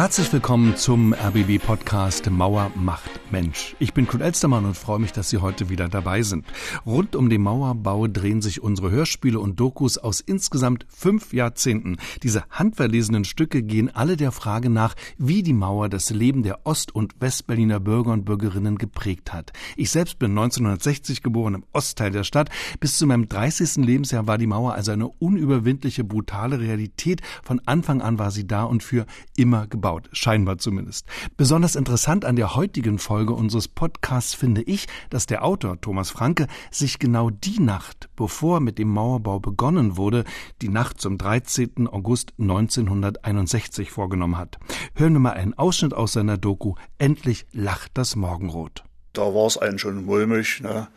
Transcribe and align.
Herzlich 0.00 0.32
willkommen 0.32 0.78
zum 0.78 1.12
RBB 1.12 1.62
Podcast 1.62 2.30
Mauer 2.30 2.72
macht 2.74 3.19
Mensch. 3.32 3.76
Ich 3.78 3.94
bin 3.94 4.06
Kurt 4.06 4.22
Elstermann 4.22 4.64
und 4.64 4.76
freue 4.76 4.98
mich, 4.98 5.12
dass 5.12 5.30
Sie 5.30 5.38
heute 5.38 5.68
wieder 5.68 5.88
dabei 5.88 6.22
sind. 6.22 6.46
Rund 6.84 7.16
um 7.16 7.30
den 7.30 7.42
Mauerbau 7.42 8.06
drehen 8.06 8.42
sich 8.42 8.62
unsere 8.62 8.90
Hörspiele 8.90 9.38
und 9.38 9.58
Dokus 9.58 9.98
aus 9.98 10.20
insgesamt 10.20 10.86
fünf 10.88 11.32
Jahrzehnten. 11.32 11.96
Diese 12.22 12.44
handverlesenen 12.50 13.24
Stücke 13.24 13.62
gehen 13.62 13.94
alle 13.94 14.16
der 14.16 14.32
Frage 14.32 14.70
nach, 14.70 14.94
wie 15.18 15.42
die 15.42 15.52
Mauer 15.52 15.88
das 15.88 16.10
Leben 16.10 16.42
der 16.42 16.66
Ost- 16.66 16.94
und 16.94 17.20
Westberliner 17.20 17.80
Bürger 17.80 18.12
und 18.12 18.24
Bürgerinnen 18.24 18.78
geprägt 18.78 19.32
hat. 19.32 19.52
Ich 19.76 19.90
selbst 19.90 20.18
bin 20.18 20.30
1960 20.32 21.22
geboren 21.22 21.54
im 21.54 21.64
Ostteil 21.72 22.10
der 22.10 22.24
Stadt. 22.24 22.50
Bis 22.80 22.98
zu 22.98 23.06
meinem 23.06 23.28
30. 23.28 23.84
Lebensjahr 23.84 24.26
war 24.26 24.38
die 24.38 24.46
Mauer 24.46 24.74
also 24.74 24.92
eine 24.92 25.08
unüberwindliche, 25.08 26.04
brutale 26.04 26.60
Realität. 26.60 27.22
Von 27.42 27.60
Anfang 27.66 28.02
an 28.02 28.18
war 28.18 28.30
sie 28.30 28.46
da 28.46 28.64
und 28.64 28.82
für 28.82 29.06
immer 29.36 29.66
gebaut 29.66 30.08
scheinbar 30.12 30.58
zumindest. 30.58 31.06
Besonders 31.36 31.76
interessant 31.76 32.24
an 32.24 32.36
der 32.36 32.54
heutigen 32.54 32.98
Folge 32.98 33.19
unseres 33.28 33.68
Podcasts 33.68 34.34
finde 34.34 34.62
ich, 34.62 34.86
dass 35.10 35.26
der 35.26 35.44
Autor 35.44 35.80
Thomas 35.80 36.10
Franke 36.10 36.46
sich 36.70 36.98
genau 36.98 37.30
die 37.30 37.60
Nacht, 37.60 38.08
bevor 38.16 38.60
mit 38.60 38.78
dem 38.78 38.88
Mauerbau 38.88 39.40
begonnen 39.40 39.96
wurde, 39.96 40.24
die 40.62 40.68
Nacht 40.68 41.00
zum 41.00 41.18
13. 41.18 41.86
August 41.88 42.32
1961 42.38 43.90
vorgenommen 43.90 44.38
hat. 44.38 44.58
Hören 44.94 45.12
wir 45.12 45.20
mal 45.20 45.32
einen 45.32 45.54
Ausschnitt 45.54 45.94
aus 45.94 46.12
seiner 46.12 46.38
Doku 46.38 46.74
Endlich 46.98 47.46
lacht 47.52 47.92
das 47.94 48.16
Morgenrot. 48.16 48.84
Da 49.12 49.22
war 49.22 49.46
es 49.46 49.58
einen 49.58 49.78
schon 49.78 50.04
mulmig, 50.04 50.60
ne? 50.60 50.88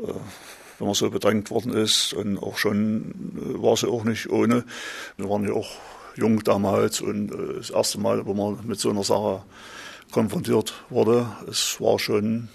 Äh, 0.00 0.12
wenn 0.78 0.86
man 0.86 0.94
so 0.94 1.10
bedrängt 1.10 1.50
worden 1.50 1.72
ist 1.72 2.12
und 2.12 2.38
auch 2.38 2.58
schon 2.58 3.14
äh, 3.36 3.62
war 3.62 3.74
es 3.74 3.82
ja 3.82 3.88
auch 3.88 4.04
nicht 4.04 4.30
ohne. 4.30 4.64
Wir 5.16 5.28
waren 5.28 5.44
ja 5.44 5.52
auch 5.52 5.70
jung 6.16 6.42
damals 6.42 7.00
und 7.00 7.32
äh, 7.32 7.54
das 7.58 7.70
erste 7.70 8.00
Mal, 8.00 8.26
wo 8.26 8.34
man 8.34 8.66
mit 8.66 8.80
so 8.80 8.90
einer 8.90 9.04
Sache 9.04 9.42
konfrontiert 10.12 10.74
wurde, 10.90 11.26
es 11.50 11.80
war 11.80 11.98
schon, 11.98 12.48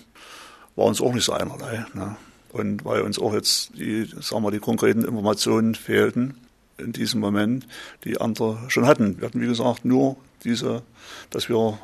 war 0.76 0.86
uns 0.86 1.02
auch 1.02 1.14
nicht 1.14 1.26
so 1.26 1.34
einerlei. 1.34 1.86
Ne? 1.94 2.16
Und 2.54 2.86
weil 2.86 3.02
uns 3.02 3.20
auch 3.20 3.34
jetzt 3.34 3.72
die, 3.78 4.06
sagen 4.22 4.44
wir, 4.44 4.52
die 4.52 4.60
konkreten 4.60 5.04
Informationen 5.04 5.76
fehlten 5.76 6.38
in 6.78 6.94
diesem 6.94 7.20
Moment, 7.20 7.68
die 8.04 8.22
andere 8.22 8.60
schon 8.70 8.86
hatten. 8.86 9.20
Wir 9.20 9.28
hatten, 9.28 9.42
wie 9.42 9.48
gesagt, 9.48 9.84
nur 9.84 10.18
diese, 10.44 10.84
dass 11.30 11.50
wir 11.50 11.78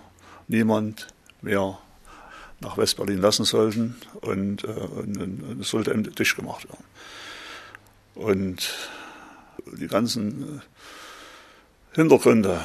niemand 0.48 1.08
mehr 1.42 1.78
nach 2.62 2.78
Westberlin 2.78 3.20
lassen 3.20 3.44
sollten 3.44 3.96
und, 4.22 4.64
äh, 4.64 5.60
es 5.60 5.70
sollte 5.70 5.94
endlich 5.94 6.16
dicht 6.16 6.36
gemacht 6.36 6.66
werden. 6.70 6.86
Und 8.16 8.74
die 9.78 9.88
ganzen 9.88 10.62
Hintergründe 11.94 12.62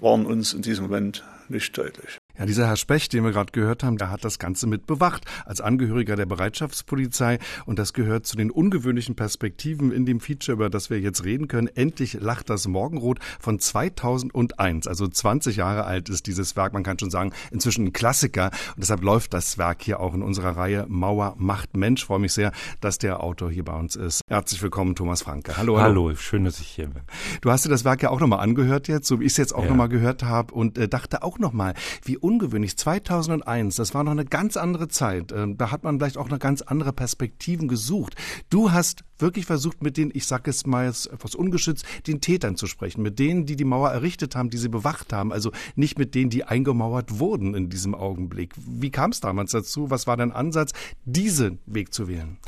waren 0.00 0.26
uns 0.26 0.52
in 0.52 0.62
diesem 0.62 0.84
Moment 0.84 1.24
nicht 1.48 1.76
deutlich. 1.76 2.19
Ja, 2.40 2.46
dieser 2.46 2.66
Herr 2.66 2.76
Specht, 2.76 3.12
den 3.12 3.22
wir 3.22 3.32
gerade 3.32 3.52
gehört 3.52 3.82
haben, 3.82 3.98
der 3.98 4.10
hat 4.10 4.24
das 4.24 4.38
Ganze 4.38 4.66
mit 4.66 4.86
bewacht 4.86 5.26
als 5.44 5.60
Angehöriger 5.60 6.16
der 6.16 6.24
Bereitschaftspolizei 6.24 7.38
und 7.66 7.78
das 7.78 7.92
gehört 7.92 8.24
zu 8.24 8.34
den 8.34 8.50
ungewöhnlichen 8.50 9.14
Perspektiven 9.14 9.92
in 9.92 10.06
dem 10.06 10.20
Feature, 10.20 10.54
über 10.54 10.70
das 10.70 10.88
wir 10.88 10.98
jetzt 11.00 11.22
reden 11.22 11.48
können. 11.48 11.66
Endlich 11.66 12.14
lacht 12.14 12.48
das 12.48 12.66
Morgenrot 12.66 13.18
von 13.38 13.58
2001, 13.58 14.86
also 14.86 15.06
20 15.06 15.56
Jahre 15.56 15.84
alt 15.84 16.08
ist 16.08 16.26
dieses 16.26 16.56
Werk. 16.56 16.72
Man 16.72 16.82
kann 16.82 16.98
schon 16.98 17.10
sagen, 17.10 17.34
inzwischen 17.50 17.88
ein 17.88 17.92
Klassiker 17.92 18.46
und 18.74 18.78
deshalb 18.78 19.02
läuft 19.02 19.34
das 19.34 19.58
Werk 19.58 19.82
hier 19.82 20.00
auch 20.00 20.14
in 20.14 20.22
unserer 20.22 20.56
Reihe 20.56 20.86
Mauer 20.88 21.34
macht 21.36 21.76
Mensch. 21.76 22.00
Ich 22.00 22.06
freue 22.06 22.20
mich 22.20 22.32
sehr, 22.32 22.52
dass 22.80 22.96
der 22.96 23.22
Autor 23.22 23.50
hier 23.50 23.66
bei 23.66 23.74
uns 23.74 23.96
ist. 23.96 24.22
Herzlich 24.28 24.62
willkommen, 24.62 24.94
Thomas 24.94 25.20
Franke. 25.20 25.58
Hallo, 25.58 25.78
hallo. 25.78 26.06
Hallo, 26.06 26.16
schön, 26.16 26.44
dass 26.44 26.58
ich 26.58 26.68
hier 26.68 26.86
bin. 26.86 27.02
Du 27.42 27.50
hast 27.50 27.66
dir 27.66 27.68
das 27.68 27.84
Werk 27.84 28.02
ja 28.02 28.08
auch 28.08 28.20
nochmal 28.20 28.40
angehört 28.40 28.88
jetzt, 28.88 29.08
so 29.08 29.20
wie 29.20 29.24
ich 29.24 29.32
es 29.32 29.36
jetzt 29.36 29.54
auch 29.54 29.64
ja. 29.64 29.68
nochmal 29.68 29.90
gehört 29.90 30.22
habe 30.22 30.54
und 30.54 30.78
äh, 30.78 30.88
dachte 30.88 31.22
auch 31.22 31.38
nochmal, 31.38 31.74
wie 32.02 32.16
ungewöhnlich. 32.30 32.76
2001, 32.76 33.74
das 33.74 33.92
war 33.92 34.04
noch 34.04 34.12
eine 34.12 34.24
ganz 34.24 34.56
andere 34.56 34.86
Zeit. 34.86 35.32
Ähm, 35.32 35.56
da 35.56 35.72
hat 35.72 35.82
man 35.82 35.98
vielleicht 35.98 36.16
auch 36.16 36.28
noch 36.28 36.38
ganz 36.38 36.62
andere 36.62 36.92
Perspektiven 36.92 37.66
gesucht. 37.66 38.14
Du 38.50 38.70
hast 38.70 39.02
wirklich 39.18 39.46
versucht, 39.46 39.82
mit 39.82 39.96
den, 39.96 40.12
ich 40.14 40.26
sage 40.26 40.48
es 40.48 40.64
mal 40.64 40.86
etwas 40.88 41.34
ungeschützt, 41.34 41.84
den 42.06 42.20
Tätern 42.20 42.56
zu 42.56 42.68
sprechen, 42.68 43.02
mit 43.02 43.18
denen, 43.18 43.46
die 43.46 43.56
die 43.56 43.64
Mauer 43.64 43.90
errichtet 43.90 44.36
haben, 44.36 44.48
die 44.50 44.58
sie 44.58 44.68
bewacht 44.68 45.12
haben, 45.12 45.32
also 45.32 45.50
nicht 45.74 45.98
mit 45.98 46.14
denen, 46.14 46.30
die 46.30 46.44
eingemauert 46.44 47.18
wurden 47.18 47.54
in 47.54 47.68
diesem 47.68 47.94
Augenblick. 47.94 48.54
Wie 48.56 48.90
kam 48.90 49.10
es 49.10 49.20
damals 49.20 49.50
dazu? 49.50 49.90
Was 49.90 50.06
war 50.06 50.16
dein 50.16 50.30
Ansatz, 50.30 50.72
diesen 51.04 51.58
Weg 51.66 51.92
zu 51.92 52.06
wählen? 52.06 52.38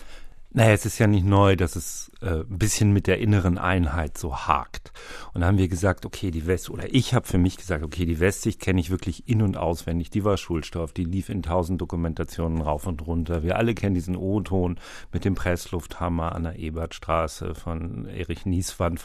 Naja, 0.53 0.73
es 0.73 0.87
ist 0.87 0.99
ja 0.99 1.09
nicht 1.09 1.25
neu, 1.25 1.57
dass 1.57 1.77
es 1.77 2.12
äh, 2.23 2.41
ein 2.41 2.59
bisschen 2.59 2.93
mit 2.93 3.07
der 3.07 3.19
inneren 3.19 3.59
Einheit 3.59 4.17
so 4.17 4.37
hakt. 4.37 4.93
Und 5.35 5.41
da 5.41 5.49
haben 5.49 5.59
wir 5.59 5.69
gesagt, 5.69 6.07
okay, 6.07 6.31
die 6.31 6.47
West, 6.47 6.71
oder 6.71 6.93
ich 6.95 7.15
habe 7.15 7.27
für 7.27 7.39
mich 7.39 7.57
gesagt, 7.57 7.83
okay, 7.83 8.05
die 8.05 8.21
Westsicht 8.21 8.61
kenne 8.61 8.81
ich 8.81 8.91
wirklich 8.91 9.29
in- 9.29 9.43
und 9.43 9.57
auswendig. 9.57 10.11
Die 10.11 10.25
war 10.25 10.37
Schulstoff, 10.37 10.93
die 10.93 11.05
lief 11.05 11.29
in 11.29 11.43
tausend 11.43 11.81
Dokumentationen 11.81 12.61
rauf 12.61 12.87
und 12.87 13.07
runter. 13.07 13.43
Wir 13.43 13.57
alle 13.57 13.75
kennen 13.75 13.95
diesen 13.95 14.17
O-Ton 14.17 14.79
mit 15.13 15.25
dem 15.25 15.35
Presslufthammer 15.35 16.35
an 16.35 16.45
der 16.45 16.59
Ebertstraße 16.59 17.55
von 17.55 18.07
Erich 18.07 18.47
Nieswand. 18.47 19.05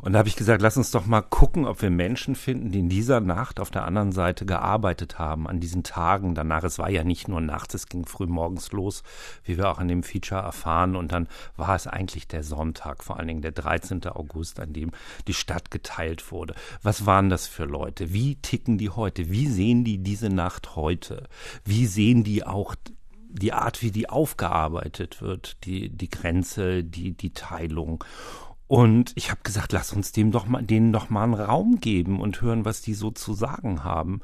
Und 0.00 0.12
da 0.12 0.20
habe 0.20 0.28
ich 0.28 0.36
gesagt, 0.36 0.62
lass 0.62 0.76
uns 0.76 0.90
doch 0.90 1.06
mal 1.06 1.22
gucken, 1.22 1.66
ob 1.66 1.82
wir 1.82 1.90
Menschen 1.90 2.34
finden, 2.34 2.70
die 2.70 2.78
in 2.78 2.88
dieser 2.88 3.20
Nacht 3.20 3.60
auf 3.60 3.70
der 3.70 3.84
anderen 3.84 4.12
Seite 4.12 4.46
gearbeitet 4.46 5.18
haben, 5.18 5.46
an 5.46 5.60
diesen 5.60 5.82
Tagen 5.82 6.34
danach. 6.34 6.64
Es 6.64 6.78
war 6.78 6.90
ja 6.90 7.04
nicht 7.04 7.28
nur 7.28 7.40
nachts, 7.40 7.74
es 7.74 7.86
ging 7.86 8.06
früh 8.06 8.26
morgens 8.26 8.72
los, 8.72 9.02
wie 9.44 9.58
wir 9.58 9.68
auch 9.70 9.80
in 9.80 9.88
dem 9.88 10.02
Feature 10.02 10.40
erfahren 10.40 10.96
und 10.96 11.12
dann 11.12 11.28
war 11.56 11.74
es 11.74 11.86
eigentlich 11.86 12.26
der 12.26 12.45
Sonntag, 12.46 13.04
vor 13.04 13.18
allen 13.18 13.28
Dingen 13.28 13.42
der 13.42 13.52
13. 13.52 14.06
August, 14.06 14.60
an 14.60 14.72
dem 14.72 14.92
die 15.26 15.34
Stadt 15.34 15.70
geteilt 15.70 16.32
wurde. 16.32 16.54
Was 16.82 17.04
waren 17.04 17.28
das 17.28 17.46
für 17.46 17.64
Leute? 17.64 18.12
Wie 18.12 18.36
ticken 18.36 18.78
die 18.78 18.90
heute? 18.90 19.30
Wie 19.30 19.46
sehen 19.46 19.84
die 19.84 19.98
diese 19.98 20.30
Nacht 20.30 20.76
heute? 20.76 21.28
Wie 21.64 21.86
sehen 21.86 22.24
die 22.24 22.44
auch 22.44 22.74
die 23.28 23.52
Art, 23.52 23.82
wie 23.82 23.90
die 23.90 24.08
aufgearbeitet 24.08 25.20
wird, 25.20 25.64
die, 25.64 25.90
die 25.90 26.08
Grenze, 26.08 26.84
die, 26.84 27.12
die 27.12 27.32
Teilung. 27.32 28.02
Und 28.68 29.12
ich 29.14 29.30
habe 29.30 29.40
gesagt, 29.44 29.72
lass 29.72 29.92
uns 29.92 30.10
dem 30.10 30.32
doch 30.32 30.46
mal, 30.46 30.62
denen 30.62 30.92
doch 30.92 31.08
mal 31.08 31.22
einen 31.22 31.34
Raum 31.34 31.78
geben 31.78 32.20
und 32.20 32.40
hören, 32.42 32.64
was 32.64 32.82
die 32.82 32.94
so 32.94 33.12
zu 33.12 33.32
sagen 33.32 33.84
haben. 33.84 34.20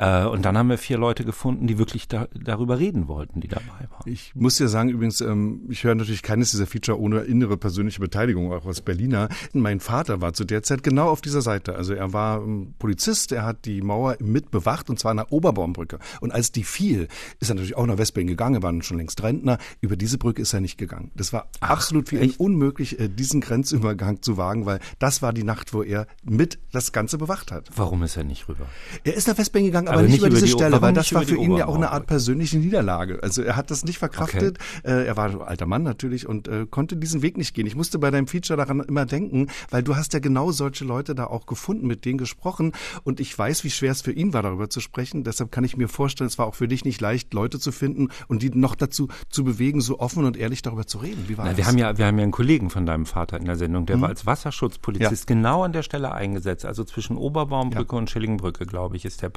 Äh, 0.00 0.24
und 0.24 0.46
dann 0.46 0.56
haben 0.56 0.70
wir 0.70 0.78
vier 0.78 0.96
Leute 0.96 1.24
gefunden, 1.24 1.66
die 1.66 1.76
wirklich 1.76 2.08
da, 2.08 2.26
darüber 2.32 2.78
reden 2.78 3.06
wollten, 3.06 3.40
die 3.40 3.48
dabei 3.48 3.86
waren. 3.90 4.10
Ich 4.10 4.34
muss 4.34 4.58
ja 4.58 4.66
sagen, 4.66 4.88
übrigens, 4.88 5.20
ähm, 5.20 5.66
ich 5.68 5.84
höre 5.84 5.94
natürlich 5.94 6.22
keines 6.22 6.52
dieser 6.52 6.66
Feature 6.66 6.98
ohne 6.98 7.20
innere 7.20 7.58
persönliche 7.58 8.00
Beteiligung, 8.00 8.50
auch 8.50 8.64
als 8.64 8.80
Berliner. 8.80 9.28
Mein 9.52 9.78
Vater 9.78 10.22
war 10.22 10.32
zu 10.32 10.44
der 10.44 10.62
Zeit 10.62 10.82
genau 10.82 11.10
auf 11.10 11.20
dieser 11.20 11.42
Seite. 11.42 11.76
Also 11.76 11.92
er 11.92 12.14
war 12.14 12.42
ähm, 12.42 12.74
Polizist, 12.78 13.32
er 13.32 13.44
hat 13.44 13.66
die 13.66 13.82
Mauer 13.82 14.16
mit 14.20 14.50
bewacht 14.50 14.88
und 14.88 14.98
zwar 14.98 15.10
an 15.10 15.18
der 15.18 15.32
Oberbaumbrücke. 15.32 15.98
Und 16.22 16.32
als 16.32 16.50
die 16.50 16.64
fiel, 16.64 17.08
ist 17.38 17.50
er 17.50 17.56
natürlich 17.56 17.76
auch 17.76 17.86
nach 17.86 17.98
Westberlin 17.98 18.28
gegangen, 18.28 18.54
er 18.54 18.62
war 18.62 18.82
schon 18.82 18.96
längst 18.96 19.22
Rentner. 19.22 19.58
Über 19.82 19.96
diese 19.96 20.16
Brücke 20.16 20.40
ist 20.40 20.54
er 20.54 20.60
nicht 20.60 20.78
gegangen. 20.78 21.10
Das 21.14 21.34
war 21.34 21.48
Ach, 21.60 21.70
absolut 21.70 22.08
für 22.08 22.18
ihn 22.18 22.32
unmöglich, 22.38 22.98
äh, 22.98 23.08
diesen 23.08 23.42
Grenzübergang 23.42 24.22
zu 24.22 24.38
wagen, 24.38 24.64
weil 24.64 24.80
das 24.98 25.20
war 25.20 25.34
die 25.34 25.44
Nacht, 25.44 25.74
wo 25.74 25.82
er 25.82 26.06
mit 26.24 26.58
das 26.72 26.92
Ganze 26.92 27.18
bewacht 27.18 27.52
hat. 27.52 27.68
Warum 27.76 28.02
ist 28.02 28.16
er 28.16 28.24
nicht 28.24 28.48
rüber? 28.48 28.66
Er 29.04 29.14
ist 29.14 29.28
nach 29.28 29.36
Westberlin 29.36 29.66
gegangen, 29.66 29.89
aber, 29.90 30.00
aber 30.00 30.08
nicht, 30.08 30.18
über 30.18 30.30
diese 30.30 30.46
die, 30.46 30.50
Stelle, 30.50 30.80
weil 30.80 30.92
das 30.92 31.12
war 31.12 31.22
für 31.22 31.36
ihn 31.36 31.56
ja 31.56 31.66
auch 31.66 31.76
eine 31.76 31.90
Art 31.90 32.06
persönliche 32.06 32.58
Niederlage. 32.58 33.20
Also 33.22 33.42
er 33.42 33.56
hat 33.56 33.70
das 33.70 33.84
nicht 33.84 33.98
verkraftet. 33.98 34.58
Okay. 34.78 34.92
Äh, 34.92 35.06
er 35.06 35.16
war 35.16 35.30
ein 35.30 35.40
alter 35.40 35.66
Mann 35.66 35.82
natürlich 35.82 36.28
und 36.28 36.48
äh, 36.48 36.66
konnte 36.68 36.96
diesen 36.96 37.22
Weg 37.22 37.36
nicht 37.36 37.54
gehen. 37.54 37.66
Ich 37.66 37.76
musste 37.76 37.98
bei 37.98 38.10
deinem 38.10 38.26
Feature 38.26 38.56
daran 38.56 38.80
immer 38.80 39.06
denken, 39.06 39.48
weil 39.70 39.82
du 39.82 39.96
hast 39.96 40.12
ja 40.14 40.20
genau 40.20 40.52
solche 40.52 40.84
Leute 40.84 41.14
da 41.14 41.26
auch 41.26 41.46
gefunden, 41.46 41.86
mit 41.86 42.04
denen 42.04 42.18
gesprochen 42.18 42.72
und 43.04 43.20
ich 43.20 43.36
weiß, 43.36 43.64
wie 43.64 43.70
schwer 43.70 43.92
es 43.92 44.02
für 44.02 44.12
ihn 44.12 44.32
war, 44.32 44.42
darüber 44.42 44.70
zu 44.70 44.80
sprechen. 44.80 45.24
Deshalb 45.24 45.52
kann 45.52 45.64
ich 45.64 45.76
mir 45.76 45.88
vorstellen, 45.88 46.28
es 46.28 46.38
war 46.38 46.46
auch 46.46 46.54
für 46.54 46.68
dich 46.68 46.84
nicht 46.84 47.00
leicht, 47.00 47.34
Leute 47.34 47.58
zu 47.58 47.72
finden 47.72 48.08
und 48.28 48.42
die 48.42 48.50
noch 48.50 48.74
dazu 48.74 49.08
zu 49.28 49.44
bewegen, 49.44 49.80
so 49.80 49.98
offen 49.98 50.24
und 50.24 50.36
ehrlich 50.36 50.62
darüber 50.62 50.86
zu 50.86 50.98
reden. 50.98 51.24
Wie 51.28 51.36
war 51.36 51.44
Na, 51.44 51.50
das? 51.50 51.58
Wir 51.58 51.66
haben 51.66 51.78
ja, 51.78 51.98
wir 51.98 52.06
haben 52.06 52.18
ja 52.18 52.22
einen 52.22 52.32
Kollegen 52.32 52.70
von 52.70 52.86
deinem 52.86 53.06
Vater 53.06 53.38
in 53.38 53.44
der 53.44 53.56
Sendung, 53.56 53.86
der 53.86 53.96
hm. 53.96 54.02
war 54.02 54.08
als 54.08 54.26
Wasserschutzpolizist 54.26 55.28
ja. 55.28 55.34
genau 55.34 55.62
an 55.62 55.72
der 55.72 55.82
Stelle 55.82 56.12
eingesetzt, 56.12 56.64
also 56.64 56.84
zwischen 56.84 57.16
Oberbaumbrücke 57.16 57.94
ja. 57.94 57.98
und 57.98 58.10
Schillingbrücke, 58.10 58.66
glaube 58.66 58.96
ich, 58.96 59.04
ist 59.04 59.22
der 59.22 59.30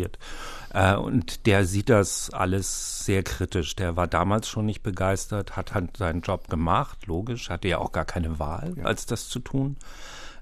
patrouilliert. 0.00 0.18
Äh, 0.72 0.94
und 0.96 1.46
der 1.46 1.64
sieht 1.64 1.88
das 1.88 2.30
alles 2.30 3.04
sehr 3.04 3.22
kritisch. 3.22 3.76
Der 3.76 3.96
war 3.96 4.06
damals 4.06 4.48
schon 4.48 4.66
nicht 4.66 4.82
begeistert, 4.82 5.56
hat 5.56 5.74
halt 5.74 5.96
seinen 5.96 6.22
Job 6.22 6.48
gemacht, 6.48 7.06
logisch, 7.06 7.50
hatte 7.50 7.68
ja 7.68 7.78
auch 7.78 7.92
gar 7.92 8.04
keine 8.04 8.38
Wahl, 8.38 8.74
ja. 8.76 8.84
als 8.84 9.06
das 9.06 9.28
zu 9.28 9.40
tun. 9.40 9.76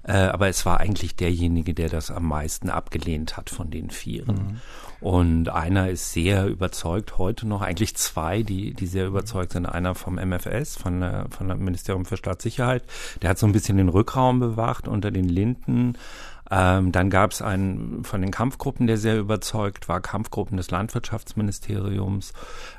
Äh, 0.03 0.13
aber 0.13 0.47
es 0.47 0.65
war 0.65 0.79
eigentlich 0.79 1.17
derjenige, 1.17 1.73
der 1.73 1.89
das 1.89 2.09
am 2.09 2.25
meisten 2.25 2.69
abgelehnt 2.69 3.35
hat 3.35 3.49
von 3.49 3.69
den 3.69 3.89
Vieren. 3.89 4.35
Mhm. 4.35 4.61
Und 5.01 5.49
einer 5.49 5.89
ist 5.89 6.13
sehr 6.13 6.47
überzeugt 6.47 7.17
heute 7.17 7.47
noch, 7.47 7.61
eigentlich 7.61 7.95
zwei, 7.95 8.41
die, 8.41 8.73
die 8.73 8.87
sehr 8.87 9.07
überzeugt 9.07 9.53
sind. 9.53 9.65
Einer 9.65 9.95
vom 9.95 10.15
MFS, 10.15 10.77
von, 10.77 11.01
der, 11.01 11.27
von 11.29 11.49
dem 11.49 11.63
Ministerium 11.63 12.05
für 12.05 12.17
Staatssicherheit, 12.17 12.83
der 13.21 13.31
hat 13.31 13.39
so 13.39 13.45
ein 13.45 13.51
bisschen 13.51 13.77
den 13.77 13.89
Rückraum 13.89 14.39
bewacht 14.39 14.87
unter 14.87 15.11
den 15.11 15.27
Linden 15.27 15.97
ähm, 16.51 16.91
dann 16.91 17.09
gab 17.09 17.31
es 17.31 17.41
einen 17.41 18.03
von 18.03 18.21
den 18.21 18.31
Kampfgruppen, 18.31 18.87
der 18.87 18.97
sehr 18.97 19.19
überzeugt 19.19 19.87
war, 19.87 20.01
Kampfgruppen 20.01 20.57
des 20.57 20.71
Landwirtschaftsministeriums. 20.71 22.33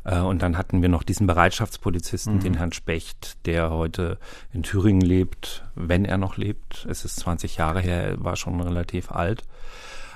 Äh, 0.04 0.20
und 0.20 0.42
dann 0.42 0.56
hatten 0.56 0.82
wir 0.82 0.88
noch 0.88 1.02
diesen 1.02 1.26
Bereitschaftspolizisten, 1.26 2.36
mhm. 2.36 2.40
den 2.40 2.54
Herrn 2.54 2.72
Specht, 2.72 3.46
der 3.46 3.70
heute 3.70 4.18
in 4.52 4.62
Thüringen 4.62 5.02
lebt, 5.02 5.64
wenn 5.74 6.04
er 6.04 6.18
noch 6.18 6.36
lebt. 6.36 6.86
Es 6.88 7.04
ist 7.04 7.16
20 7.20 7.56
Jahre 7.56 7.80
her, 7.80 8.02
er 8.02 8.24
war 8.24 8.36
schon 8.36 8.60
relativ 8.60 9.12
alt. 9.12 9.44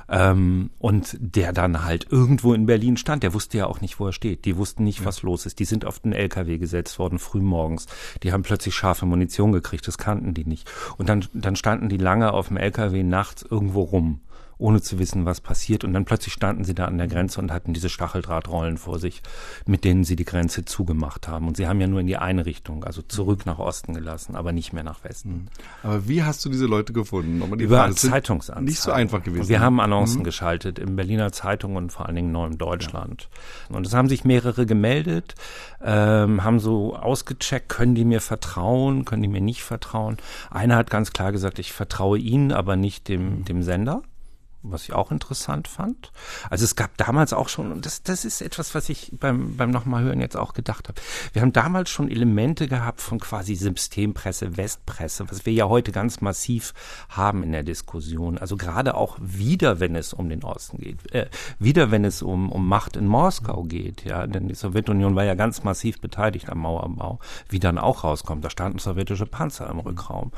Ähm, 0.09 0.71
und 0.79 1.17
der 1.19 1.53
dann 1.53 1.85
halt 1.85 2.07
irgendwo 2.11 2.55
in 2.55 2.67
Berlin 2.67 2.97
stand. 2.97 3.23
Der 3.23 3.35
wusste 3.35 3.59
ja 3.59 3.67
auch 3.67 3.81
nicht, 3.81 3.99
wo 3.99 4.07
er 4.07 4.13
steht. 4.13 4.45
Die 4.45 4.57
wussten 4.57 4.85
nicht, 4.85 5.01
ja. 5.01 5.07
was 5.07 5.23
los 5.23 5.47
ist. 5.47 5.59
Die 5.59 5.65
sind 5.65 5.85
auf 5.85 6.01
den 6.01 6.13
LKW 6.13 6.59
gesetzt 6.59 6.99
worden, 6.99 7.19
früh 7.19 7.41
morgens. 7.41 7.87
Die 8.23 8.33
haben 8.33 8.43
plötzlich 8.43 8.75
scharfe 8.75 9.07
Munition 9.07 9.53
gekriegt. 9.53 9.87
Das 9.89 9.99
kannten 9.99 10.35
die 10.35 10.45
nicht. 10.45 10.71
Und 10.99 11.09
dann, 11.09 11.27
dann 11.33 11.57
standen 11.57 11.89
die 11.89 11.97
lange 11.97 12.33
auf 12.33 12.49
dem 12.49 12.57
LKW 12.57 13.03
nachts 13.03 13.43
irgendwo 13.43 13.83
rum 13.83 14.21
ohne 14.59 14.81
zu 14.81 14.99
wissen, 14.99 15.25
was 15.25 15.41
passiert. 15.41 15.85
Und 15.85 15.93
dann 15.93 16.05
plötzlich 16.05 16.35
standen 16.35 16.65
sie 16.65 16.75
da 16.75 16.87
an 16.87 16.99
der 16.99 17.09
Grenze 17.09 17.41
und 17.41 17.53
hatten 17.53 17.73
diese 17.73 17.89
Stacheldrahtrollen 17.89 18.79
vor 18.79 18.99
sich, 18.99 19.23
mit 19.67 19.85
denen 19.85 20.05
sie 20.05 20.17
die 20.17 20.25
Grenze 20.25 20.65
zugemacht 20.65 21.29
haben. 21.29 21.49
Und 21.49 21.57
sie 21.57 21.67
haben 21.67 21.81
ja 21.81 21.87
nur 21.87 22.01
in 22.01 22.07
die 22.07 22.17
eine 22.17 22.47
Richtung, 22.47 22.85
also 22.85 23.03
zurück 23.03 23.47
nach 23.47 23.59
Osten 23.59 23.95
gelassen, 23.95 24.37
aber 24.37 24.53
nicht 24.53 24.73
mehr 24.73 24.85
nach 24.85 25.05
Westen. 25.05 25.31
Mhm. 25.31 25.47
Aber 25.83 26.09
wie 26.09 26.23
hast 26.23 26.45
du 26.45 26.49
diese 26.49 26.67
Leute 26.67 26.93
gefunden? 26.93 27.43
Über 27.59 27.91
Zeitungsanzeigen. 27.93 28.65
Nicht 28.65 28.81
so 28.81 28.93
einfach 28.93 29.23
gewesen. 29.23 29.49
Wir 29.49 29.61
haben 29.61 29.81
Annoncen 29.81 30.21
mhm. 30.21 30.25
geschaltet 30.25 30.79
in 30.79 30.97
Berliner 30.97 31.33
Zeitung 31.33 31.77
und 31.77 31.91
vor 31.91 32.07
allen 32.07 32.17
Dingen 32.17 32.33
neu 32.33 32.47
in 32.47 32.59
Deutschland. 32.59 33.29
Ja. 33.71 33.77
Und 33.77 33.87
es 33.87 33.95
haben 33.95 34.09
sich 34.09 34.25
mehrere 34.25 34.67
gemeldet, 34.67 35.35
ähm, 35.83 36.45
haben 36.45 36.61
so 36.61 36.97
ausgecheckt, 36.97 37.69
können 37.69 37.95
die 37.95 38.05
mir 38.05 38.21
vertrauen, 38.21 39.05
können 39.05 39.23
die 39.23 39.29
mir 39.29 39.41
nicht 39.41 39.63
vertrauen. 39.63 40.17
Einer 40.51 40.77
hat 40.77 40.91
ganz 40.91 41.13
klar 41.13 41.33
gesagt, 41.33 41.59
ich 41.59 41.73
vertraue 41.73 42.19
ihnen, 42.19 42.53
aber 42.53 42.77
nicht 42.77 43.09
dem, 43.09 43.45
dem 43.45 43.63
Sender 43.63 44.03
was 44.65 44.85
ich 44.85 44.93
auch 44.93 45.11
interessant 45.11 45.69
fand. 45.69 46.11
Also 46.51 46.65
es 46.65 46.75
gab 46.75 46.97
damals 46.97 47.33
auch 47.33 47.49
schon, 47.49 47.71
und 47.71 47.87
das, 47.87 48.03
das 48.03 48.25
ist 48.25 48.41
etwas, 48.41 48.75
was 48.75 48.89
ich 48.89 49.13
beim, 49.13 49.57
beim 49.57 49.71
Nochmalhören 49.71 50.21
jetzt 50.21 50.37
auch 50.37 50.55
gedacht 50.55 50.89
habe. 50.89 51.01
Wir 51.33 51.43
haben 51.43 51.53
damals 51.53 51.91
schon 51.91 52.11
Elemente 52.11 52.67
gehabt 52.67 53.01
von 53.01 53.21
quasi 53.21 53.55
Systempresse, 53.55 54.57
Westpresse, 54.57 55.31
was 55.31 55.47
wir 55.47 55.53
ja 55.53 55.69
heute 55.69 55.93
ganz 55.93 56.21
massiv 56.21 56.73
haben 57.09 57.43
in 57.43 57.53
der 57.53 57.63
Diskussion. 57.63 58.39
Also 58.39 58.57
gerade 58.57 58.95
auch 58.95 59.19
wieder, 59.21 59.81
wenn 59.81 59.95
es 59.97 60.13
um 60.13 60.29
den 60.29 60.43
Osten 60.43 60.79
geht, 60.79 61.13
äh, 61.13 61.29
wieder, 61.59 61.91
wenn 61.91 62.05
es 62.05 62.23
um, 62.23 62.51
um 62.51 62.67
Macht 62.67 62.97
in 62.97 63.07
Moskau 63.07 63.65
geht, 63.65 64.05
ja, 64.05 64.27
denn 64.27 64.49
die 64.49 64.55
Sowjetunion 64.55 65.15
war 65.15 65.25
ja 65.25 65.35
ganz 65.35 65.63
massiv 65.63 66.01
beteiligt 66.01 66.49
am 66.49 66.59
Mauerbau, 66.59 67.19
wie 67.49 67.61
dann 67.61 67.79
auch 67.79 68.05
rauskommt. 68.05 68.45
Da 68.45 68.51
standen 68.51 68.79
sowjetische 68.79 69.27
Panzer 69.27 69.69
im 69.69 69.79
Rückraum. 69.79 70.33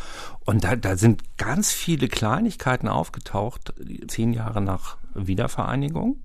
Und 0.44 0.64
da, 0.64 0.76
da 0.76 0.96
sind 0.96 1.22
ganz 1.36 1.72
viele 1.72 2.08
Kleinigkeiten 2.08 2.88
aufgetaucht, 2.88 3.72
zehn 4.16 4.32
Jahre 4.32 4.62
nach 4.62 4.96
Wiedervereinigung 5.12 6.16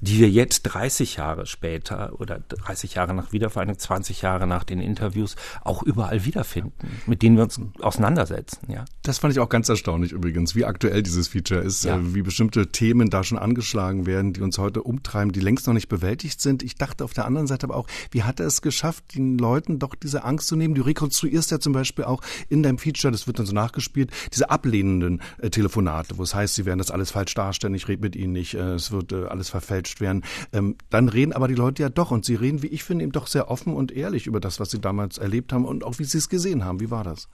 die 0.00 0.18
wir 0.18 0.30
jetzt 0.30 0.62
30 0.62 1.16
Jahre 1.16 1.46
später 1.46 2.20
oder 2.20 2.40
30 2.40 2.94
Jahre 2.94 3.14
nach 3.14 3.32
Wiedervereinigung, 3.32 3.78
20 3.78 4.22
Jahre 4.22 4.46
nach 4.46 4.64
den 4.64 4.80
Interviews 4.80 5.36
auch 5.62 5.82
überall 5.82 6.24
wiederfinden, 6.24 7.00
mit 7.06 7.22
denen 7.22 7.36
wir 7.36 7.44
uns 7.44 7.60
auseinandersetzen. 7.80 8.70
Ja. 8.70 8.84
Das 9.02 9.18
fand 9.18 9.32
ich 9.32 9.40
auch 9.40 9.48
ganz 9.48 9.68
erstaunlich 9.68 10.12
übrigens, 10.12 10.54
wie 10.54 10.64
aktuell 10.64 11.02
dieses 11.02 11.28
Feature 11.28 11.60
ist, 11.60 11.84
ja. 11.84 11.96
äh, 11.96 12.14
wie 12.14 12.22
bestimmte 12.22 12.68
Themen 12.68 13.10
da 13.10 13.24
schon 13.24 13.38
angeschlagen 13.38 14.06
werden, 14.06 14.32
die 14.32 14.40
uns 14.40 14.58
heute 14.58 14.82
umtreiben, 14.82 15.32
die 15.32 15.40
längst 15.40 15.66
noch 15.66 15.74
nicht 15.74 15.88
bewältigt 15.88 16.40
sind. 16.40 16.62
Ich 16.62 16.76
dachte 16.76 17.04
auf 17.04 17.12
der 17.12 17.26
anderen 17.26 17.46
Seite 17.46 17.64
aber 17.64 17.76
auch, 17.76 17.86
wie 18.10 18.22
hat 18.22 18.40
er 18.40 18.46
es 18.46 18.62
geschafft, 18.62 19.14
den 19.14 19.38
Leuten 19.38 19.78
doch 19.78 19.94
diese 19.94 20.24
Angst 20.24 20.48
zu 20.48 20.56
nehmen? 20.56 20.74
Du 20.74 20.82
rekonstruierst 20.82 21.50
ja 21.50 21.60
zum 21.60 21.72
Beispiel 21.72 22.04
auch 22.04 22.22
in 22.48 22.62
deinem 22.62 22.78
Feature, 22.78 23.12
das 23.12 23.26
wird 23.26 23.38
dann 23.38 23.46
so 23.46 23.54
nachgespielt, 23.54 24.10
diese 24.32 24.50
ablehnenden 24.50 25.22
äh, 25.38 25.50
Telefonate, 25.50 26.18
wo 26.18 26.22
es 26.22 26.34
heißt, 26.34 26.54
sie 26.54 26.64
werden 26.64 26.78
das 26.78 26.90
alles 26.90 27.10
falsch 27.10 27.34
darstellen, 27.34 27.74
ich 27.74 27.88
rede 27.88 28.02
mit 28.02 28.16
ihnen 28.16 28.32
nicht, 28.32 28.54
äh, 28.54 28.74
es 28.74 28.92
wird 28.92 29.12
äh, 29.12 29.26
alles 29.26 29.49
verfälscht 29.50 30.00
werden. 30.00 30.24
Ähm, 30.52 30.76
dann 30.88 31.08
reden 31.08 31.32
aber 31.32 31.48
die 31.48 31.54
Leute 31.54 31.82
ja 31.82 31.88
doch 31.88 32.10
und 32.10 32.24
sie 32.24 32.34
reden, 32.34 32.62
wie 32.62 32.68
ich 32.68 32.84
finde, 32.84 33.04
eben 33.04 33.12
doch 33.12 33.26
sehr 33.26 33.50
offen 33.50 33.74
und 33.74 33.92
ehrlich 33.92 34.26
über 34.26 34.40
das, 34.40 34.60
was 34.60 34.70
sie 34.70 34.80
damals 34.80 35.18
erlebt 35.18 35.52
haben 35.52 35.64
und 35.64 35.84
auch 35.84 35.98
wie 35.98 36.04
sie 36.04 36.18
es 36.18 36.28
gesehen 36.28 36.64
haben. 36.64 36.80
Wie 36.80 36.90
war 36.90 37.04
das? 37.04 37.28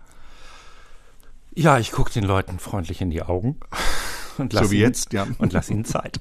Ja, 1.54 1.78
ich 1.78 1.92
gucke 1.92 2.12
den 2.12 2.24
Leuten 2.24 2.58
freundlich 2.58 3.00
in 3.00 3.10
die 3.10 3.22
Augen. 3.22 3.58
Und 4.38 4.52
lass 4.52 4.66
so 4.66 4.70
wie 4.70 4.76
ihnen, 4.76 4.88
jetzt, 4.88 5.14
ja. 5.14 5.26
Und 5.38 5.54
lass 5.54 5.70
ihnen 5.70 5.86
Zeit. 5.86 6.20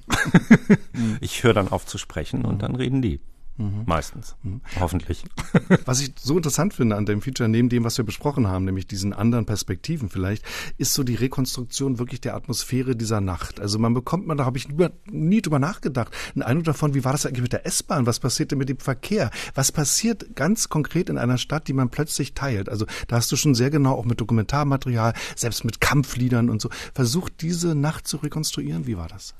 ich 1.19 1.43
höre 1.43 1.53
dann 1.53 1.67
auf 1.67 1.85
zu 1.85 1.97
sprechen 1.97 2.45
und 2.45 2.61
dann 2.61 2.73
reden 2.75 3.01
die. 3.01 3.19
Mhm. 3.57 3.83
Meistens. 3.85 4.35
Mhm. 4.43 4.61
Hoffentlich. 4.79 5.23
Was 5.85 6.01
ich 6.01 6.13
so 6.19 6.35
interessant 6.35 6.73
finde 6.73 6.95
an 6.97 7.05
dem 7.05 7.21
Feature, 7.21 7.47
neben 7.47 7.69
dem, 7.69 7.83
was 7.85 7.97
wir 7.97 8.03
besprochen 8.03 8.47
haben, 8.47 8.65
nämlich 8.65 8.87
diesen 8.87 9.13
anderen 9.13 9.45
Perspektiven 9.45 10.09
vielleicht, 10.09 10.43
ist 10.77 10.93
so 10.93 11.03
die 11.03 11.15
Rekonstruktion 11.15 11.97
wirklich 11.97 12.19
der 12.19 12.35
Atmosphäre 12.35 12.95
dieser 12.95 13.21
Nacht. 13.21 13.59
Also 13.59 13.79
man 13.79 13.93
bekommt, 13.93 14.27
man, 14.27 14.37
da 14.37 14.45
habe 14.45 14.57
ich 14.57 14.67
nie, 15.09 15.41
drüber 15.41 15.59
nachgedacht, 15.59 16.13
einen 16.33 16.43
Eindruck 16.43 16.65
davon, 16.65 16.93
wie 16.93 17.05
war 17.05 17.13
das 17.13 17.25
eigentlich 17.25 17.43
mit 17.43 17.53
der 17.53 17.65
S-Bahn? 17.65 18.05
Was 18.05 18.19
passiert 18.19 18.51
denn 18.51 18.57
mit 18.57 18.69
dem 18.69 18.79
Verkehr? 18.79 19.31
Was 19.53 19.71
passiert 19.71 20.35
ganz 20.35 20.67
konkret 20.67 21.09
in 21.09 21.17
einer 21.17 21.37
Stadt, 21.37 21.67
die 21.67 21.73
man 21.73 21.89
plötzlich 21.89 22.33
teilt? 22.33 22.67
Also 22.67 22.85
da 23.07 23.15
hast 23.15 23.31
du 23.31 23.37
schon 23.37 23.55
sehr 23.55 23.69
genau 23.69 23.93
auch 23.93 24.05
mit 24.05 24.19
Dokumentarmaterial, 24.19 25.13
selbst 25.35 25.63
mit 25.63 25.79
Kampfliedern 25.79 26.49
und 26.49 26.61
so, 26.61 26.69
versucht, 26.93 27.41
diese 27.41 27.73
Nacht 27.75 28.07
zu 28.07 28.17
rekonstruieren. 28.17 28.85
Wie 28.85 28.97
war 28.97 29.07
das? 29.07 29.33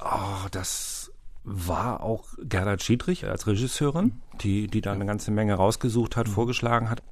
Oh, 0.00 0.48
das 0.50 1.01
war 1.44 2.02
auch 2.02 2.24
Gerhard 2.38 2.82
Schiedrich 2.82 3.26
als 3.26 3.46
Regisseurin, 3.46 4.20
die, 4.40 4.68
die 4.68 4.80
da 4.80 4.92
eine 4.92 5.06
ganze 5.06 5.30
Menge 5.30 5.54
rausgesucht 5.54 6.16
hat, 6.16 6.28
mhm. 6.28 6.32
vorgeschlagen 6.32 6.90
hat. 6.90 7.02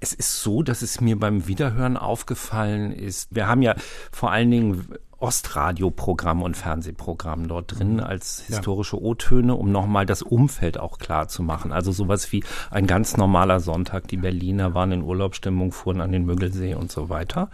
Es 0.00 0.12
ist 0.12 0.42
so, 0.42 0.62
dass 0.62 0.82
es 0.82 1.00
mir 1.00 1.18
beim 1.18 1.46
Wiederhören 1.46 1.96
aufgefallen 1.96 2.92
ist. 2.92 3.34
Wir 3.34 3.46
haben 3.46 3.62
ja 3.62 3.74
vor 4.10 4.30
allen 4.30 4.50
Dingen 4.50 4.88
Ostradioprogramm 5.24 6.42
und 6.42 6.54
Fernsehprogramm 6.54 7.48
dort 7.48 7.78
drin 7.78 7.94
mhm. 7.94 8.00
als 8.00 8.44
historische 8.46 9.00
O-Töne, 9.02 9.54
um 9.54 9.72
nochmal 9.72 10.04
das 10.04 10.20
Umfeld 10.20 10.78
auch 10.78 10.98
klar 10.98 11.28
zu 11.28 11.42
machen. 11.42 11.72
Also 11.72 11.92
sowas 11.92 12.30
wie 12.30 12.44
ein 12.70 12.86
ganz 12.86 13.16
normaler 13.16 13.60
Sonntag. 13.60 14.06
Die 14.08 14.18
Berliner 14.18 14.74
waren 14.74 14.92
in 14.92 15.02
Urlaubsstimmung, 15.02 15.72
fuhren 15.72 16.02
an 16.02 16.12
den 16.12 16.26
Müggelsee 16.26 16.74
und 16.74 16.92
so 16.92 17.08
weiter. 17.08 17.48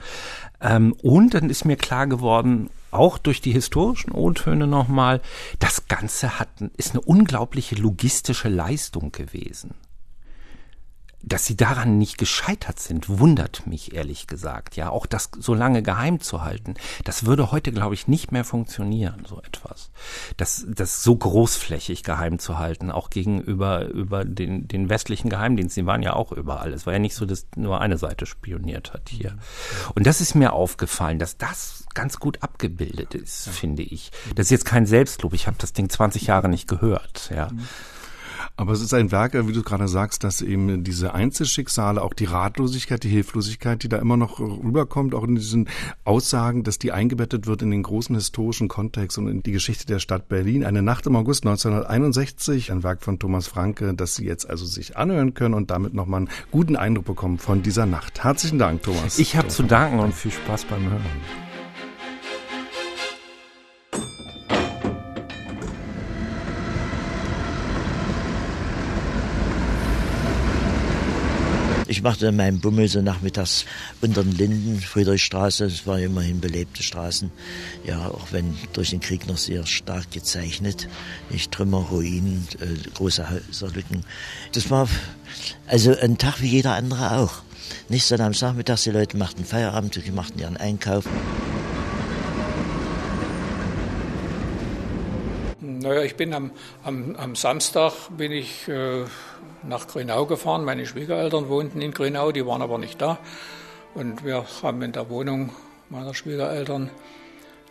Ähm, 0.60 0.96
und 1.00 1.34
dann 1.34 1.48
ist 1.48 1.64
mir 1.64 1.76
klar 1.76 2.08
geworden, 2.08 2.70
auch 2.90 3.18
durch 3.18 3.40
die 3.40 3.52
historischen 3.52 4.10
O-Töne 4.10 4.66
nochmal, 4.66 5.20
das 5.60 5.86
Ganze 5.86 6.40
hat, 6.40 6.48
ist 6.76 6.94
eine 6.94 7.02
unglaubliche 7.02 7.76
logistische 7.76 8.48
Leistung 8.48 9.12
gewesen. 9.12 9.74
Dass 11.22 11.44
sie 11.44 11.56
daran 11.56 11.98
nicht 11.98 12.18
gescheitert 12.18 12.80
sind, 12.80 13.08
wundert 13.08 13.66
mich 13.66 13.94
ehrlich 13.94 14.26
gesagt. 14.26 14.76
Ja, 14.76 14.90
auch 14.90 15.06
das 15.06 15.30
so 15.38 15.54
lange 15.54 15.82
geheim 15.82 16.20
zu 16.20 16.42
halten, 16.42 16.74
das 17.04 17.26
würde 17.26 17.52
heute, 17.52 17.72
glaube 17.72 17.94
ich, 17.94 18.08
nicht 18.08 18.32
mehr 18.32 18.44
funktionieren, 18.44 19.24
so 19.28 19.40
etwas. 19.42 19.90
Das, 20.36 20.66
das 20.68 21.02
so 21.02 21.14
großflächig 21.14 22.02
geheim 22.02 22.38
zu 22.38 22.58
halten, 22.58 22.90
auch 22.90 23.10
gegenüber 23.10 23.86
über 23.86 24.24
den, 24.24 24.66
den 24.66 24.88
westlichen 24.88 25.28
Geheimdiensten, 25.28 25.84
die 25.84 25.86
waren 25.86 26.02
ja 26.02 26.14
auch 26.14 26.32
überall. 26.32 26.72
Es 26.72 26.86
war 26.86 26.92
ja 26.92 26.98
nicht 26.98 27.14
so, 27.14 27.26
dass 27.26 27.46
nur 27.56 27.80
eine 27.80 27.98
Seite 27.98 28.26
spioniert 28.26 28.92
hat 28.92 29.08
hier. 29.08 29.36
Und 29.94 30.06
das 30.06 30.20
ist 30.20 30.34
mir 30.34 30.52
aufgefallen, 30.52 31.18
dass 31.18 31.36
das 31.36 31.84
ganz 31.94 32.18
gut 32.18 32.42
abgebildet 32.42 33.14
ist, 33.14 33.48
finde 33.48 33.82
ich. 33.82 34.10
Das 34.34 34.46
ist 34.46 34.50
jetzt 34.50 34.64
kein 34.64 34.86
Selbstlob. 34.86 35.34
Ich 35.34 35.46
habe 35.46 35.56
das 35.58 35.72
Ding 35.72 35.88
20 35.88 36.26
Jahre 36.26 36.48
nicht 36.48 36.68
gehört. 36.68 37.30
Ja. 37.34 37.48
Aber 38.60 38.72
es 38.72 38.82
ist 38.82 38.92
ein 38.92 39.10
Werk, 39.10 39.32
wie 39.48 39.54
du 39.54 39.62
gerade 39.62 39.88
sagst, 39.88 40.22
dass 40.22 40.42
eben 40.42 40.84
diese 40.84 41.14
Einzelschicksale, 41.14 42.02
auch 42.02 42.12
die 42.12 42.26
Ratlosigkeit, 42.26 43.02
die 43.02 43.08
Hilflosigkeit, 43.08 43.82
die 43.82 43.88
da 43.88 43.96
immer 43.96 44.18
noch 44.18 44.38
rüberkommt, 44.38 45.14
auch 45.14 45.24
in 45.24 45.34
diesen 45.34 45.66
Aussagen, 46.04 46.62
dass 46.62 46.78
die 46.78 46.92
eingebettet 46.92 47.46
wird 47.46 47.62
in 47.62 47.70
den 47.70 47.82
großen 47.82 48.14
historischen 48.14 48.68
Kontext 48.68 49.16
und 49.16 49.28
in 49.28 49.42
die 49.42 49.52
Geschichte 49.52 49.86
der 49.86 49.98
Stadt 49.98 50.28
Berlin. 50.28 50.66
Eine 50.66 50.82
Nacht 50.82 51.06
im 51.06 51.16
August 51.16 51.46
1961, 51.46 52.70
ein 52.70 52.82
Werk 52.82 53.02
von 53.02 53.18
Thomas 53.18 53.46
Franke, 53.46 53.94
das 53.94 54.16
Sie 54.16 54.26
jetzt 54.26 54.50
also 54.50 54.66
sich 54.66 54.94
anhören 54.94 55.32
können 55.32 55.54
und 55.54 55.70
damit 55.70 55.94
nochmal 55.94 56.18
einen 56.18 56.30
guten 56.50 56.76
Eindruck 56.76 57.06
bekommen 57.06 57.38
von 57.38 57.62
dieser 57.62 57.86
Nacht. 57.86 58.24
Herzlichen 58.24 58.58
Dank, 58.58 58.82
Thomas. 58.82 59.18
Ich 59.18 59.36
habe 59.36 59.48
zu 59.48 59.62
danken 59.62 60.00
und 60.00 60.12
viel 60.12 60.32
Spaß 60.32 60.66
beim 60.66 60.82
Hören. 60.82 61.49
Ich 72.00 72.04
machte 72.04 72.32
meinen 72.32 72.60
Bummel 72.60 72.88
so 72.88 73.02
nachmittags 73.02 73.66
unter 74.00 74.24
den 74.24 74.32
Linden, 74.32 74.80
Friedrichstraße, 74.80 75.66
es 75.66 75.86
waren 75.86 76.00
immerhin 76.02 76.40
belebte 76.40 76.82
Straßen, 76.82 77.30
ja, 77.84 78.08
auch 78.08 78.28
wenn 78.30 78.56
durch 78.72 78.88
den 78.88 79.00
Krieg 79.00 79.26
noch 79.26 79.36
sehr 79.36 79.66
stark 79.66 80.10
gezeichnet. 80.10 80.88
Nicht 81.28 81.52
Trümmer, 81.52 81.88
Ruinen, 81.90 82.48
äh, 82.58 82.88
große 82.94 83.28
Häuserlücken. 83.28 84.02
Das 84.52 84.70
war 84.70 84.88
also 85.66 85.94
ein 85.94 86.16
Tag 86.16 86.40
wie 86.40 86.48
jeder 86.48 86.72
andere 86.72 87.18
auch. 87.18 87.42
Nicht 87.90 88.06
so 88.06 88.14
am 88.14 88.32
Nachmittag, 88.32 88.82
die 88.82 88.92
Leute 88.92 89.18
machten 89.18 89.44
Feierabend, 89.44 89.94
die 90.02 90.10
machten 90.10 90.38
ihren 90.38 90.56
Einkauf. 90.56 91.04
Naja, 95.82 96.02
ich 96.02 96.14
bin 96.14 96.34
am, 96.34 96.50
am, 96.84 97.16
am 97.16 97.34
Samstag 97.34 97.94
bin 98.14 98.32
ich 98.32 98.68
äh, 98.68 99.04
nach 99.62 99.88
Grünau 99.88 100.26
gefahren. 100.26 100.62
Meine 100.62 100.84
Schwiegereltern 100.84 101.48
wohnten 101.48 101.80
in 101.80 101.92
Grünau, 101.92 102.32
die 102.32 102.44
waren 102.44 102.60
aber 102.60 102.76
nicht 102.76 103.00
da. 103.00 103.18
Und 103.94 104.22
wir 104.22 104.44
haben 104.62 104.82
in 104.82 104.92
der 104.92 105.08
Wohnung 105.08 105.54
meiner 105.88 106.12
Schwiegereltern 106.12 106.90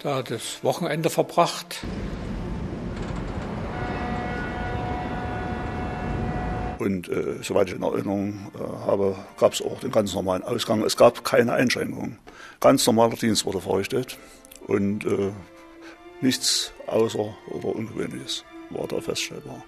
da 0.01 0.23
das 0.23 0.63
Wochenende 0.63 1.11
verbracht. 1.11 1.81
Und 6.79 7.09
äh, 7.09 7.43
soweit 7.43 7.69
ich 7.69 7.75
in 7.75 7.83
Erinnerung 7.83 8.51
äh, 8.55 8.87
habe, 8.87 9.15
gab 9.37 9.53
es 9.53 9.61
auch 9.61 9.79
den 9.81 9.91
ganz 9.91 10.15
normalen 10.15 10.41
Ausgang. 10.41 10.81
Es 10.81 10.97
gab 10.97 11.23
keine 11.23 11.53
Einschränkungen. 11.53 12.17
Ganz 12.59 12.87
normaler 12.87 13.15
Dienst 13.17 13.45
wurde 13.45 13.61
verrichtet. 13.61 14.17
Und 14.65 15.05
äh, 15.05 15.31
nichts 16.21 16.71
außer 16.87 17.35
oder 17.47 17.75
Ungewöhnliches 17.75 18.43
war 18.69 18.87
da 18.87 19.01
feststellbar. 19.01 19.63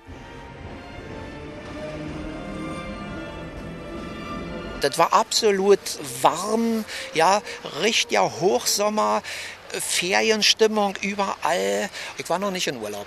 Das 4.82 4.98
war 4.98 5.14
absolut 5.14 5.80
warm, 6.22 6.84
ja, 7.14 7.42
richtiger 7.84 8.40
Hochsommer, 8.40 9.22
Ferienstimmung 9.70 10.96
überall. 11.02 11.90
Ich 12.18 12.30
war 12.30 12.40
noch 12.40 12.52
nicht 12.52 12.68
in 12.68 12.78
Urlaub. 12.78 13.06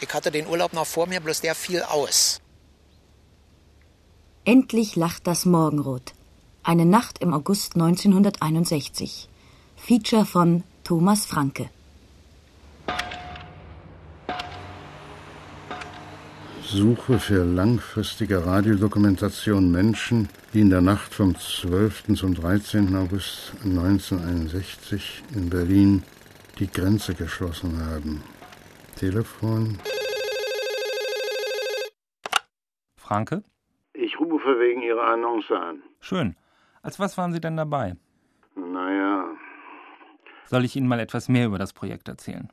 Ich 0.00 0.12
hatte 0.12 0.30
den 0.30 0.46
Urlaub 0.46 0.74
noch 0.74 0.86
vor 0.86 1.06
mir, 1.06 1.20
bloß 1.20 1.40
der 1.40 1.54
fiel 1.54 1.82
aus. 1.82 2.40
Endlich 4.44 4.96
lacht 4.96 5.26
das 5.26 5.44
Morgenrot. 5.44 6.12
Eine 6.62 6.84
Nacht 6.84 7.18
im 7.20 7.32
August 7.32 7.74
1961. 7.74 9.28
Feature 9.76 10.26
von 10.26 10.62
Thomas 10.84 11.24
Franke. 11.24 11.70
Suche 16.70 17.18
für 17.18 17.44
langfristige 17.44 18.44
Radiodokumentation 18.44 19.72
Menschen, 19.72 20.28
die 20.52 20.60
in 20.60 20.68
der 20.68 20.82
Nacht 20.82 21.14
vom 21.14 21.34
12. 21.34 22.14
zum 22.14 22.34
13. 22.34 22.94
August 22.94 23.54
1961 23.64 25.24
in 25.34 25.48
Berlin 25.48 26.02
die 26.58 26.70
Grenze 26.70 27.14
geschlossen 27.14 27.84
haben. 27.86 28.22
Telefon. 28.96 29.78
Franke? 32.96 33.42
Ich 33.94 34.20
rufe 34.20 34.60
wegen 34.60 34.82
Ihrer 34.82 35.04
Annonce 35.14 35.52
an. 35.52 35.82
Schön. 36.00 36.36
Als 36.82 37.00
was 37.00 37.16
waren 37.16 37.32
Sie 37.32 37.40
denn 37.40 37.56
dabei? 37.56 37.96
Naja. 38.54 39.30
Soll 40.44 40.66
ich 40.66 40.76
Ihnen 40.76 40.86
mal 40.86 41.00
etwas 41.00 41.30
mehr 41.30 41.46
über 41.46 41.58
das 41.58 41.72
Projekt 41.72 42.08
erzählen? 42.08 42.52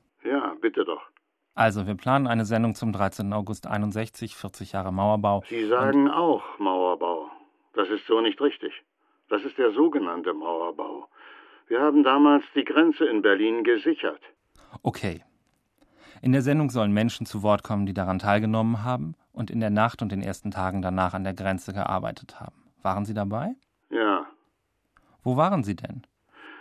Also, 1.55 1.88
wir 1.88 1.95
planen 1.95 2.27
eine 2.27 2.43
Sendung 2.43 2.75
zum 2.75 2.91
13. 2.91 3.31
August 3.31 3.65
61, 3.65 4.35
40 4.35 4.74
Jahre 4.74 4.91
Mauerbau. 4.91 5.41
Sie 5.47 5.65
sagen 5.67 6.09
auch 6.09 6.43
Mauerbau. 6.59 7.29
Das 7.74 7.89
ist 7.89 8.05
so 8.07 8.19
nicht 8.19 8.41
richtig. 8.41 8.74
Das 9.29 9.41
ist 9.45 9.57
der 9.57 9.71
sogenannte 9.71 10.33
Mauerbau. 10.33 11.07
Wir 11.67 11.79
haben 11.79 12.03
damals 12.03 12.43
die 12.55 12.65
Grenze 12.65 13.05
in 13.05 13.21
Berlin 13.21 13.63
gesichert. 13.63 14.21
Okay. 14.83 15.24
In 16.21 16.33
der 16.33 16.41
Sendung 16.41 16.69
sollen 16.69 16.91
Menschen 16.91 17.25
zu 17.25 17.41
Wort 17.41 17.63
kommen, 17.63 17.85
die 17.85 17.93
daran 17.93 18.19
teilgenommen 18.19 18.83
haben 18.83 19.15
und 19.31 19.50
in 19.50 19.62
der 19.62 19.69
Nacht 19.69 20.01
und 20.01 20.12
den 20.12 20.21
ersten 20.21 20.51
Tagen 20.51 20.81
danach 20.81 21.13
an 21.13 21.24
der 21.24 21.33
Grenze 21.33 21.71
gearbeitet 21.71 22.39
haben. 22.39 22.63
Waren 22.81 23.05
Sie 23.05 23.13
dabei? 23.13 23.55
Ja. 23.89 24.25
Wo 25.24 25.38
waren 25.38 25.63
Sie 25.63 25.75
denn? 25.75 26.03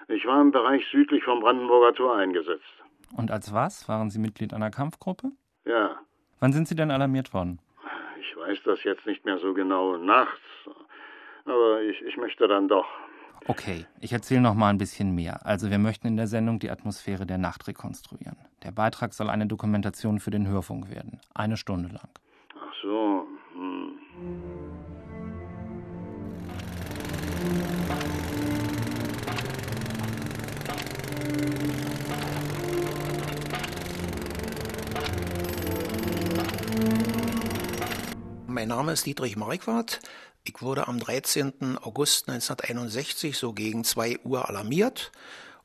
Ich 0.06 0.24
war 0.24 0.40
im 0.40 0.52
Bereich 0.52 0.86
südlich 0.92 1.24
vom 1.24 1.40
Brandenburger 1.40 1.94
Tor 1.94 2.16
eingesetzt. 2.16 2.83
Und 3.16 3.30
als 3.30 3.52
was? 3.52 3.88
Waren 3.88 4.10
Sie 4.10 4.18
Mitglied 4.18 4.52
einer 4.52 4.70
Kampfgruppe? 4.70 5.30
Ja. 5.64 5.96
Wann 6.40 6.52
sind 6.52 6.68
Sie 6.68 6.74
denn 6.74 6.90
alarmiert 6.90 7.32
worden? 7.32 7.60
Ich 8.20 8.36
weiß 8.36 8.58
das 8.64 8.82
jetzt 8.84 9.06
nicht 9.06 9.24
mehr 9.24 9.38
so 9.38 9.54
genau 9.54 9.96
nachts, 9.96 10.40
aber 11.44 11.80
ich, 11.82 12.02
ich 12.02 12.16
möchte 12.16 12.48
dann 12.48 12.68
doch. 12.68 12.86
Okay, 13.46 13.86
ich 14.00 14.12
erzähle 14.12 14.40
noch 14.40 14.54
mal 14.54 14.70
ein 14.70 14.78
bisschen 14.78 15.14
mehr. 15.14 15.44
Also 15.44 15.70
wir 15.70 15.78
möchten 15.78 16.06
in 16.06 16.16
der 16.16 16.26
Sendung 16.26 16.58
die 16.58 16.70
Atmosphäre 16.70 17.26
der 17.26 17.38
Nacht 17.38 17.66
rekonstruieren. 17.68 18.36
Der 18.62 18.72
Beitrag 18.72 19.12
soll 19.12 19.28
eine 19.28 19.46
Dokumentation 19.46 20.18
für 20.18 20.30
den 20.30 20.48
Hörfunk 20.48 20.90
werden, 20.90 21.20
eine 21.34 21.56
Stunde 21.56 21.90
lang. 21.90 22.08
Ach 22.58 22.72
so. 22.82 23.26
Mein 38.64 38.78
Name 38.78 38.92
ist 38.92 39.04
Dietrich 39.04 39.36
Marquardt. 39.36 40.00
Ich 40.42 40.62
wurde 40.62 40.88
am 40.88 40.98
13. 40.98 41.76
August 41.82 42.30
1961 42.30 43.36
so 43.36 43.52
gegen 43.52 43.84
2 43.84 44.20
Uhr 44.20 44.48
alarmiert 44.48 45.12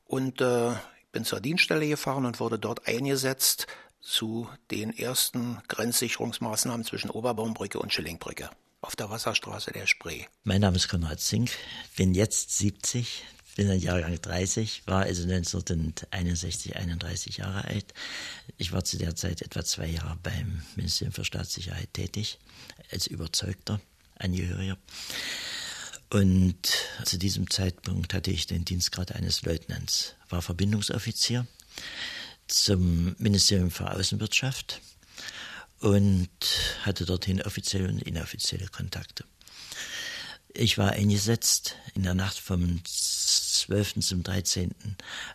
und 0.04 0.42
äh, 0.42 0.72
bin 1.10 1.24
zur 1.24 1.40
Dienststelle 1.40 1.88
gefahren 1.88 2.26
und 2.26 2.40
wurde 2.40 2.58
dort 2.58 2.86
eingesetzt 2.86 3.68
zu 4.02 4.50
den 4.70 4.94
ersten 4.94 5.62
Grenzsicherungsmaßnahmen 5.68 6.84
zwischen 6.84 7.08
Oberbaumbrücke 7.08 7.78
und 7.78 7.90
Schillingbrücke 7.90 8.50
auf 8.82 8.96
der 8.96 9.08
Wasserstraße 9.08 9.72
der 9.72 9.86
Spree. 9.86 10.26
Mein 10.44 10.60
Name 10.60 10.76
ist 10.76 10.88
Konrad 10.88 11.20
Zink, 11.20 11.52
bin 11.96 12.12
jetzt 12.12 12.58
70, 12.58 13.24
bin 13.56 13.70
ein 13.70 13.80
Jahrgang 13.80 14.20
30, 14.20 14.86
war 14.86 15.02
also 15.02 15.22
1961 15.22 16.76
31 16.76 17.38
Jahre 17.38 17.64
alt. 17.64 17.94
Ich 18.56 18.72
war 18.72 18.84
zu 18.84 18.96
der 18.98 19.16
Zeit 19.16 19.42
etwa 19.42 19.64
zwei 19.64 19.86
Jahre 19.86 20.18
beim 20.22 20.62
Ministerium 20.76 21.12
für 21.12 21.24
Staatssicherheit 21.24 21.92
tätig, 21.92 22.38
als 22.90 23.06
überzeugter 23.06 23.80
Angehöriger. 24.16 24.76
Und 26.10 26.58
zu 27.04 27.18
diesem 27.18 27.48
Zeitpunkt 27.50 28.14
hatte 28.14 28.30
ich 28.30 28.46
den 28.46 28.64
Dienstgrad 28.64 29.12
eines 29.12 29.42
Leutnants, 29.42 30.16
war 30.28 30.42
Verbindungsoffizier 30.42 31.46
zum 32.48 33.14
Ministerium 33.18 33.70
für 33.70 33.90
Außenwirtschaft 33.92 34.80
und 35.78 36.28
hatte 36.82 37.06
dorthin 37.06 37.42
offizielle 37.42 37.88
und 37.88 38.02
inoffizielle 38.02 38.66
Kontakte. 38.66 39.24
Ich 40.52 40.78
war 40.78 40.90
eingesetzt 40.90 41.76
in 41.94 42.02
der 42.02 42.14
Nacht 42.14 42.38
vom 42.38 42.80
12. 42.84 44.00
zum 44.00 44.24
13. 44.24 44.74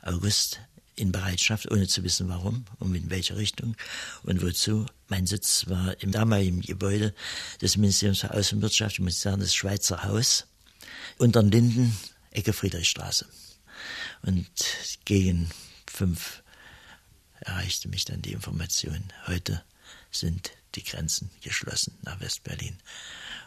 August 0.01 0.59
in 0.95 1.11
Bereitschaft, 1.11 1.71
ohne 1.71 1.87
zu 1.87 2.03
wissen 2.03 2.29
warum 2.29 2.65
und 2.79 2.95
in 2.95 3.09
welche 3.09 3.37
Richtung 3.37 3.75
und 4.23 4.41
wozu. 4.41 4.85
Mein 5.07 5.27
Sitz 5.27 5.67
war 5.67 6.01
im 6.01 6.11
damaligen 6.11 6.61
Gebäude 6.61 7.13
des 7.61 7.77
Ministeriums 7.77 8.21
für 8.21 8.33
Außenwirtschaft, 8.33 8.93
ich 8.95 9.01
muss 9.01 9.21
sagen, 9.21 9.41
das 9.41 9.53
Schweizer 9.53 10.03
Haus, 10.03 10.47
unter 11.17 11.41
den 11.43 11.51
Linden, 11.51 11.97
Ecke 12.31 12.53
Friedrichstraße. 12.53 13.27
Und 14.23 14.47
gegen 15.05 15.49
fünf 15.87 16.43
erreichte 17.39 17.87
mich 17.89 18.05
dann 18.05 18.21
die 18.21 18.33
Information, 18.33 19.03
heute 19.27 19.63
sind 20.11 20.51
die 20.75 20.83
Grenzen 20.83 21.29
geschlossen 21.41 21.97
nach 22.01 22.19
Westberlin. 22.19 22.77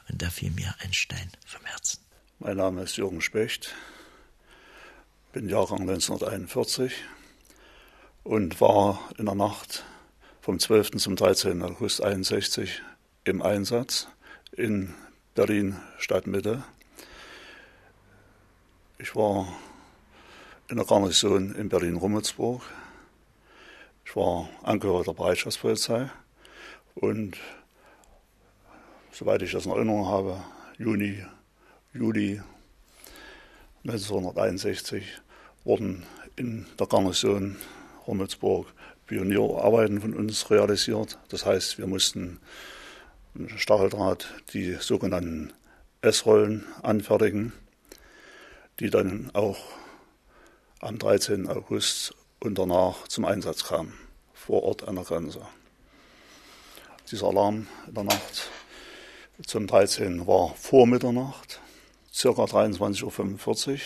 Und 0.08 0.22
da 0.22 0.30
fiel 0.30 0.50
mir 0.50 0.74
ein 0.80 0.92
Stein 0.92 1.30
vom 1.46 1.64
Herzen. 1.64 2.00
Mein 2.38 2.56
Name 2.56 2.82
ist 2.82 2.96
Jürgen 2.96 3.20
Specht, 3.20 3.74
bin 5.32 5.48
Jahrgang 5.48 5.80
1941 5.80 6.92
und 8.24 8.60
war 8.60 9.00
in 9.18 9.26
der 9.26 9.34
Nacht 9.34 9.84
vom 10.40 10.58
12. 10.58 10.92
zum 10.92 11.16
13. 11.16 11.62
August 11.62 12.02
61 12.02 12.82
im 13.24 13.42
Einsatz 13.42 14.08
in 14.52 14.94
Berlin 15.34 15.76
Stadtmitte. 15.98 16.64
Ich 18.98 19.14
war 19.14 19.48
in 20.68 20.76
der 20.76 20.86
Garnison 20.86 21.54
in 21.54 21.68
Berlin-Rummelsburg. 21.68 22.62
Ich 24.04 24.16
war 24.16 24.48
Angehöriger 24.62 25.12
der 25.12 25.12
Bereitschaftspolizei 25.12 26.10
und 26.94 27.36
soweit 29.12 29.42
ich 29.42 29.52
das 29.52 29.66
in 29.66 29.72
Erinnerung 29.72 30.06
habe, 30.06 30.42
Juni, 30.78 31.24
Juli 31.92 32.40
1961 33.84 35.04
wurden 35.64 36.04
in 36.36 36.66
der 36.78 36.86
Garnison 36.86 37.56
Rummelsburg 38.08 38.66
Pionierarbeiten 39.06 40.00
von 40.00 40.14
uns 40.14 40.50
realisiert. 40.50 41.18
Das 41.28 41.46
heißt, 41.46 41.78
wir 41.78 41.86
mussten 41.86 42.40
Stacheldraht 43.56 44.26
die 44.52 44.74
sogenannten 44.74 45.52
S-Rollen 46.02 46.64
anfertigen, 46.82 47.52
die 48.80 48.90
dann 48.90 49.30
auch 49.34 49.58
am 50.80 50.98
13. 50.98 51.48
August 51.48 52.14
und 52.40 52.58
danach 52.58 53.08
zum 53.08 53.24
Einsatz 53.24 53.64
kamen, 53.64 53.94
vor 54.32 54.62
Ort 54.62 54.86
an 54.86 54.96
der 54.96 55.04
Grenze. 55.04 55.40
Dieser 57.10 57.28
Alarm 57.28 57.66
in 57.86 57.94
der 57.94 58.04
Nacht 58.04 58.50
zum 59.46 59.66
13. 59.66 60.26
war 60.26 60.54
vor 60.56 60.86
Mitternacht, 60.86 61.60
circa 62.12 62.44
23.45 62.44 63.72
Uhr. 63.72 63.78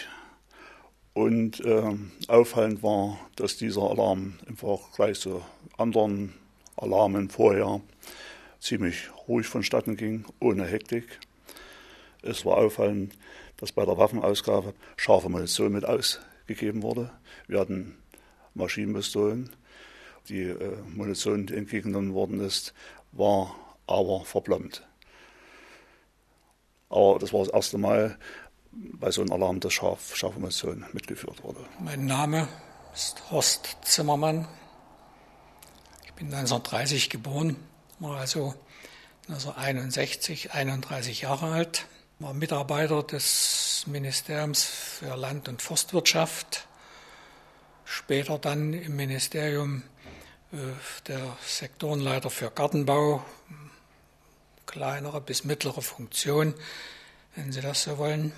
Und 1.14 1.61
äh, 1.61 1.95
auffallend 2.28 2.83
war, 2.83 3.19
dass 3.37 3.57
dieser 3.57 3.83
Alarm 3.83 4.35
im 4.47 4.57
Vergleich 4.57 5.21
zu 5.21 5.42
anderen 5.76 6.35
Alarmen 6.76 7.28
vorher 7.28 7.81
ziemlich 8.61 9.11
ruhig 9.28 9.47
vonstatten 9.47 9.97
ging, 9.97 10.25
ohne 10.40 10.64
Hektik. 10.64 11.21
Es 12.23 12.47
war 12.47 12.57
auffallend, 12.57 13.14
dass 13.59 13.73
bei 13.73 13.85
der 13.85 13.99
Waffenausgabe 13.99 14.75
scharfe 14.97 15.28
Munition 15.28 15.73
mit 15.73 15.85
ausgegeben 15.85 16.83
wurde. 16.83 17.11
Wir 17.47 17.61
hatten 17.61 17.97
Maschinenpistolen. 18.54 19.50
Die 20.28 20.42
äh, 20.42 20.76
Munition, 20.88 21.47
die 21.47 21.54
entgegengenommen 21.54 22.14
worden 22.14 22.40
ist, 22.40 22.73
war 23.11 23.57
aber 23.87 24.25
verplombt. 24.25 24.87
Aber 26.88 27.19
das 27.19 27.33
war 27.33 27.40
das 27.40 27.52
erste 27.52 27.78
Mal 27.78 28.19
bei 28.73 29.11
so 29.11 29.21
einem 29.21 29.33
Alarm, 29.33 29.61
dass 29.61 29.73
scharf, 29.73 30.17
scharfe 30.17 30.41
Munition 30.41 30.85
mitgeführt 30.93 31.43
wurde. 31.43 31.61
Mein 31.79 32.07
Name 32.07 32.49
ist 32.95 33.23
Horst 33.31 33.76
Zimmermann. 33.83 34.49
bin 36.17 36.26
1930 36.26 37.11
geboren, 37.11 37.57
war 37.99 38.19
also 38.19 38.55
1961 39.29 40.52
31 40.52 41.23
Jahre 41.23 41.52
alt, 41.52 41.87
war 42.19 42.35
Mitarbeiter 42.35 43.02
des 43.02 43.85
Ministeriums 43.87 44.64
für 44.64 45.17
Land- 45.17 45.49
und 45.49 45.62
Forstwirtschaft, 45.62 46.67
später 47.85 48.38
dann 48.38 48.73
im 48.73 48.97
Ministerium 48.97 49.83
äh, 50.52 50.57
der 51.09 51.37
Sektorenleiter 51.45 52.31
für 52.31 52.50
Gartenbau, 52.50 53.25
kleinere 54.67 55.21
bis 55.21 55.45
mittlere 55.45 55.83
Funktion, 55.83 56.55
wenn 57.35 57.52
Sie 57.52 57.61
das 57.61 57.83
so 57.83 57.99
wollen. 57.99 58.33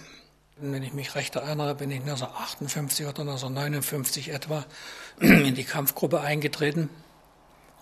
Wenn 0.57 0.85
ich 0.85 0.93
mich 0.93 1.17
recht 1.17 1.35
erinnere, 1.35 1.75
bin 1.75 1.91
ich 1.91 2.01
1958 2.01 3.07
oder 3.07 3.23
1959 3.23 4.29
etwa 4.29 4.65
in 5.21 5.57
die 5.57 5.65
Kampfgruppe 5.65 6.21
eingetreten, 6.21 6.91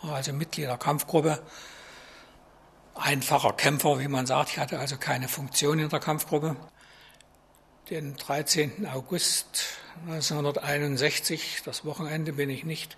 also 0.00 0.32
Mitglied 0.32 0.68
der 0.68 0.78
Kampfgruppe, 0.78 1.42
einfacher 2.94 3.52
Kämpfer, 3.52 4.00
wie 4.00 4.08
man 4.08 4.24
sagt. 4.24 4.52
Ich 4.52 4.58
hatte 4.58 4.78
also 4.78 4.96
keine 4.96 5.28
Funktion 5.28 5.80
in 5.80 5.90
der 5.90 6.00
Kampfgruppe. 6.00 6.56
Den 7.90 8.16
13. 8.16 8.86
August 8.86 9.64
1961, 10.06 11.60
das 11.66 11.84
Wochenende, 11.84 12.32
bin 12.32 12.48
ich 12.48 12.64
nicht 12.64 12.96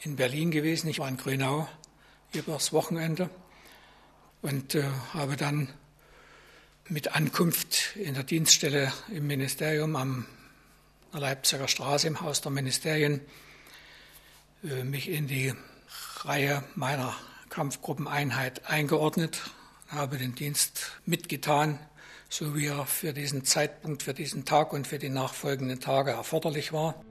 in 0.00 0.16
Berlin 0.16 0.50
gewesen. 0.50 0.88
Ich 0.88 0.98
war 0.98 1.08
in 1.08 1.16
Grünau 1.16 1.68
übers 2.32 2.72
Wochenende 2.72 3.30
und 4.42 4.74
äh, 4.74 4.82
habe 5.14 5.36
dann 5.36 5.72
mit 6.90 7.14
Ankunft 7.14 7.94
in 7.94 8.14
der 8.14 8.24
Dienststelle 8.24 8.92
im 9.14 9.28
Ministerium 9.28 9.94
am 9.94 10.26
Leipziger 11.12 11.68
Straße 11.68 12.08
im 12.08 12.20
Haus 12.20 12.40
der 12.40 12.50
Ministerien 12.50 13.20
äh, 14.64 14.82
mich 14.82 15.08
in 15.08 15.28
die 15.28 15.54
Reihe 16.22 16.64
meiner 16.74 17.14
Kampfgruppeneinheit 17.48 18.68
eingeordnet, 18.68 19.40
habe 19.88 20.18
den 20.18 20.34
Dienst 20.34 20.90
mitgetan, 21.06 21.78
so 22.28 22.56
wie 22.56 22.66
er 22.66 22.86
für 22.86 23.12
diesen 23.12 23.44
Zeitpunkt, 23.44 24.02
für 24.02 24.14
diesen 24.14 24.44
Tag 24.44 24.72
und 24.72 24.88
für 24.88 24.98
die 24.98 25.10
nachfolgenden 25.10 25.78
Tage 25.78 26.10
erforderlich 26.10 26.72
war. 26.72 27.04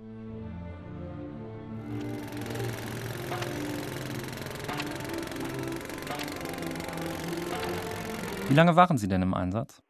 Wie 8.49 8.55
lange 8.55 8.75
waren 8.75 8.97
Sie 8.97 9.07
denn 9.07 9.21
im 9.21 9.35
Einsatz? 9.35 9.83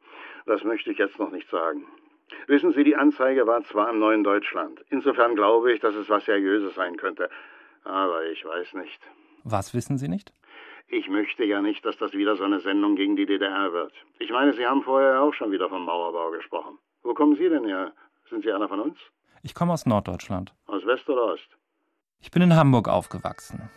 Das 0.45 0.65
möchte 0.65 0.91
ich 0.91 0.97
jetzt 0.97 1.17
noch 1.17 1.31
nicht 1.31 1.49
sagen. 1.49 1.85
Wissen 2.47 2.73
Sie, 2.73 2.83
die 2.83 2.97
Anzeige 2.97 3.47
war 3.47 3.63
zwar 3.63 3.89
im 3.89 3.99
neuen 3.99 4.21
Deutschland. 4.25 4.83
Insofern 4.89 5.35
glaube 5.35 5.71
ich, 5.71 5.79
dass 5.79 5.95
es 5.95 6.09
was 6.09 6.25
Seriöses 6.25 6.75
sein 6.75 6.97
könnte. 6.97 7.29
Aber 7.85 8.25
ich 8.25 8.43
weiß 8.43 8.73
nicht. 8.73 8.99
Was 9.45 9.73
wissen 9.73 9.97
Sie 9.97 10.09
nicht? 10.09 10.33
Ich 10.89 11.07
möchte 11.07 11.45
ja 11.45 11.61
nicht, 11.61 11.85
dass 11.85 11.97
das 11.97 12.11
wieder 12.11 12.35
so 12.35 12.43
eine 12.43 12.59
Sendung 12.59 12.97
gegen 12.97 13.15
die 13.15 13.25
DDR 13.25 13.71
wird. 13.71 13.93
Ich 14.19 14.29
meine, 14.29 14.51
Sie 14.51 14.67
haben 14.67 14.83
vorher 14.83 15.21
auch 15.21 15.33
schon 15.33 15.51
wieder 15.51 15.69
vom 15.69 15.85
Mauerbau 15.85 16.31
gesprochen. 16.31 16.77
Wo 17.01 17.13
kommen 17.13 17.37
Sie 17.37 17.47
denn 17.47 17.63
her? 17.63 17.93
Sind 18.29 18.43
Sie 18.43 18.51
einer 18.51 18.67
von 18.67 18.81
uns? 18.81 18.97
Ich 19.41 19.55
komme 19.55 19.71
aus 19.71 19.85
Norddeutschland. 19.85 20.53
Aus 20.65 20.85
West 20.85 21.07
oder 21.09 21.33
Ost? 21.33 21.47
Ich 22.19 22.29
bin 22.29 22.41
in 22.41 22.55
Hamburg 22.55 22.89
aufgewachsen. 22.89 23.69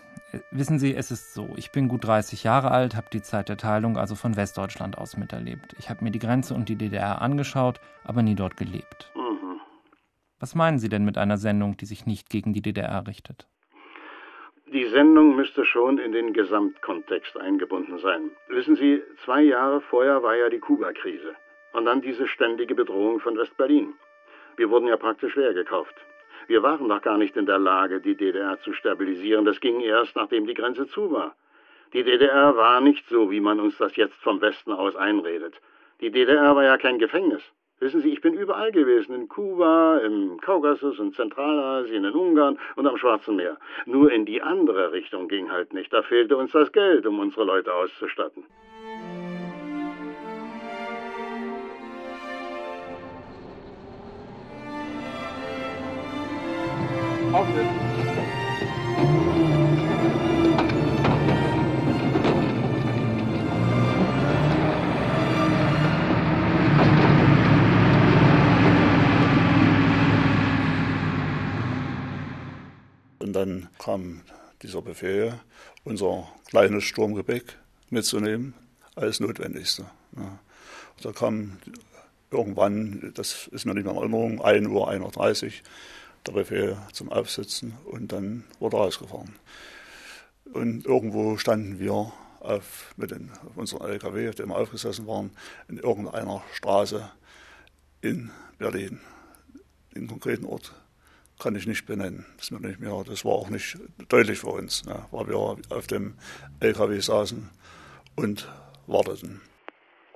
Wissen 0.51 0.79
Sie, 0.79 0.95
es 0.95 1.11
ist 1.11 1.35
so, 1.35 1.51
ich 1.57 1.73
bin 1.73 1.89
gut 1.89 2.05
30 2.05 2.45
Jahre 2.45 2.71
alt, 2.71 2.97
habe 2.97 3.09
die 3.13 3.23
Zeit 3.23 3.49
der 3.49 3.57
Teilung 3.59 3.99
also 3.99 4.15
von 4.15 4.37
Westdeutschland 4.37 4.97
aus 4.97 5.17
miterlebt. 5.17 5.75
Ich 5.79 5.91
habe 5.91 6.05
mir 6.05 6.11
die 6.11 6.19
Grenze 6.19 6.55
und 6.55 6.69
die 6.69 6.77
DDR 6.77 7.21
angeschaut, 7.21 7.81
aber 8.05 8.23
nie 8.23 8.35
dort 8.35 8.57
gelebt. 8.57 9.11
Mhm. 9.15 9.61
Was 10.41 10.55
meinen 10.55 10.79
Sie 10.79 10.89
denn 10.89 11.05
mit 11.05 11.19
einer 11.19 11.37
Sendung, 11.37 11.77
die 11.77 11.85
sich 11.85 12.07
nicht 12.07 12.31
gegen 12.31 12.53
die 12.53 12.63
DDR 12.63 13.07
richtet? 13.07 13.47
Die 14.73 14.89
Sendung 14.89 15.37
müsste 15.37 15.67
schon 15.67 15.99
in 15.99 16.13
den 16.13 16.33
Gesamtkontext 16.33 17.37
eingebunden 17.37 17.99
sein. 17.99 18.31
Wissen 18.49 18.75
Sie, 18.75 19.03
zwei 19.25 19.43
Jahre 19.43 19.83
vorher 19.83 20.23
war 20.23 20.35
ja 20.35 20.49
die 20.49 20.61
Kuba-Krise 20.61 21.35
und 21.75 21.85
dann 21.85 22.01
diese 22.01 22.27
ständige 22.27 22.75
Bedrohung 22.75 23.21
von 23.21 23.37
West-Berlin. 23.37 23.93
Wir 24.57 24.71
wurden 24.71 24.87
ja 24.87 24.97
praktisch 24.97 25.37
leer 25.37 25.53
gekauft. 25.53 25.95
Wir 26.53 26.63
waren 26.63 26.87
doch 26.87 27.01
gar 27.01 27.17
nicht 27.17 27.35
in 27.39 27.47
der 27.47 27.59
Lage, 27.59 28.03
die 28.03 28.15
DDR 28.15 28.61
zu 28.61 28.75
stabilisieren. 28.75 29.47
Das 29.47 29.59
ging 29.59 29.81
erst, 29.81 30.15
nachdem 30.17 30.47
die 30.47 30.53
Grenze 30.53 30.87
zu 30.87 31.11
war. 31.11 31.35
Die 31.95 32.05
DDR 32.05 32.55
war 32.55 32.83
nicht 32.83 33.09
so, 33.09 33.31
wie 33.31 33.41
man 33.41 33.59
uns 33.59 33.79
das 33.79 33.97
jetzt 33.97 34.17
vom 34.17 34.43
Westen 34.43 34.71
aus 34.71 34.95
einredet. 34.95 35.55
Die 36.03 36.11
DDR 36.11 36.55
war 36.55 36.63
ja 36.63 36.77
kein 36.77 36.99
Gefängnis. 36.99 37.41
Wissen 37.81 38.03
Sie, 38.03 38.11
ich 38.11 38.21
bin 38.21 38.35
überall 38.35 38.71
gewesen, 38.71 39.15
in 39.15 39.29
Kuba, 39.31 39.97
im 40.05 40.39
Kaukasus, 40.43 40.99
in 40.99 41.15
Zentralasien, 41.15 42.05
in 42.05 42.13
Ungarn 42.13 42.59
und 42.77 42.87
am 42.87 42.99
Schwarzen 42.99 43.37
Meer. 43.37 43.57
Nur 43.87 44.13
in 44.13 44.27
die 44.27 44.43
andere 44.43 44.93
Richtung 44.93 45.29
ging 45.29 45.51
halt 45.51 45.73
nicht. 45.73 45.91
Da 45.91 46.03
fehlte 46.03 46.37
uns 46.37 46.53
das 46.53 46.71
Geld, 46.73 47.07
um 47.07 47.19
unsere 47.19 47.45
Leute 47.45 47.73
auszustatten. 47.73 48.45
Aufsitzen. 57.33 57.93
Und 73.19 73.33
dann 73.33 73.69
kam 73.79 74.21
dieser 74.63 74.83
Befehl, 74.83 75.41
unser 75.85 76.29
kleines 76.47 76.85
Sturmgepäck 76.85 77.57
mitzunehmen 77.89 78.53
als 78.95 79.21
Notwendigste. 79.21 79.87
Ja. 80.17 80.39
Da 81.03 81.13
kam 81.13 81.57
irgendwann, 82.31 83.13
das 83.15 83.47
ist 83.49 83.65
mir 83.65 83.75
nicht 83.75 83.85
mehr 83.85 83.95
in 83.95 83.99
Erinnerung, 83.99 84.43
1 84.43 84.67
Uhr, 84.69 84.91
1.30 84.91 85.45
Uhr, 85.47 85.53
der 86.27 86.33
Befehl 86.33 86.77
zum 86.93 87.11
Aufsitzen 87.11 87.77
und 87.85 88.13
dann 88.13 88.45
wurde 88.59 88.77
rausgefahren. 88.77 89.37
Und 90.53 90.85
irgendwo 90.87 91.37
standen 91.37 91.79
wir 91.79 92.13
auf, 92.41 92.93
mit 92.97 93.11
den, 93.11 93.31
auf 93.47 93.57
unserem 93.57 93.91
LKW, 93.91 94.29
auf 94.29 94.35
dem 94.35 94.49
wir 94.51 94.57
aufgesessen 94.57 95.07
waren, 95.07 95.31
in 95.69 95.79
irgendeiner 95.79 96.43
Straße 96.53 97.11
in 98.01 98.31
Berlin. 98.59 99.01
Den 99.95 100.09
konkreten 100.09 100.45
Ort 100.45 100.75
kann 101.41 101.57
ich 101.57 101.67
nicht 101.67 101.87
benennen. 101.87 102.27
Das, 102.37 102.51
nicht 102.51 102.81
mehr, 102.81 103.03
das 103.07 103.25
war 103.25 103.33
auch 103.33 103.49
nicht 103.49 103.79
deutlich 104.09 104.41
für 104.41 104.49
uns, 104.49 104.85
ne, 104.85 105.07
weil 105.11 105.29
wir 105.29 105.37
auf 105.37 105.87
dem 105.89 106.15
LKW 106.61 106.99
saßen 106.99 107.51
und 108.17 108.49
warteten. 108.87 109.41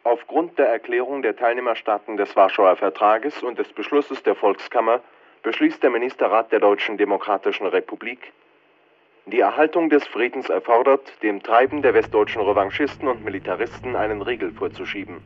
Aufgrund 0.04 0.56
der 0.58 0.68
Erklärung 0.68 1.22
der 1.22 1.34
Teilnehmerstaaten 1.34 2.16
des 2.16 2.36
Warschauer 2.36 2.76
Vertrages 2.76 3.42
und 3.42 3.58
des 3.58 3.72
Beschlusses 3.72 4.22
der 4.22 4.36
Volkskammer 4.36 5.00
beschließt 5.46 5.80
der 5.80 5.90
Ministerrat 5.90 6.50
der 6.50 6.58
Deutschen 6.58 6.96
Demokratischen 6.96 7.68
Republik, 7.68 8.32
die 9.26 9.38
Erhaltung 9.38 9.88
des 9.90 10.04
Friedens 10.04 10.48
erfordert, 10.48 11.22
dem 11.22 11.40
Treiben 11.40 11.82
der 11.82 11.94
westdeutschen 11.94 12.42
Revanchisten 12.42 13.06
und 13.06 13.24
Militaristen 13.24 13.94
einen 13.94 14.22
Riegel 14.22 14.50
vorzuschieben 14.50 15.18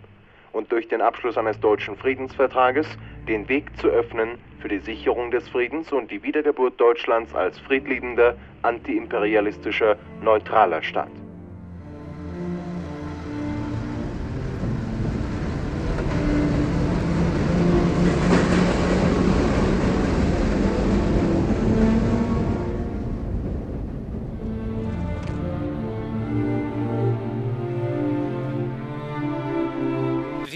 und 0.52 0.70
durch 0.72 0.88
den 0.88 1.00
Abschluss 1.00 1.38
eines 1.38 1.58
deutschen 1.60 1.96
Friedensvertrages 1.96 2.86
den 3.28 3.48
Weg 3.48 3.74
zu 3.78 3.88
öffnen 3.88 4.38
für 4.60 4.68
die 4.68 4.80
Sicherung 4.80 5.30
des 5.30 5.48
Friedens 5.48 5.90
und 5.90 6.10
die 6.10 6.22
Wiedergeburt 6.22 6.78
Deutschlands 6.78 7.34
als 7.34 7.58
friedliebender, 7.58 8.36
antiimperialistischer, 8.60 9.96
neutraler 10.20 10.82
Staat. 10.82 11.29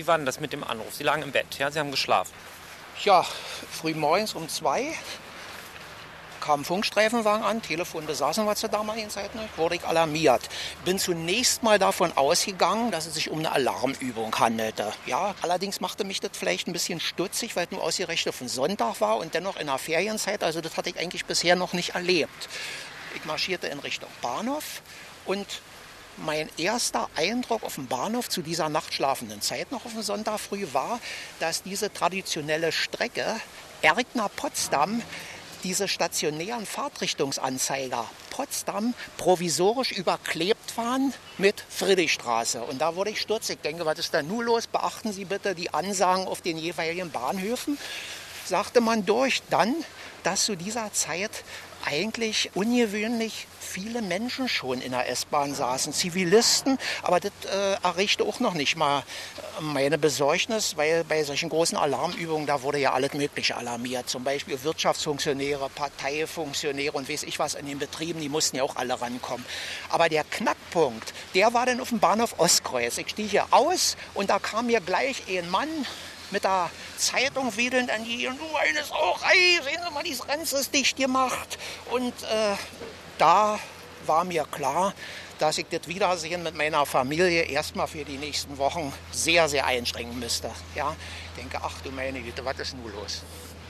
Wie 0.05 0.09
war 0.09 0.19
denn 0.19 0.27
das 0.27 0.39
mit 0.39 0.53
dem 0.53 0.63
Anruf? 0.63 0.95
Sie 0.95 1.03
lagen 1.03 1.23
im 1.23 1.33
Bett, 1.33 1.47
ja? 1.59 1.71
Sie 1.71 1.79
haben 1.79 1.91
geschlafen. 1.91 2.31
Ja, 3.05 3.25
früh 3.73 3.95
morgens 3.95 4.35
um 4.35 4.51
zwei 4.51 4.93
kam 6.43 6.63
Funkstreifenwagen 6.63 7.43
an, 7.43 7.63
Telefon 7.63 8.05
besaßen 8.05 8.45
wir 8.45 8.55
zur 8.55 8.69
damaligen 8.69 9.09
Zeit 9.09 9.35
nicht, 9.35 9.57
wurde 9.57 9.77
ich 9.77 9.85
alarmiert. 9.85 10.43
Bin 10.85 10.99
zunächst 10.99 11.63
mal 11.63 11.79
davon 11.79 12.15
ausgegangen, 12.19 12.91
dass 12.91 13.07
es 13.07 13.15
sich 13.15 13.31
um 13.31 13.39
eine 13.39 13.53
Alarmübung 13.53 14.39
handelte. 14.39 14.93
Ja, 15.07 15.35
allerdings 15.41 15.81
machte 15.81 16.05
mich 16.05 16.21
das 16.21 16.33
vielleicht 16.35 16.69
ein 16.69 16.75
bisschen 16.75 17.01
stutzig, 17.01 17.57
weil 17.57 17.65
es 17.65 17.71
nur 17.71 17.83
ausgerechnet 17.83 18.35
von 18.35 18.49
Sonntag 18.49 19.01
war 19.01 19.17
und 19.17 19.33
dennoch 19.33 19.57
in 19.57 19.69
der 19.69 19.79
Ferienzeit. 19.79 20.45
Also 20.45 20.61
das 20.61 20.77
hatte 20.77 20.91
ich 20.91 20.99
eigentlich 20.99 21.25
bisher 21.25 21.57
noch 21.57 21.73
nicht 21.73 21.95
erlebt. 21.95 22.51
Ich 23.15 23.25
marschierte 23.25 23.69
in 23.69 23.79
Richtung 23.79 24.11
Bahnhof 24.21 24.83
und 25.25 25.47
mein 26.19 26.49
erster 26.57 27.09
Eindruck 27.17 27.63
auf 27.63 27.75
dem 27.75 27.87
Bahnhof 27.87 28.29
zu 28.29 28.43
dieser 28.43 28.69
nachtschlafenden 28.69 29.41
Zeit 29.41 29.73
noch 29.73 29.85
auf 29.85 29.93
dem 29.93 30.03
Sonntag 30.03 30.39
früh 30.39 30.67
war, 30.73 31.01
dass 31.41 31.63
diese 31.63 31.93
traditionelle 31.93 32.73
Strecke 32.73 33.37
Erkner-Potsdam 33.83 35.03
diese 35.65 35.89
stationären 35.89 36.67
Fahrtrichtungsanzeiger 36.67 38.09
Potsdam 38.31 38.95
provisorisch 39.17 39.93
überklebt 39.93 40.77
waren 40.77 41.15
mit 41.39 41.65
Friedrichstraße. 41.69 42.63
Und 42.63 42.81
da 42.81 42.97
wurde 42.97 43.11
ich 43.11 43.21
stutzig. 43.21 43.57
Ich 43.57 43.63
denke, 43.63 43.87
was 43.87 43.99
ist 43.99 44.13
da 44.13 44.23
nun 44.23 44.45
los? 44.45 44.67
Beachten 44.67 45.13
Sie 45.13 45.25
bitte 45.25 45.55
die 45.55 45.73
Ansagen 45.73 46.27
auf 46.27 46.43
den 46.43 46.59
jeweiligen 46.59 47.11
Bahnhöfen. 47.11 47.79
Sagte 48.45 48.83
man 48.83 49.07
durch 49.07 49.43
dann, 49.49 49.75
dass 50.23 50.45
zu 50.45 50.57
dieser 50.57 50.93
Zeit 50.93 51.31
eigentlich 51.87 52.51
ungewöhnlich 52.55 53.47
viele 53.65 54.03
Menschen 54.03 54.49
schon 54.49 54.81
in 54.81 54.93
der 54.93 55.09
S-Bahn 55.09 55.55
saßen, 55.55 55.93
Zivilisten, 55.93 56.79
aber 57.03 57.21
das 57.21 57.33
äh, 57.51 57.75
errichte 57.83 58.25
auch 58.25 58.41
noch 58.41 58.55
nicht 58.55 58.77
mal 58.77 59.01
äh, 59.01 59.63
meine 59.63 59.99
Besorgnis, 59.99 60.77
weil 60.77 61.05
bei 61.05 61.25
solchen 61.25 61.49
großen 61.49 61.77
Alarmübungen, 61.77 62.47
da 62.47 62.63
wurde 62.63 62.79
ja 62.79 62.93
alles 62.93 63.15
Mögliche 63.15 63.57
alarmiert, 63.57 64.09
zum 64.09 64.25
Beispiel 64.25 64.63
Wirtschaftsfunktionäre, 64.63 65.69
Parteifunktionäre 65.75 66.93
und 66.93 67.09
weiß 67.09 67.25
ich 67.25 67.39
was 67.39 67.55
in 67.55 67.67
den 67.67 67.79
Betrieben, 67.79 68.21
die 68.21 68.29
mussten 68.29 68.57
ja 68.57 68.63
auch 68.63 68.77
alle 68.77 69.01
rankommen. 69.01 69.45
Aber 69.89 70.09
der 70.09 70.25
Knackpunkt, 70.25 71.13
der 71.35 71.55
war 71.55 71.67
dann 71.67 71.81
auf 71.81 71.89
dem 71.89 72.01
Bahnhof 72.01 72.39
Ostkreuz. 72.39 72.99
Ich 72.99 73.11
stieg 73.11 73.31
hier 73.31 73.47
aus 73.51 73.97
und 74.15 74.31
da 74.31 74.39
kam 74.39 74.67
mir 74.67 74.81
gleich 74.81 75.23
ein 75.29 75.51
Mann 75.51 75.69
mit 76.31 76.45
der 76.45 76.71
Zeitung 76.97 77.57
wedelnd 77.57 77.91
an 77.91 78.05
die 78.05 78.27
und 78.27 78.39
du 78.39 78.45
eine 78.57 78.85
Sauerei, 78.85 79.61
sehen 79.63 79.81
Sie 79.87 79.95
mal, 79.95 80.03
dieses 80.03 80.29
Renz 80.29 80.53
ist 80.53 80.75
dicht 80.75 80.97
gemacht. 80.97 81.59
Und 81.91 82.13
äh, 82.25 82.57
da 83.19 83.59
war 84.07 84.25
mir 84.25 84.45
klar, 84.51 84.93
dass 85.39 85.59
ich 85.59 85.67
das 85.69 85.89
Wiedersehen 85.89 86.43
mit 86.43 86.57
meiner 86.57 86.87
Familie 86.87 87.43
erstmal 87.45 87.87
für 87.87 88.05
die 88.05 88.19
nächsten 88.19 88.57
Wochen 88.59 88.93
sehr, 89.11 89.49
sehr 89.49 89.67
einschränken 89.67 90.19
müsste. 90.19 90.51
Ja, 90.75 90.95
ich 91.35 91.43
denke, 91.43 91.59
ach 91.63 91.81
du 91.83 91.91
meine 91.91 92.21
Güte, 92.21 92.45
was 92.45 92.59
ist 92.59 92.77
nun 92.77 92.93
los? 92.93 93.23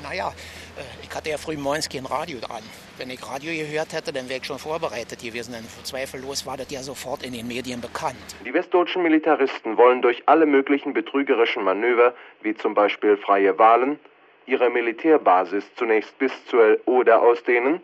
Naja, 0.03 0.29
äh, 0.77 0.83
ich 1.03 1.15
hatte 1.15 1.31
ja 1.31 1.39
früh 1.39 1.57
morgens 1.57 1.89
kein 1.89 2.05
Radio 2.05 2.39
dran. 2.41 2.63
Wenn 2.99 3.11
ich 3.11 3.27
Radio 3.27 3.53
gehört 3.53 3.93
hätte, 3.93 4.13
dann 4.13 4.29
wäre 4.29 4.41
ich 4.41 4.47
schon 4.47 4.59
vorbereitet 4.59 5.21
gewesen. 5.21 5.53
Denn 5.53 5.65
zweifellos 5.85 6.45
war 6.47 6.57
das 6.57 6.71
ja 6.71 6.83
sofort 6.83 7.23
in 7.23 7.33
den 7.33 7.47
Medien 7.47 7.81
bekannt. 7.81 8.17
Die 8.45 8.53
westdeutschen 8.53 9.03
Militaristen 9.03 9.77
wollen 9.77 10.03
durch 10.03 10.23
alle 10.27 10.47
möglichen 10.47 10.93
betrügerischen 10.93 11.65
Manöver, 11.65 12.15
wie 12.43 12.55
zum 12.55 12.75
Beispiel 12.75 13.17
freie 13.17 13.59
Wahlen, 13.59 13.99
ihre 14.47 14.69
Militärbasis 14.69 15.65
zunächst 15.77 16.19
bis 16.19 16.33
zur 16.47 16.79
Oder 16.87 17.23
ausdehnen, 17.23 17.81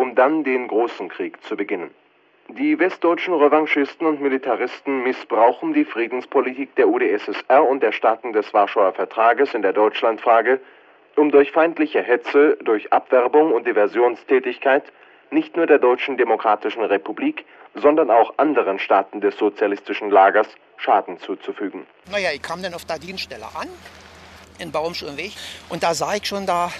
um 0.00 0.14
dann 0.14 0.44
den 0.44 0.66
großen 0.66 1.10
Krieg 1.10 1.42
zu 1.44 1.56
beginnen. 1.56 1.90
Die 2.48 2.78
westdeutschen 2.78 3.34
Revanchisten 3.34 4.06
und 4.06 4.20
Militaristen 4.20 5.02
missbrauchen 5.02 5.74
die 5.74 5.84
Friedenspolitik 5.84 6.74
der 6.76 6.88
UdSSR 6.88 7.68
und 7.68 7.82
der 7.82 7.92
Staaten 7.92 8.32
des 8.32 8.52
Warschauer 8.54 8.92
Vertrages 8.94 9.54
in 9.54 9.62
der 9.62 9.74
Deutschlandfrage 9.74 10.58
um 11.16 11.30
durch 11.30 11.52
feindliche 11.52 12.00
Hetze, 12.00 12.56
durch 12.64 12.92
Abwerbung 12.92 13.52
und 13.52 13.66
Diversionstätigkeit 13.66 14.84
nicht 15.30 15.56
nur 15.56 15.66
der 15.66 15.78
Deutschen 15.78 16.16
Demokratischen 16.16 16.82
Republik, 16.82 17.44
sondern 17.74 18.10
auch 18.10 18.38
anderen 18.38 18.78
Staaten 18.78 19.20
des 19.20 19.36
sozialistischen 19.36 20.10
Lagers 20.10 20.48
Schaden 20.78 21.18
zuzufügen. 21.18 21.86
Naja, 22.10 22.30
ich 22.32 22.40
kam 22.40 22.62
dann 22.62 22.72
auf 22.72 22.86
der 22.86 22.98
Dienststelle 22.98 23.44
an, 23.54 23.68
in 24.58 24.72
Baumschulenweg, 24.72 25.32
und 25.68 25.82
da 25.82 25.92
sah 25.92 26.14
ich 26.14 26.26
schon, 26.26 26.46
da 26.46 26.72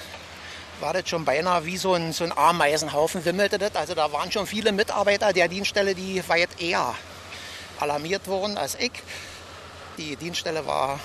war 0.81 0.93
das 0.93 1.09
schon 1.09 1.25
beinahe 1.25 1.64
wie 1.64 1.77
so 1.77 1.95
ein, 1.95 2.12
so 2.12 2.25
ein 2.25 2.37
Ameisenhaufen, 2.37 3.25
wimmelte 3.25 3.59
das. 3.59 3.77
Also 3.77 3.95
da 3.95 4.12
waren 4.12 4.33
schon 4.33 4.47
viele 4.47 4.73
Mitarbeiter 4.73 5.33
der 5.33 5.49
Dienststelle, 5.49 5.95
die 5.95 6.27
weit 6.29 6.61
eher 6.61 6.95
alarmiert 7.79 8.27
wurden 8.27 8.57
als 8.57 8.75
ich. 8.77 8.93
Die 9.99 10.16
Dienststelle 10.16 10.66
war 10.66 10.99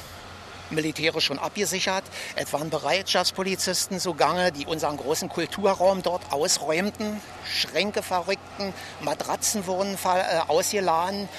militärisch 0.69 1.25
schon 1.25 1.39
abgesichert. 1.39 2.03
Es 2.35 2.51
waren 2.53 2.69
Bereitschaftspolizisten 2.69 3.99
zugange, 3.99 4.51
die 4.51 4.65
unseren 4.65 4.97
großen 4.97 5.29
Kulturraum 5.29 6.01
dort 6.01 6.31
ausräumten. 6.31 7.21
Schränke 7.45 8.01
verrückten, 8.01 8.73
Matratzen 9.01 9.67
wurden 9.67 9.95
äh, 10.05 10.39
ausgeladen. 10.47 11.29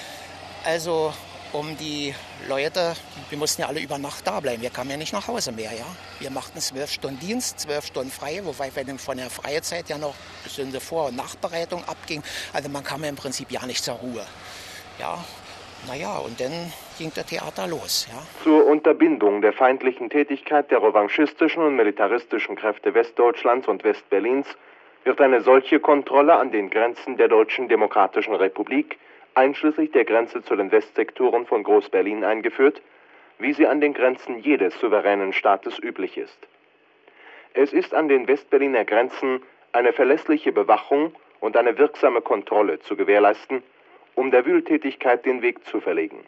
Also 0.63 1.13
um 1.53 1.77
die 1.77 2.13
Leute, 2.47 2.93
wir 3.29 3.37
mussten 3.37 3.61
ja 3.61 3.67
alle 3.67 3.81
über 3.81 3.97
Nacht 3.97 4.25
da 4.25 4.39
bleiben. 4.39 4.61
Wir 4.61 4.69
kamen 4.69 4.89
ja 4.91 4.97
nicht 4.97 5.11
nach 5.11 5.27
Hause 5.27 5.51
mehr. 5.51 5.71
Ja? 5.73 5.85
Wir 6.19 6.29
machten 6.29 6.59
zwölf 6.59 6.91
Stunden 6.91 7.19
Dienst, 7.19 7.59
zwölf 7.59 7.85
Stunden 7.85 8.11
frei, 8.11 8.41
wobei 8.43 8.71
wir 8.73 8.97
von 8.99 9.17
der 9.17 9.29
Freizeit 9.29 9.89
ja 9.89 9.97
noch 9.97 10.15
die 10.45 10.79
Vor- 10.79 11.07
und 11.07 11.15
Nachbereitung 11.17 11.83
abging. 11.85 12.23
Also 12.53 12.69
man 12.69 12.83
kam 12.83 13.03
ja 13.03 13.09
im 13.09 13.15
Prinzip 13.15 13.51
ja 13.51 13.65
nicht 13.65 13.83
zur 13.83 13.95
Ruhe. 13.95 14.25
Ja, 14.99 15.17
naja, 15.87 16.17
und 16.17 16.39
dann 16.39 16.71
ging 16.97 17.11
das 17.13 17.25
Theater 17.25 17.67
los. 17.67 18.07
Ja. 18.11 18.21
Zur 18.43 18.65
Unterbindung 18.65 19.41
der 19.41 19.53
feindlichen 19.53 20.09
Tätigkeit 20.09 20.71
der 20.71 20.81
revanchistischen 20.81 21.63
und 21.63 21.75
militaristischen 21.75 22.55
Kräfte 22.55 22.93
Westdeutschlands 22.93 23.67
und 23.67 23.83
Westberlins 23.83 24.47
wird 25.03 25.21
eine 25.21 25.41
solche 25.41 25.79
Kontrolle 25.79 26.35
an 26.37 26.51
den 26.51 26.69
Grenzen 26.69 27.17
der 27.17 27.27
Deutschen 27.27 27.69
Demokratischen 27.69 28.33
Republik, 28.35 28.97
einschließlich 29.37 29.91
der 29.91 30.03
Grenze 30.03 30.43
zu 30.43 30.55
den 30.55 30.71
Westsektoren 30.71 31.45
von 31.45 31.63
Groß-Berlin 31.63 32.23
eingeführt, 32.23 32.81
wie 33.37 33.53
sie 33.53 33.67
an 33.67 33.79
den 33.79 33.93
Grenzen 33.93 34.39
jedes 34.39 34.77
souveränen 34.79 35.31
Staates 35.31 35.77
üblich 35.77 36.17
ist. 36.17 36.47
Es 37.53 37.71
ist 37.71 37.93
an 37.93 38.07
den 38.07 38.27
Westberliner 38.27 38.83
Grenzen 38.83 39.41
eine 39.73 39.93
verlässliche 39.93 40.51
Bewachung 40.51 41.13
und 41.39 41.55
eine 41.55 41.77
wirksame 41.77 42.21
Kontrolle 42.21 42.79
zu 42.79 42.95
gewährleisten, 42.95 43.61
um 44.15 44.31
der 44.31 44.45
Wühltätigkeit 44.45 45.23
den 45.25 45.43
Weg 45.43 45.63
zu 45.65 45.79
verlegen. 45.79 46.23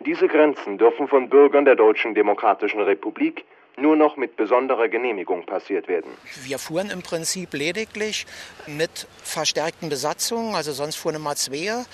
Diese 0.00 0.26
Grenzen 0.26 0.78
dürfen 0.78 1.06
von 1.06 1.28
Bürgern 1.28 1.66
der 1.66 1.76
Deutschen 1.76 2.14
Demokratischen 2.14 2.80
Republik 2.80 3.44
nur 3.76 3.96
noch 3.96 4.16
mit 4.16 4.36
besonderer 4.36 4.88
Genehmigung 4.88 5.46
passiert 5.46 5.88
werden. 5.88 6.10
Wir 6.42 6.58
fuhren 6.58 6.90
im 6.90 7.02
Prinzip 7.02 7.52
lediglich 7.52 8.26
mit 8.66 9.06
verstärkten 9.22 9.88
Besatzungen, 9.88 10.54
also 10.54 10.72
sonst 10.72 10.96
fuhren 10.96 11.16
immer 11.16 11.36
zwei 11.36 11.84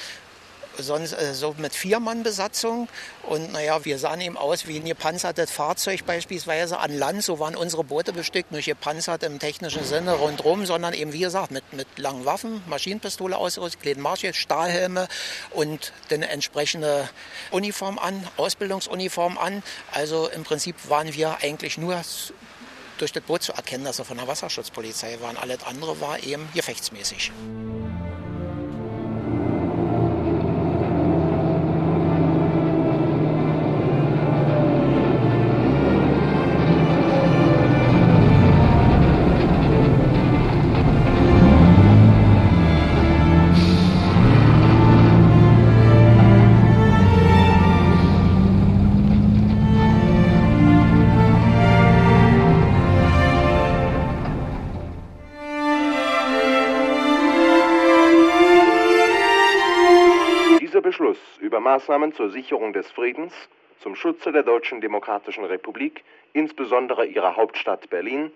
sonst 0.82 1.12
äh, 1.12 1.34
so 1.34 1.54
mit 1.58 1.74
Vier-Mann-Besatzung. 1.74 2.88
Und 3.22 3.52
naja, 3.52 3.84
wir 3.84 3.98
sahen 3.98 4.20
eben 4.20 4.36
aus 4.36 4.66
wie 4.66 4.76
ein 4.76 4.84
gepanzertes 4.84 5.50
Fahrzeug 5.50 6.04
beispielsweise 6.06 6.78
an 6.78 6.96
Land. 6.96 7.22
So 7.22 7.38
waren 7.38 7.56
unsere 7.56 7.84
Boote 7.84 8.12
bestückt, 8.12 8.52
nicht 8.52 8.66
gepanzert 8.66 9.22
im 9.22 9.38
technischen 9.38 9.84
Sinne 9.84 10.14
rundherum, 10.14 10.66
sondern 10.66 10.94
eben 10.94 11.12
wie 11.12 11.20
gesagt 11.20 11.50
mit, 11.50 11.72
mit 11.72 11.86
langen 11.98 12.24
Waffen, 12.24 12.62
Maschinenpistole 12.66 13.36
ausgerüstet, 13.36 13.82
Kledenmarsche, 13.82 14.34
Stahlhelme 14.34 15.08
und 15.50 15.92
eine 16.10 16.28
entsprechende 16.28 17.08
Uniform 17.50 17.98
an, 17.98 18.26
Ausbildungsuniform 18.36 19.38
an. 19.38 19.62
Also 19.92 20.28
im 20.28 20.44
Prinzip 20.44 20.76
waren 20.88 21.14
wir 21.14 21.38
eigentlich 21.42 21.78
nur 21.78 22.00
durch 22.98 23.12
das 23.12 23.22
Boot 23.22 23.42
zu 23.42 23.52
erkennen, 23.52 23.84
dass 23.84 23.98
wir 23.98 24.04
von 24.04 24.18
der 24.18 24.28
Wasserschutzpolizei 24.28 25.18
waren. 25.20 25.36
Alles 25.36 25.64
andere 25.64 26.00
war 26.00 26.22
eben 26.22 26.48
gefechtsmäßig. 26.54 27.32
Maßnahmen 61.61 62.12
zur 62.14 62.31
Sicherung 62.31 62.73
des 62.73 62.90
Friedens, 62.90 63.33
zum 63.81 63.94
Schutze 63.94 64.33
der 64.33 64.42
Deutschen 64.42 64.81
Demokratischen 64.81 65.44
Republik, 65.44 66.05
insbesondere 66.33 67.07
ihrer 67.07 67.37
Hauptstadt 67.37 67.88
Berlin, 67.90 68.33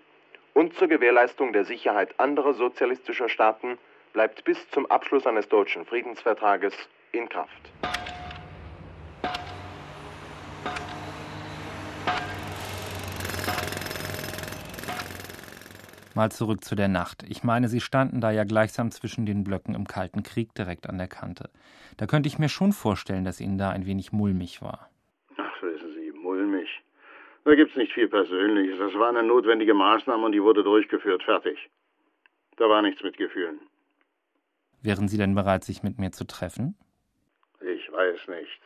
und 0.54 0.74
zur 0.76 0.88
Gewährleistung 0.88 1.52
der 1.52 1.64
Sicherheit 1.64 2.18
anderer 2.18 2.54
sozialistischer 2.54 3.28
Staaten 3.28 3.76
bleibt 4.12 4.44
bis 4.44 4.70
zum 4.70 4.86
Abschluss 4.86 5.26
eines 5.26 5.48
deutschen 5.48 5.84
Friedensvertrages 5.84 6.74
in 7.12 7.28
Kraft. 7.28 7.50
Mal 16.14 16.30
zurück 16.30 16.62
zu 16.62 16.76
der 16.76 16.86
Nacht. 16.86 17.24
Ich 17.28 17.42
meine, 17.42 17.68
Sie 17.68 17.80
standen 17.80 18.20
da 18.20 18.30
ja 18.30 18.44
gleichsam 18.44 18.92
zwischen 18.92 19.26
den 19.26 19.42
Blöcken 19.42 19.74
im 19.74 19.86
Kalten 19.86 20.22
Krieg 20.22 20.54
direkt 20.54 20.88
an 20.88 20.96
der 20.96 21.08
Kante. 21.08 21.50
Da 21.96 22.06
könnte 22.06 22.28
ich 22.28 22.38
mir 22.38 22.48
schon 22.48 22.72
vorstellen, 22.72 23.24
dass 23.24 23.40
Ihnen 23.40 23.58
da 23.58 23.70
ein 23.70 23.84
wenig 23.84 24.12
mulmig 24.12 24.62
war. 24.62 24.90
Ach, 25.36 25.62
wissen 25.62 25.92
Sie, 25.94 26.12
mulmig. 26.12 26.68
Da 27.44 27.56
gibt's 27.56 27.74
nicht 27.76 27.92
viel 27.92 28.08
Persönliches. 28.08 28.78
Das 28.78 28.94
war 28.94 29.08
eine 29.08 29.24
notwendige 29.24 29.74
Maßnahme 29.74 30.24
und 30.24 30.32
die 30.32 30.42
wurde 30.42 30.62
durchgeführt. 30.62 31.24
Fertig. 31.24 31.58
Da 32.56 32.68
war 32.68 32.80
nichts 32.82 33.02
mit 33.02 33.16
Gefühlen. 33.16 33.58
Wären 34.82 35.08
Sie 35.08 35.18
denn 35.18 35.34
bereit, 35.34 35.64
sich 35.64 35.82
mit 35.82 35.98
mir 35.98 36.12
zu 36.12 36.24
treffen? 36.24 36.76
Ich 37.60 37.90
weiß 37.90 38.28
nicht. 38.28 38.60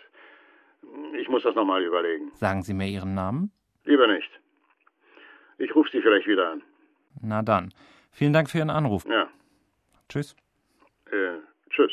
Ich 1.19 1.29
muss 1.29 1.45
das 1.45 1.55
nochmal 1.55 1.83
überlegen. 1.83 2.31
Sagen 2.35 2.63
Sie 2.63 2.75
mir 2.75 2.89
Ihren 2.89 3.15
Namen? 3.15 3.53
Lieber 3.85 4.07
nicht. 4.07 4.31
Ich 5.57 5.75
rufe 5.75 5.91
Sie 5.91 6.03
vielleicht 6.03 6.27
wieder 6.27 6.53
an. 6.53 6.63
Na 7.23 7.43
dann. 7.43 7.73
Vielen 8.13 8.33
Dank 8.33 8.51
für 8.51 8.59
Ihren 8.59 8.71
Anruf. 8.71 9.05
Ja. 9.07 9.29
Tschüss. 10.09 10.35
Äh, 11.11 11.39
tschüss. 11.71 11.93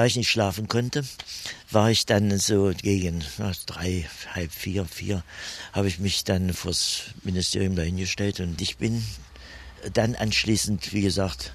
Da 0.00 0.06
ich 0.06 0.16
nicht 0.16 0.30
schlafen 0.30 0.66
konnte, 0.66 1.04
war 1.70 1.90
ich 1.90 2.06
dann 2.06 2.38
so 2.38 2.72
gegen 2.74 3.22
drei, 3.66 4.08
halb 4.34 4.50
vier, 4.50 4.86
vier, 4.86 5.22
habe 5.74 5.88
ich 5.88 5.98
mich 5.98 6.24
dann 6.24 6.54
vors 6.54 7.02
Ministerium 7.22 7.76
dahingestellt 7.76 8.40
und 8.40 8.62
ich 8.62 8.78
bin 8.78 9.04
dann 9.92 10.14
anschließend, 10.14 10.94
wie 10.94 11.02
gesagt, 11.02 11.52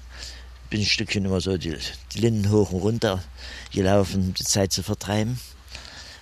bin 0.70 0.78
ein 0.80 0.86
Stückchen 0.86 1.24
immer 1.24 1.40
so 1.40 1.58
die, 1.58 1.76
die 2.14 2.20
Linden 2.20 2.48
hoch 2.52 2.70
und 2.70 2.82
runter 2.82 3.24
gelaufen, 3.72 4.32
die 4.32 4.44
Zeit 4.44 4.72
zu 4.72 4.84
vertreiben. 4.84 5.40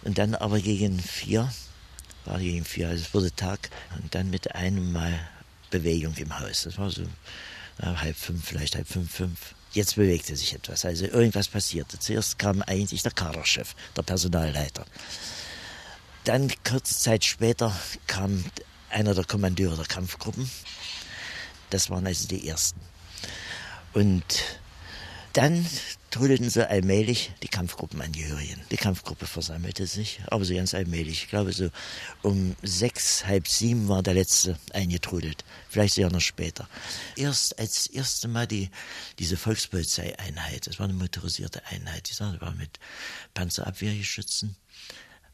Und 0.03 0.17
dann 0.17 0.35
aber 0.35 0.61
gegen 0.61 0.99
vier, 1.01 1.53
war 2.25 2.39
gegen 2.39 2.65
vier, 2.65 2.89
also 2.89 3.05
es 3.05 3.13
wurde 3.13 3.37
Tag, 3.37 3.69
und 4.01 4.15
dann 4.15 4.31
mit 4.31 4.55
einem 4.55 4.93
Mal 4.93 5.13
Bewegung 5.69 6.15
im 6.17 6.41
Haus. 6.41 6.63
Das 6.63 6.79
war 6.79 6.89
so 6.89 7.03
na, 7.77 8.01
halb 8.01 8.17
fünf, 8.17 8.47
vielleicht 8.47 8.77
halb 8.77 8.89
fünf, 8.89 9.13
fünf. 9.13 9.55
Jetzt 9.75 9.97
bewegte 9.97 10.37
sich 10.37 10.55
etwas, 10.55 10.85
also 10.85 11.05
irgendwas 11.05 11.49
passierte. 11.49 11.99
Zuerst 11.99 12.39
kam 12.39 12.63
eigentlich 12.63 13.03
der 13.03 13.11
Kaderchef, 13.11 13.75
der 13.97 14.03
Personalleiter. 14.03 14.87
Dann 16.23 16.51
kurze 16.63 16.97
Zeit 16.97 17.25
später 17.25 17.77
kam 18.07 18.45
einer 18.89 19.15
der 19.15 19.25
Kommandeure 19.25 19.77
der 19.77 19.87
Kampfgruppen. 19.87 20.49
Das 21.71 21.91
waren 21.91 22.07
also 22.07 22.29
die 22.29 22.49
ersten. 22.49 22.81
Und 23.95 24.25
dann 25.33 25.67
trudelten 26.15 26.49
so 26.49 26.63
allmählich 26.63 27.33
die 27.43 27.49
Kampfgruppenangehörigen. 27.49 28.61
Die 28.71 28.77
Kampfgruppe 28.77 29.27
versammelte 29.27 29.89
sich, 29.89 30.21
aber 30.29 30.45
so 30.45 30.55
ganz 30.55 30.73
allmählich. 30.73 31.25
Ich 31.25 31.29
glaube, 31.29 31.53
so 31.53 31.71
um 32.23 32.55
sechs, 32.63 33.27
halb 33.27 33.49
sieben 33.49 33.89
war 33.89 34.01
der 34.01 34.15
letzte 34.15 34.57
eingetrudelt. 34.73 35.45
Vielleicht 35.69 35.95
sogar 35.95 36.13
noch 36.13 36.21
später. 36.21 36.69
Erst 37.17 37.59
als 37.59 37.89
erste 37.89 38.29
Mal 38.29 38.47
die, 38.47 38.71
diese 39.19 39.37
Volkspolizeieinheit, 39.37 40.69
das 40.69 40.79
war 40.79 40.85
eine 40.85 40.93
motorisierte 40.93 41.67
Einheit, 41.67 42.09
die 42.09 42.21
war 42.21 42.53
mit 42.53 42.79
Panzerabwehrgeschützen, 43.35 44.55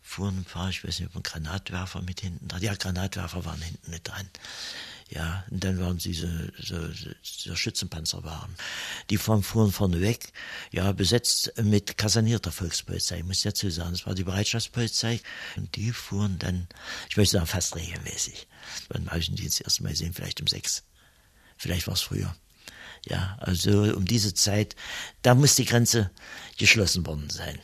fuhren 0.00 0.38
ein 0.38 0.44
paar, 0.44 0.70
ich 0.70 0.82
weiß 0.82 1.00
nicht, 1.00 1.10
ob 1.10 1.16
ein 1.16 1.22
Granatwerfer 1.22 2.00
mit 2.00 2.22
hinten 2.22 2.48
dran. 2.48 2.62
Ja, 2.62 2.74
Granatwerfer 2.74 3.44
waren 3.44 3.60
hinten 3.60 3.90
mit 3.90 4.08
dran. 4.08 4.30
Ja, 5.10 5.44
und 5.50 5.64
dann 5.64 5.80
waren 5.80 5.98
sie 5.98 6.14
so, 6.14 6.28
so, 6.56 6.76
so 7.20 7.56
Schützenpanzer 7.56 8.22
waren. 8.22 8.54
Die 9.10 9.16
fuhren, 9.16 9.42
fuhren 9.42 9.72
vorne 9.72 10.00
weg, 10.00 10.32
ja, 10.70 10.92
besetzt 10.92 11.52
mit 11.60 11.98
kasernierter 11.98 12.52
Volkspolizei, 12.52 13.18
ich 13.18 13.24
muss 13.24 13.42
dazu 13.42 13.68
sagen. 13.70 13.90
Das 13.90 14.06
war 14.06 14.14
die 14.14 14.22
Bereitschaftspolizei. 14.22 15.20
Und 15.56 15.74
die 15.74 15.90
fuhren 15.90 16.38
dann, 16.38 16.68
ich 17.08 17.16
möchte 17.16 17.32
sagen, 17.32 17.46
fast 17.46 17.74
regelmäßig. 17.74 18.46
Wann 18.88 19.08
habe 19.08 19.18
ich 19.18 19.34
die 19.34 19.44
das 19.44 19.60
erste 19.60 19.82
Mal 19.82 19.90
gesehen? 19.90 20.14
Vielleicht 20.14 20.40
um 20.40 20.46
sechs. 20.46 20.84
Vielleicht 21.56 21.88
war 21.88 21.94
es 21.94 22.02
früher. 22.02 22.34
Ja, 23.04 23.36
also 23.40 23.82
um 23.96 24.04
diese 24.04 24.32
Zeit, 24.34 24.76
da 25.22 25.34
muss 25.34 25.56
die 25.56 25.64
Grenze 25.64 26.12
geschlossen 26.56 27.04
worden 27.04 27.30
sein. 27.30 27.58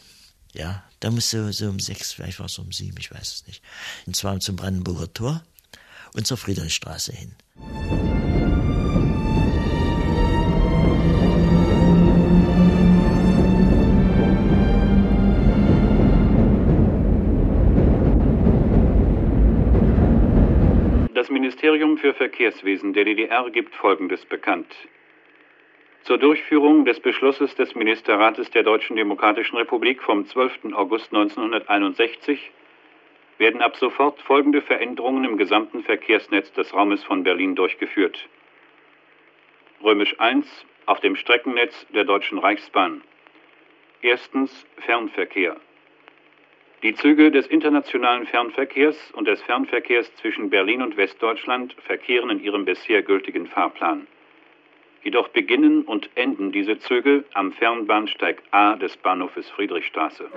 Ja, 0.53 0.83
da 0.99 1.13
muss 1.13 1.31
so, 1.31 1.53
so 1.53 1.69
um 1.69 1.79
sechs, 1.79 2.13
vielleicht 2.13 2.41
war 2.41 2.47
es 2.47 2.59
um 2.59 2.73
sieben, 2.73 2.97
ich 2.99 3.13
weiß 3.13 3.35
es 3.35 3.47
nicht. 3.47 3.63
Und 4.07 4.17
zwar 4.17 4.41
zum 4.41 4.57
Brandenburger 4.57 5.13
Tor 5.13 5.45
und 6.17 6.27
zur 6.27 6.37
Friedrichstraße 6.37 7.13
hin. 7.13 7.33
Das 21.15 21.31
Ministerium 21.31 21.99
für 21.99 22.15
Verkehrswesen 22.15 22.93
der 22.93 23.05
DDR 23.05 23.51
gibt 23.51 23.75
Folgendes 23.75 24.25
bekannt. 24.27 24.73
Zur 26.05 26.19
Durchführung 26.19 26.85
des 26.85 27.01
Beschlusses 27.01 27.55
des 27.57 27.75
Ministerrates 27.75 28.51
der 28.51 28.63
Deutschen 28.63 28.97
Demokratischen 28.97 29.57
Republik 29.57 30.03
vom 30.03 30.27
12. 30.27 30.73
August 30.75 31.13
1961 31.13 32.53
werden 33.38 33.62
ab 33.62 33.77
sofort 33.77 34.20
folgende 34.22 34.62
Veränderungen 34.62 35.25
im 35.25 35.37
gesamten 35.37 35.83
Verkehrsnetz 35.83 36.53
des 36.53 36.72
Raumes 36.72 37.05
von 37.05 37.22
Berlin 37.22 37.55
durchgeführt. 37.55 38.29
Römisch 39.83 40.18
1 40.18 40.46
auf 40.87 41.01
dem 41.01 41.16
Streckennetz 41.16 41.87
der 41.90 42.05
Deutschen 42.05 42.38
Reichsbahn. 42.38 43.03
Erstens 44.01 44.66
Fernverkehr. 44.79 45.57
Die 46.83 46.94
Züge 46.94 47.31
des 47.31 47.46
internationalen 47.46 48.27
Fernverkehrs 48.27 49.11
und 49.12 49.27
des 49.27 49.42
Fernverkehrs 49.42 50.14
zwischen 50.16 50.51
Berlin 50.51 50.83
und 50.83 50.96
Westdeutschland 50.96 51.75
verkehren 51.85 52.31
in 52.31 52.40
ihrem 52.40 52.64
bisher 52.64 53.03
gültigen 53.03 53.46
Fahrplan. 53.46 54.07
Jedoch 55.03 55.29
beginnen 55.29 55.83
und 55.83 56.11
enden 56.14 56.53
diese 56.53 56.79
Züge 56.79 57.25
am 57.33 57.53
Fernbahnsteig 57.53 58.42
A 58.51 58.77
des 58.77 58.96
Bahnhofes 58.96 59.49
Friedrichstraße. 59.51 60.29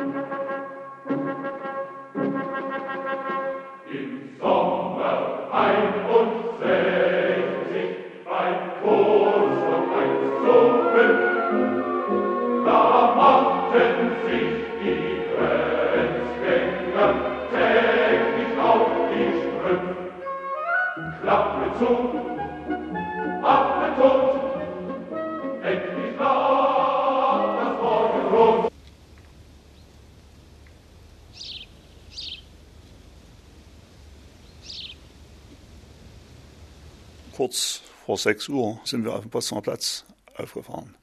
Kurz 37.40 37.82
vor 38.06 38.18
6 38.18 38.50
Uhr 38.50 38.82
sind 38.84 39.06
wir 39.06 39.14
auf 39.14 39.22
dem 39.22 39.30
Potsdamer 39.30 39.62
Platz 39.62 40.04
aufgefahren. 40.36 40.94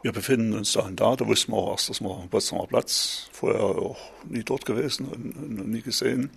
Wir 0.00 0.12
befinden 0.12 0.54
uns 0.54 0.72
da 0.72 0.80
und 0.80 0.98
da, 0.98 1.14
da 1.14 1.26
wussten 1.26 1.52
wir 1.52 1.58
auch 1.58 1.72
erst, 1.72 1.90
dass 1.90 2.00
wir 2.00 2.08
auf 2.08 2.22
dem 2.22 2.30
Potsdamer 2.30 2.66
Platz, 2.66 3.28
vorher 3.32 3.60
auch 3.60 3.98
nie 4.24 4.42
dort 4.42 4.64
gewesen 4.64 5.06
und, 5.08 5.36
und 5.36 5.68
nie 5.68 5.82
gesehen. 5.82 6.30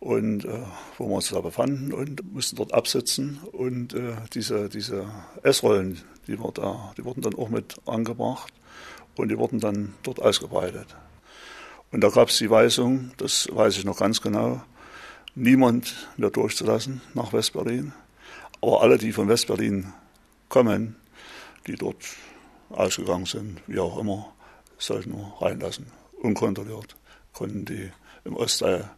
Und 0.00 0.46
äh, 0.46 0.62
wo 0.96 1.08
wir 1.08 1.16
uns 1.16 1.28
da 1.28 1.40
befanden 1.40 1.92
und 1.92 2.32
mussten 2.32 2.56
dort 2.56 2.72
absitzen. 2.72 3.38
Und 3.52 3.94
äh, 3.94 4.16
diese, 4.32 4.68
diese 4.68 5.06
Essrollen, 5.42 6.00
die, 6.26 6.32
die 6.32 6.38
wurden 6.38 7.22
dann 7.22 7.34
auch 7.34 7.48
mit 7.50 7.76
angebracht 7.86 8.52
und 9.16 9.28
die 9.28 9.38
wurden 9.38 9.60
dann 9.60 9.94
dort 10.02 10.20
ausgebreitet. 10.20 10.96
Und 11.92 12.02
da 12.02 12.08
gab 12.08 12.28
es 12.28 12.38
die 12.38 12.50
Weisung, 12.50 13.10
das 13.16 13.48
weiß 13.52 13.76
ich 13.76 13.84
noch 13.84 13.98
ganz 13.98 14.20
genau, 14.20 14.62
niemand 15.34 16.08
mehr 16.16 16.30
durchzulassen 16.30 17.00
nach 17.14 17.32
Westberlin. 17.32 17.92
Aber 18.60 18.82
alle, 18.82 18.96
die 18.96 19.12
von 19.12 19.28
Westberlin 19.28 19.92
kommen, 20.48 20.96
die 21.66 21.74
dort 21.74 22.04
ausgegangen 22.70 23.26
sind, 23.26 23.60
wie 23.66 23.80
auch 23.80 23.98
immer, 23.98 24.32
sollten 24.78 25.12
wir 25.12 25.34
reinlassen. 25.40 25.86
Unkontrolliert 26.22 26.96
konnten 27.32 27.64
die 27.64 27.90
im 28.24 28.36
Ostteil 28.36 28.90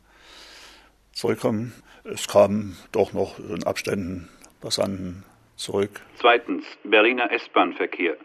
zurückkommen. 1.12 1.72
Es 2.05 2.27
kamen 2.27 2.77
doch 2.92 3.12
noch 3.12 3.38
in 3.38 3.62
Abständen 3.64 4.29
Passanten 4.61 5.25
zurück. 5.57 6.01
Zweitens, 6.16 6.64
Berliner 6.85 7.31
S-Bahn-Verkehr. 7.31 8.16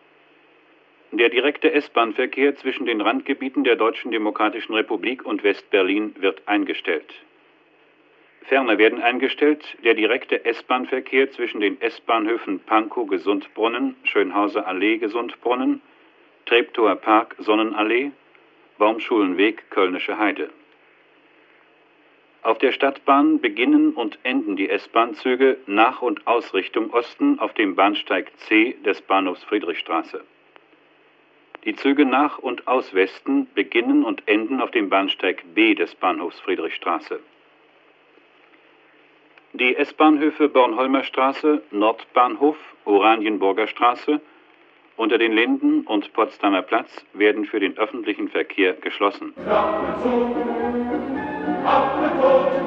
Der 1.12 1.30
direkte 1.30 1.72
S-Bahn-Verkehr 1.72 2.56
zwischen 2.58 2.86
den 2.86 3.02
Randgebieten 3.02 3.64
der 3.64 3.76
Deutschen 3.76 4.12
Demokratischen 4.12 4.74
Republik 4.74 5.26
und 5.26 5.44
West-Berlin 5.44 6.16
wird 6.20 6.48
eingestellt. 6.48 7.14
Ferner 8.48 8.78
werden 8.78 9.02
eingestellt 9.02 9.64
der 9.84 9.94
direkte 9.94 10.46
S-Bahn-Verkehr 10.46 11.32
zwischen 11.32 11.60
den 11.60 11.80
S-Bahnhöfen 11.82 12.60
Pankow 12.60 13.08
Gesundbrunnen, 13.08 13.96
Schönhauser 14.04 14.66
Allee 14.66 14.98
Gesundbrunnen, 14.98 15.82
Treptower 16.46 16.96
Park 16.96 17.36
Sonnenallee, 17.40 18.12
Baumschulenweg 18.78 19.70
Kölnische 19.70 20.18
Heide. 20.18 20.50
Auf 22.44 22.60
der 22.60 22.72
Stadtbahn 22.72 23.42
beginnen 23.42 23.94
und 23.94 24.20
enden 24.24 24.56
die 24.56 24.70
S-Bahn-Züge 24.70 25.58
nach 25.66 26.02
und 26.02 26.28
aus 26.28 26.54
Richtung 26.54 26.92
Osten 26.92 27.40
auf 27.40 27.54
dem 27.54 27.76
Bahnsteig 27.76 28.32
C 28.38 28.78
des 28.86 29.02
Bahnhofs 29.02 29.44
Friedrichstraße. 29.44 30.24
Die 31.66 31.76
Züge 31.76 32.06
nach 32.06 32.38
und 32.38 32.68
aus 32.68 32.94
Westen 32.94 33.48
beginnen 33.54 34.06
und 34.06 34.28
enden 34.28 34.62
auf 34.62 34.72
dem 34.72 34.90
Bahnsteig 34.90 35.44
B 35.54 35.76
des 35.76 35.96
Bahnhofs 35.96 36.40
Friedrichstraße. 36.40 37.20
Die 39.54 39.76
S-Bahnhöfe 39.76 40.50
Bornholmer 40.50 41.04
Straße, 41.04 41.64
Nordbahnhof, 41.72 42.58
Oranienburger 42.86 43.68
Straße, 43.68 44.22
unter 44.96 45.18
den 45.18 45.34
Linden 45.34 45.82
und 45.82 46.14
Potsdamer 46.14 46.62
Platz 46.62 47.06
werden 47.14 47.46
für 47.46 47.60
den 47.60 47.78
öffentlichen 47.78 48.30
Verkehr 48.30 48.74
geschlossen. 48.74 49.34
Klappe 49.36 50.87
up 51.68 51.94
the 51.96 52.08
road. 52.16 52.67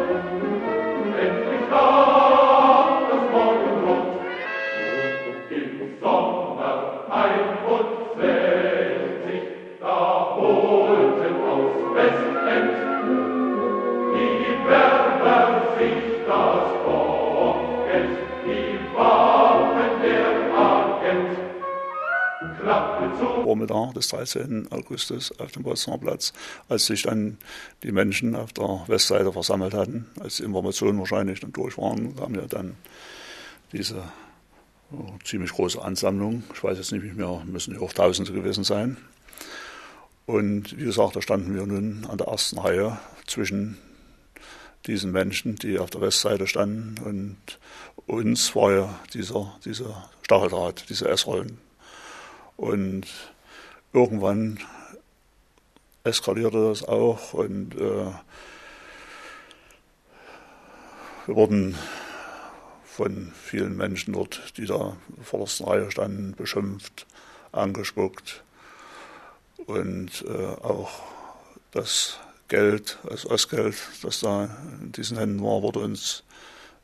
Vormittag 23.50 23.94
des 23.94 24.06
13. 24.06 24.70
Augustus 24.70 25.36
auf 25.40 25.50
dem 25.50 25.64
Potsdamer 25.64 25.98
Platz, 25.98 26.32
als 26.68 26.86
sich 26.86 27.02
dann 27.02 27.36
die 27.82 27.90
Menschen 27.90 28.36
auf 28.36 28.52
der 28.52 28.84
Westseite 28.86 29.32
versammelt 29.32 29.74
hatten, 29.74 30.06
als 30.20 30.36
die 30.36 30.44
Informationen 30.44 31.00
wahrscheinlich 31.00 31.40
dann 31.40 31.52
durch 31.52 31.76
waren, 31.76 32.14
kam 32.14 32.36
ja 32.36 32.42
dann 32.42 32.76
diese 33.72 34.04
oh, 34.92 35.08
ziemlich 35.24 35.50
große 35.50 35.82
Ansammlung. 35.82 36.44
Ich 36.54 36.62
weiß 36.62 36.78
jetzt 36.78 36.92
nicht 36.92 37.16
mehr, 37.16 37.42
müssen 37.44 37.74
ja 37.74 37.80
auch 37.80 37.92
Tausende 37.92 38.32
gewesen 38.32 38.62
sein. 38.62 38.98
Und 40.26 40.78
wie 40.78 40.84
gesagt, 40.84 41.16
da 41.16 41.20
standen 41.22 41.52
wir 41.56 41.66
nun 41.66 42.06
an 42.08 42.18
der 42.18 42.28
ersten 42.28 42.56
Reihe 42.56 43.00
zwischen 43.26 43.78
diesen 44.86 45.10
Menschen, 45.10 45.56
die 45.56 45.80
auf 45.80 45.90
der 45.90 46.02
Westseite 46.02 46.46
standen. 46.46 47.02
Und 47.04 47.58
uns 48.06 48.54
war 48.54 48.70
ja 48.70 49.00
dieser, 49.12 49.52
dieser 49.64 50.08
Stacheldraht, 50.22 50.84
diese 50.88 51.08
S-Rollen 51.08 51.58
und 52.60 53.06
irgendwann 53.92 54.58
eskalierte 56.04 56.68
das 56.68 56.82
auch 56.84 57.34
und 57.34 57.74
äh, 57.74 58.12
wir 61.26 61.36
wurden 61.36 61.76
von 62.84 63.32
vielen 63.32 63.76
Menschen 63.76 64.14
dort, 64.14 64.56
die 64.56 64.66
da 64.66 64.96
vor 65.22 65.44
der 65.44 65.66
Reihe 65.66 65.90
standen, 65.90 66.34
beschimpft, 66.34 67.06
angespuckt 67.52 68.42
und 69.66 70.24
äh, 70.26 70.46
auch 70.62 70.90
das 71.70 72.18
Geld, 72.48 72.98
das 73.04 73.26
Ostgeld, 73.26 73.76
das 74.02 74.20
da 74.20 74.50
in 74.80 74.92
diesen 74.92 75.18
Händen 75.18 75.42
war, 75.42 75.62
wurde 75.62 75.78
uns 75.78 76.24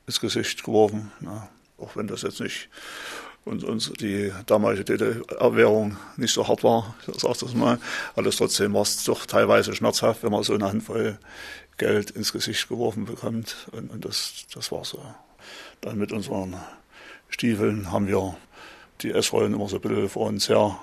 ins 0.07 0.21
Gesicht 0.21 0.63
geworfen. 0.63 1.11
Ja, 1.21 1.49
auch 1.79 1.97
wenn 1.97 2.07
das 2.07 2.23
jetzt 2.23 2.41
nicht 2.41 2.69
und 3.47 3.63
uns 3.65 3.93
die 3.93 4.33
damalige 4.47 4.85
DDR-Währung 4.85 5.97
nicht 6.17 6.35
so 6.35 6.47
hart 6.47 6.65
war, 6.65 6.95
ich 7.07 7.21
sage 7.21 7.39
das 7.41 7.55
mal, 7.55 7.79
alles 8.17 8.37
trotzdem 8.37 8.75
war 8.75 8.83
es 8.83 9.05
doch 9.05 9.25
teilweise 9.25 9.73
schmerzhaft, 9.75 10.23
wenn 10.25 10.33
man 10.33 10.43
so 10.43 10.53
eine 10.53 10.67
Handvoll 10.67 11.19
Geld 11.79 12.11
ins 12.11 12.33
Gesicht 12.33 12.69
geworfen 12.69 13.05
bekommt. 13.05 13.69
Und, 13.73 13.91
und 13.91 14.05
das, 14.05 14.47
das 14.53 14.73
war 14.73 14.85
so. 14.85 15.01
Dann 15.81 15.97
mit 15.97 16.13
unseren 16.13 16.57
Stiefeln 17.29 17.93
haben 17.93 18.09
wir 18.09 18.37
die 19.03 19.13
S-Rollen 19.13 19.55
immer 19.55 19.69
so 19.69 19.77
ein 19.77 19.83
bisschen 19.83 20.09
vor 20.09 20.27
uns 20.27 20.49
her, 20.49 20.79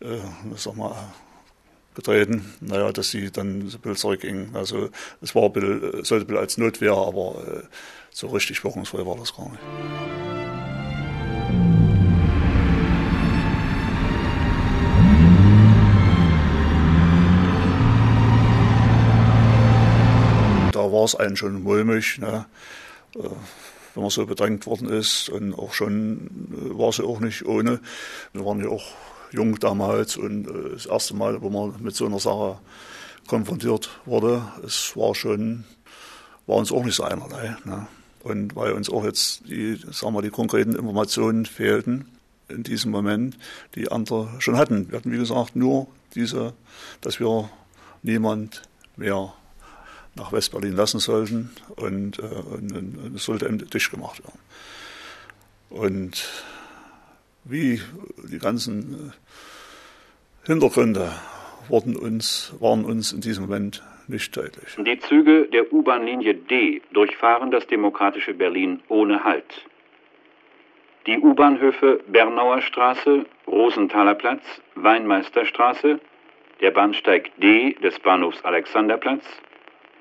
äh, 0.00 0.18
sag 0.56 0.76
mal, 0.76 0.94
getreten, 1.94 2.54
naja, 2.60 2.92
dass 2.92 3.10
sie 3.10 3.30
dann 3.30 3.68
so 3.68 3.76
ein 3.76 3.80
bisschen 3.80 3.96
zurückgingen. 3.96 4.56
Also 4.56 4.88
es 5.20 5.34
war 5.34 5.44
ein 5.44 5.52
bisschen, 5.52 6.04
sollte 6.04 6.24
ein 6.24 6.28
bisschen 6.28 6.38
als 6.40 6.58
Notwehr, 6.58 6.94
aber 6.94 7.44
äh, 7.46 7.62
so 8.10 8.28
richtig 8.28 8.64
wirkungsvoll 8.64 9.04
war 9.06 9.16
das 9.16 9.34
gar 9.36 9.50
nicht. 9.50 10.43
War 21.04 21.06
es 21.06 21.14
einen 21.16 21.36
schon 21.36 21.62
mulmig, 21.62 22.18
ne? 22.18 22.46
Äh, 23.14 23.28
wenn 23.94 24.02
man 24.02 24.10
so 24.10 24.24
bedrängt 24.24 24.66
worden 24.66 24.88
ist. 24.88 25.28
Und 25.28 25.52
auch 25.52 25.74
schon 25.74 26.48
äh, 26.50 26.78
war 26.78 26.92
sie 26.92 27.04
auch 27.04 27.20
nicht 27.20 27.44
ohne. 27.44 27.80
Wir 28.32 28.44
waren 28.44 28.58
ja 28.60 28.70
auch 28.70 28.84
jung 29.30 29.58
damals 29.60 30.16
und 30.16 30.48
äh, 30.48 30.70
das 30.72 30.86
erste 30.86 31.14
Mal, 31.14 31.42
wo 31.42 31.50
man 31.50 31.74
mit 31.82 31.94
so 31.94 32.06
einer 32.06 32.18
Sache 32.20 32.58
konfrontiert 33.26 33.90
wurde, 34.06 34.46
es 34.64 34.96
war 34.96 35.14
schon, 35.14 35.64
war 36.46 36.56
uns 36.56 36.72
auch 36.72 36.84
nicht 36.84 36.94
so 36.94 37.04
einerlei. 37.04 37.54
Ne? 37.66 37.86
Und 38.22 38.56
weil 38.56 38.72
uns 38.72 38.88
auch 38.88 39.04
jetzt 39.04 39.42
die, 39.46 39.78
sagen 39.92 40.14
wir, 40.14 40.22
die 40.22 40.30
konkreten 40.30 40.74
Informationen 40.74 41.44
fehlten 41.44 42.06
in 42.48 42.62
diesem 42.62 42.90
Moment, 42.90 43.36
die 43.74 43.92
andere 43.92 44.30
schon 44.38 44.56
hatten. 44.56 44.90
Wir 44.90 44.98
hatten, 44.98 45.12
wie 45.12 45.18
gesagt, 45.18 45.54
nur 45.54 45.86
diese, 46.14 46.54
dass 47.02 47.20
wir 47.20 47.50
niemand 48.02 48.62
mehr 48.96 49.34
nach 50.16 50.32
Westberlin 50.32 50.74
lassen 50.74 51.00
sollten 51.00 51.50
und, 51.76 52.18
äh, 52.18 53.16
es 53.16 53.24
sollte 53.24 53.50
dicht 53.52 53.90
gemacht 53.90 54.22
werden. 54.22 54.38
Und 55.70 56.28
wie 57.44 57.80
die 58.30 58.38
ganzen 58.38 59.12
äh, 59.12 60.46
Hintergründe 60.46 61.12
wurden 61.68 61.96
uns, 61.96 62.54
waren 62.60 62.84
uns 62.84 63.12
in 63.12 63.20
diesem 63.20 63.44
Moment 63.44 63.82
nicht 64.06 64.36
deutlich. 64.36 64.76
Die 64.78 64.98
Züge 65.00 65.48
der 65.52 65.72
U-Bahn-Linie 65.72 66.34
D 66.34 66.82
durchfahren 66.92 67.50
das 67.50 67.66
demokratische 67.66 68.34
Berlin 68.34 68.82
ohne 68.88 69.24
Halt. 69.24 69.64
Die 71.06 71.18
U-Bahnhöfe 71.18 72.00
Bernauer 72.08 72.62
Straße, 72.62 73.26
Rosenthaler 73.46 74.14
Platz, 74.14 74.42
Weinmeisterstraße, 74.74 76.00
der 76.60 76.70
Bahnsteig 76.70 77.30
D 77.38 77.74
des 77.74 77.98
Bahnhofs 77.98 78.42
Alexanderplatz, 78.44 79.24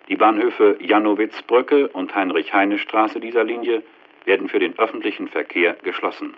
die 0.09 0.15
Bahnhöfe 0.15 0.77
Janowitzbrücke 0.79 1.87
und 1.89 2.13
Heinrich-Heine-Straße 2.13 3.19
dieser 3.19 3.43
Linie 3.43 3.83
werden 4.25 4.49
für 4.49 4.59
den 4.59 4.77
öffentlichen 4.77 5.27
Verkehr 5.27 5.75
geschlossen. 5.83 6.33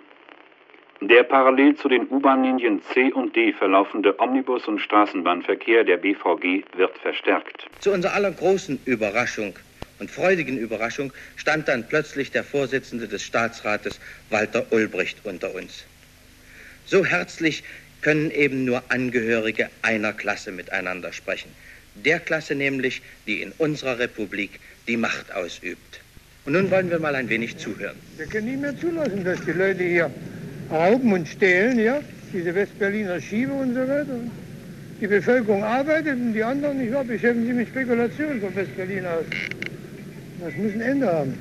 Der 1.00 1.24
parallel 1.24 1.76
zu 1.76 1.88
den 1.88 2.08
U-Bahn-Linien 2.08 2.80
C 2.92 3.12
und 3.12 3.36
D 3.36 3.52
verlaufende 3.52 4.18
Omnibus- 4.18 4.66
und 4.66 4.78
Straßenbahnverkehr 4.78 5.84
der 5.84 5.98
BVG 5.98 6.64
wird 6.74 6.96
verstärkt. 6.98 7.66
Zu 7.80 7.92
unserer 7.92 8.14
aller 8.14 8.30
großen 8.30 8.80
Überraschung 8.86 9.54
und 9.98 10.10
freudigen 10.10 10.56
Überraschung 10.58 11.12
stand 11.36 11.68
dann 11.68 11.86
plötzlich 11.86 12.30
der 12.30 12.44
Vorsitzende 12.44 13.08
des 13.08 13.22
Staatsrates 13.22 14.00
Walter 14.30 14.64
Ulbricht 14.70 15.18
unter 15.24 15.54
uns. 15.54 15.86
So 16.86 17.04
herzlich 17.04 17.62
können 18.00 18.30
eben 18.30 18.64
nur 18.64 18.82
Angehörige 18.88 19.68
einer 19.82 20.12
Klasse 20.12 20.52
miteinander 20.52 21.12
sprechen. 21.12 21.50
Der 22.04 22.20
Klasse 22.20 22.54
nämlich, 22.54 23.02
die 23.26 23.42
in 23.42 23.52
unserer 23.58 23.98
Republik 23.98 24.60
die 24.86 24.96
Macht 24.96 25.32
ausübt. 25.32 26.00
Und 26.44 26.52
nun 26.52 26.70
wollen 26.70 26.90
wir 26.90 26.98
mal 26.98 27.14
ein 27.14 27.28
wenig 27.28 27.56
zuhören. 27.56 27.96
Wir 28.16 28.26
können 28.26 28.46
nicht 28.46 28.60
mehr 28.60 28.76
zulassen, 28.78 29.24
dass 29.24 29.44
die 29.44 29.52
Leute 29.52 29.82
hier 29.82 30.10
rauben 30.70 31.12
und 31.12 31.26
stehlen, 31.26 31.78
ja, 31.78 32.00
diese 32.32 32.54
Westberliner 32.54 33.20
Schiebe 33.20 33.52
und 33.52 33.74
so 33.74 33.80
weiter. 33.80 34.18
Die 35.00 35.06
Bevölkerung 35.06 35.64
arbeitet 35.64 36.14
und 36.14 36.32
die 36.32 36.42
anderen, 36.42 36.78
nicht 36.78 36.92
wahr, 36.92 37.04
beschäftigen 37.04 37.46
sich 37.46 37.54
mit 37.54 37.68
Spekulationen 37.68 38.40
von 38.40 38.54
Westberlin 38.54 39.04
aus. 39.06 39.24
Das 40.40 40.54
muss 40.56 40.72
ein 40.72 40.80
Ende 40.80 41.06
haben. 41.06 41.34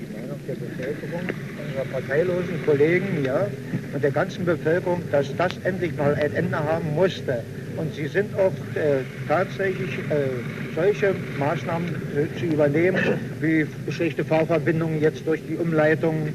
Die 0.00 0.12
Meinung 0.12 0.38
der 0.46 0.54
Bevölkerung, 0.54 1.20
unserer 1.64 1.84
parteilosen 1.92 2.66
Kollegen, 2.66 3.24
ja, 3.24 3.46
und 3.94 4.02
der 4.02 4.10
ganzen 4.10 4.44
Bevölkerung, 4.44 5.02
dass 5.10 5.34
das 5.36 5.52
endlich 5.64 5.96
mal 5.96 6.14
ein 6.16 6.34
Ende 6.34 6.58
haben 6.58 6.94
musste. 6.94 7.42
Und 7.76 7.94
sie 7.94 8.06
sind 8.06 8.34
auch 8.34 8.52
äh, 8.74 9.02
tatsächlich 9.28 9.98
äh, 9.98 10.28
solche 10.74 11.14
Maßnahmen 11.38 11.88
äh, 11.88 12.38
zu 12.38 12.46
übernehmen, 12.46 12.98
wie 13.40 13.66
schlechte 13.90 14.24
Fahrverbindungen 14.24 15.00
jetzt 15.00 15.26
durch 15.26 15.42
die 15.46 15.56
Umleitung. 15.56 16.28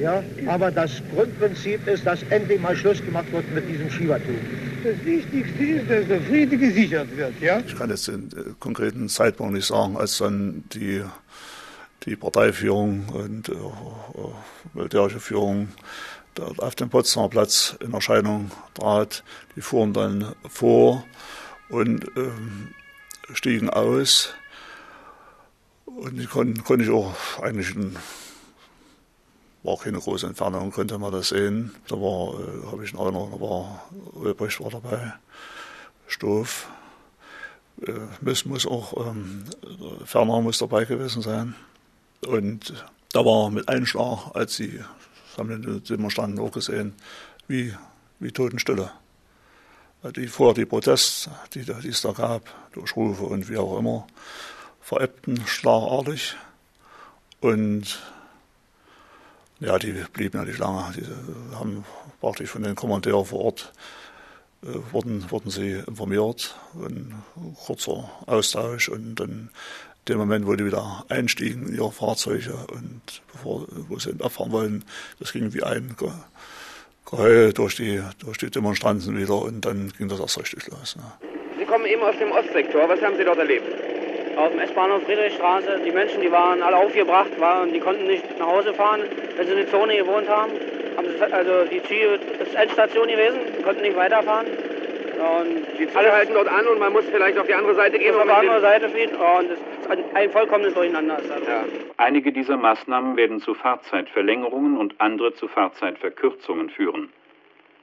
Ja, 0.00 0.22
aber 0.46 0.70
das 0.70 1.02
Grundprinzip 1.14 1.86
ist, 1.88 2.06
dass 2.06 2.22
endlich 2.24 2.60
mal 2.60 2.76
Schluss 2.76 3.02
gemacht 3.02 3.32
wird 3.32 3.50
mit 3.54 3.66
diesem 3.68 3.90
Schiebertum. 3.90 4.36
Das 4.84 5.04
Wichtigste 5.04 5.64
ist, 5.64 5.90
dass 5.90 6.06
der 6.06 6.20
Friede 6.20 6.56
gesichert 6.56 7.16
wird. 7.16 7.40
Ja? 7.40 7.60
Ich 7.66 7.76
kann 7.76 7.90
jetzt 7.90 8.08
den 8.08 8.28
äh, 8.36 8.52
konkreten 8.60 9.08
Zeitpunkt 9.08 9.54
nicht 9.54 9.66
sagen, 9.66 9.96
als 9.96 10.18
dann 10.18 10.64
die, 10.74 11.02
die 12.04 12.14
Parteiführung 12.14 13.08
und 13.08 13.48
äh, 13.48 13.52
militärische 14.74 15.18
Führung 15.18 15.68
auf 16.40 16.74
dem 16.74 16.90
Potsdamer 16.90 17.28
Platz 17.28 17.76
in 17.80 17.92
Erscheinung 17.92 18.50
trat. 18.74 19.24
Die 19.54 19.60
fuhren 19.60 19.92
dann 19.92 20.34
vor 20.48 21.04
und 21.68 22.06
ähm, 22.16 22.74
stiegen 23.32 23.70
aus. 23.70 24.34
Und 25.84 26.16
die 26.16 26.26
konnte, 26.26 26.82
ich 26.82 26.90
auch 26.90 27.14
eigentlich 27.40 27.74
in, 27.74 27.96
war 29.62 29.78
keine 29.78 29.98
große 29.98 30.26
Entfernung, 30.26 30.70
konnte 30.70 30.98
man 30.98 31.12
das 31.12 31.30
sehen. 31.30 31.74
Da 31.88 31.96
war, 31.96 32.38
äh, 32.38 32.66
habe 32.70 32.84
ich 32.84 32.92
in 32.92 32.98
Erinnerung, 32.98 33.30
da 33.32 33.40
war 33.40 33.88
Ulbricht 34.12 34.60
war 34.60 34.70
dabei, 34.70 35.14
Stoff. 36.06 36.68
Äh, 37.86 37.92
muss, 38.20 38.44
muss 38.44 38.66
auch, 38.66 39.06
ähm, 39.06 39.44
Ferner 40.04 40.40
muss 40.40 40.58
dabei 40.58 40.84
gewesen 40.84 41.22
sein. 41.22 41.54
Und 42.26 42.84
da 43.12 43.24
war 43.24 43.50
mit 43.50 43.68
Einschlag, 43.68 44.34
als 44.34 44.56
sie, 44.56 44.80
das 45.36 45.46
haben 45.46 45.62
die 45.62 45.80
Demonstranten 45.80 46.38
auch 46.38 46.50
gesehen, 46.50 46.94
wie, 47.46 47.74
wie 48.20 48.32
Totenstille. 48.32 48.90
Die 50.14 50.28
vorher 50.28 50.54
die 50.54 50.66
Proteste, 50.66 51.30
die, 51.52 51.64
die 51.64 51.88
es 51.88 52.00
da 52.00 52.12
gab, 52.12 52.42
durch 52.72 52.96
Rufe 52.96 53.24
und 53.24 53.48
wie 53.50 53.58
auch 53.58 53.78
immer, 53.78 54.06
verebbten 54.80 55.46
schlagartig. 55.46 56.36
Und 57.40 58.00
ja, 59.60 59.78
die 59.78 59.92
blieben 60.12 60.38
ja 60.38 60.44
nicht 60.44 60.58
lange. 60.58 60.92
Die 60.96 61.54
haben 61.54 61.84
praktisch 62.20 62.50
von 62.50 62.62
den 62.62 62.74
Kommandeuren 62.74 63.26
vor 63.26 63.40
Ort 63.40 63.72
äh, 64.62 64.68
wurden, 64.92 65.30
wurden 65.30 65.50
sie 65.50 65.72
informiert, 65.72 66.56
ein 66.74 67.22
kurzer 67.66 68.10
Austausch 68.26 68.88
und 68.88 69.16
dann 69.16 69.50
dem 70.08 70.18
Moment, 70.18 70.46
wo 70.46 70.54
die 70.54 70.64
wieder 70.64 71.04
einstiegen 71.08 71.68
in 71.68 71.74
ihre 71.74 71.92
Fahrzeuge 71.92 72.54
und 72.72 73.22
bevor, 73.32 73.66
wo 73.88 73.98
sie 73.98 74.14
abfahren 74.22 74.52
wollen, 74.52 74.84
das 75.18 75.32
ging 75.32 75.52
wie 75.52 75.62
ein 75.62 75.96
Geheul 77.10 77.52
durch 77.52 77.76
die, 77.76 78.02
durch 78.18 78.38
die 78.38 78.50
Demonstranten 78.50 79.18
wieder 79.18 79.42
und 79.42 79.64
dann 79.64 79.92
ging 79.96 80.08
das 80.08 80.20
erst 80.20 80.38
richtig 80.38 80.66
los. 80.68 80.96
Ne. 80.96 81.02
Sie 81.58 81.64
kommen 81.64 81.86
eben 81.86 82.02
aus 82.02 82.16
dem 82.18 82.30
Ostsektor. 82.32 82.88
Was 82.88 83.00
haben 83.02 83.16
Sie 83.16 83.24
dort 83.24 83.38
erlebt? 83.38 83.66
Auf 84.36 84.50
dem 84.50 84.60
S-Bahnhof 84.60 85.02
Friedrichstraße. 85.04 85.80
Die 85.84 85.90
Menschen, 85.90 86.20
die 86.20 86.30
waren 86.30 86.62
alle 86.62 86.76
aufgebracht, 86.76 87.30
waren, 87.40 87.72
die 87.72 87.80
konnten 87.80 88.06
nicht 88.06 88.38
nach 88.38 88.46
Hause 88.46 88.74
fahren, 88.74 89.00
wenn 89.36 89.46
sie 89.46 89.52
in 89.52 89.58
der 89.58 89.70
Zone 89.70 89.96
gewohnt 89.96 90.28
haben. 90.28 90.52
haben 90.96 91.06
sie, 91.08 91.32
also 91.32 91.64
die 91.70 91.82
Züge, 91.82 92.20
das 92.38 92.48
ist 92.48 92.54
Endstation 92.54 93.08
gewesen, 93.08 93.38
konnten 93.64 93.82
nicht 93.82 93.96
weiterfahren. 93.96 94.46
Und 95.16 95.66
die 95.78 95.88
Alle 95.94 96.12
halten 96.12 96.34
dort 96.34 96.48
an 96.48 96.66
und 96.66 96.78
man 96.78 96.92
muss 96.92 97.04
vielleicht 97.08 97.38
auf 97.38 97.46
die 97.46 97.54
andere 97.54 97.74
Seite 97.74 97.98
gehen. 97.98 98.14
Auf 98.14 98.24
die 98.24 98.30
andere 98.30 98.60
Seite 98.60 98.88
fliehen 98.88 99.10
und 99.10 99.50
es 99.50 99.98
ist 99.98 100.14
ein 100.14 100.30
vollkommenes 100.30 100.74
Durcheinander. 100.74 101.18
Ja. 101.46 101.64
Einige 101.96 102.32
dieser 102.32 102.56
Maßnahmen 102.56 103.16
werden 103.16 103.40
zu 103.40 103.54
Fahrzeitverlängerungen 103.54 104.76
und 104.76 105.00
andere 105.00 105.34
zu 105.34 105.48
Fahrzeitverkürzungen 105.48 106.70
führen. 106.70 107.10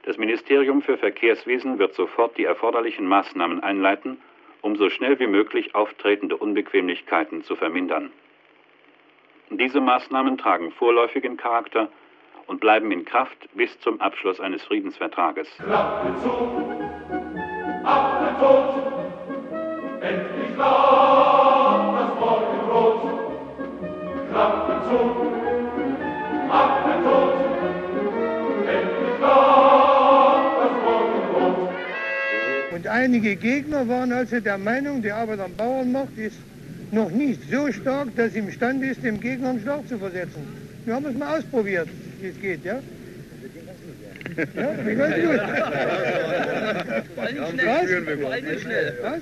Das 0.04 0.18
Ministerium 0.18 0.82
für 0.82 0.98
Verkehrswesen 0.98 1.78
wird 1.78 1.94
sofort 1.94 2.36
die 2.36 2.44
erforderlichen 2.44 3.06
Maßnahmen 3.06 3.62
einleiten, 3.62 4.18
um 4.60 4.76
so 4.76 4.90
schnell 4.90 5.18
wie 5.18 5.26
möglich 5.26 5.74
auftretende 5.74 6.36
Unbequemlichkeiten 6.36 7.42
zu 7.42 7.56
vermindern. 7.56 8.12
Diese 9.50 9.80
Maßnahmen 9.80 10.36
tragen 10.38 10.72
vorläufigen 10.72 11.36
Charakter 11.36 11.88
und 12.46 12.60
bleiben 12.60 12.90
in 12.92 13.04
Kraft 13.04 13.36
bis 13.54 13.78
zum 13.80 14.00
Abschluss 14.00 14.40
eines 14.40 14.62
Friedensvertrages. 14.64 15.48
Klappe 15.56 16.14
zu 16.22 16.93
Und 32.72 32.86
einige 32.86 33.36
Gegner 33.36 33.86
waren 33.88 34.12
also 34.12 34.40
der 34.40 34.56
Meinung, 34.56 35.02
die 35.02 35.12
Arbeit 35.12 35.40
am 35.40 35.54
Bauernmarkt 35.54 36.16
ist 36.16 36.36
noch 36.90 37.10
nicht 37.10 37.40
so 37.50 37.70
stark, 37.70 38.16
dass 38.16 38.32
sie 38.32 38.38
imstande 38.38 38.86
ist, 38.86 39.02
dem 39.02 39.20
Gegner 39.20 39.50
einen 39.50 39.60
Schlag 39.60 39.86
zu 39.88 39.98
versetzen. 39.98 40.46
Wir 40.86 40.94
haben 40.94 41.04
es 41.06 41.16
mal 41.16 41.38
ausprobiert, 41.38 41.88
wie 42.20 42.28
es 42.28 42.40
geht, 42.40 42.64
ja? 42.64 42.80
Ja, 44.36 44.68
wie. 44.84 46.53
Vor 47.14 47.24
allem 48.32 48.58
schnell. 48.60 48.98
Was? 49.02 49.20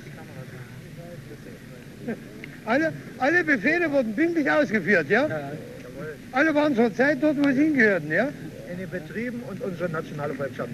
Alle, 2.65 2.93
alle 3.17 3.43
Befehle 3.43 3.91
wurden 3.91 4.15
pünktlich 4.15 4.49
ausgeführt, 4.49 5.09
ja? 5.09 5.27
Alle 6.31 6.55
waren 6.55 6.75
zur 6.75 6.93
Zeit 6.95 7.21
dort, 7.21 7.37
wo 7.37 7.49
sie 7.51 7.63
hingehörten, 7.63 8.11
ja? 8.11 8.29
In 8.71 8.79
den 8.79 8.89
Betrieben 8.89 9.41
und 9.49 9.61
unsere 9.61 9.89
nationale 9.89 10.33
Volksarmee. 10.33 10.73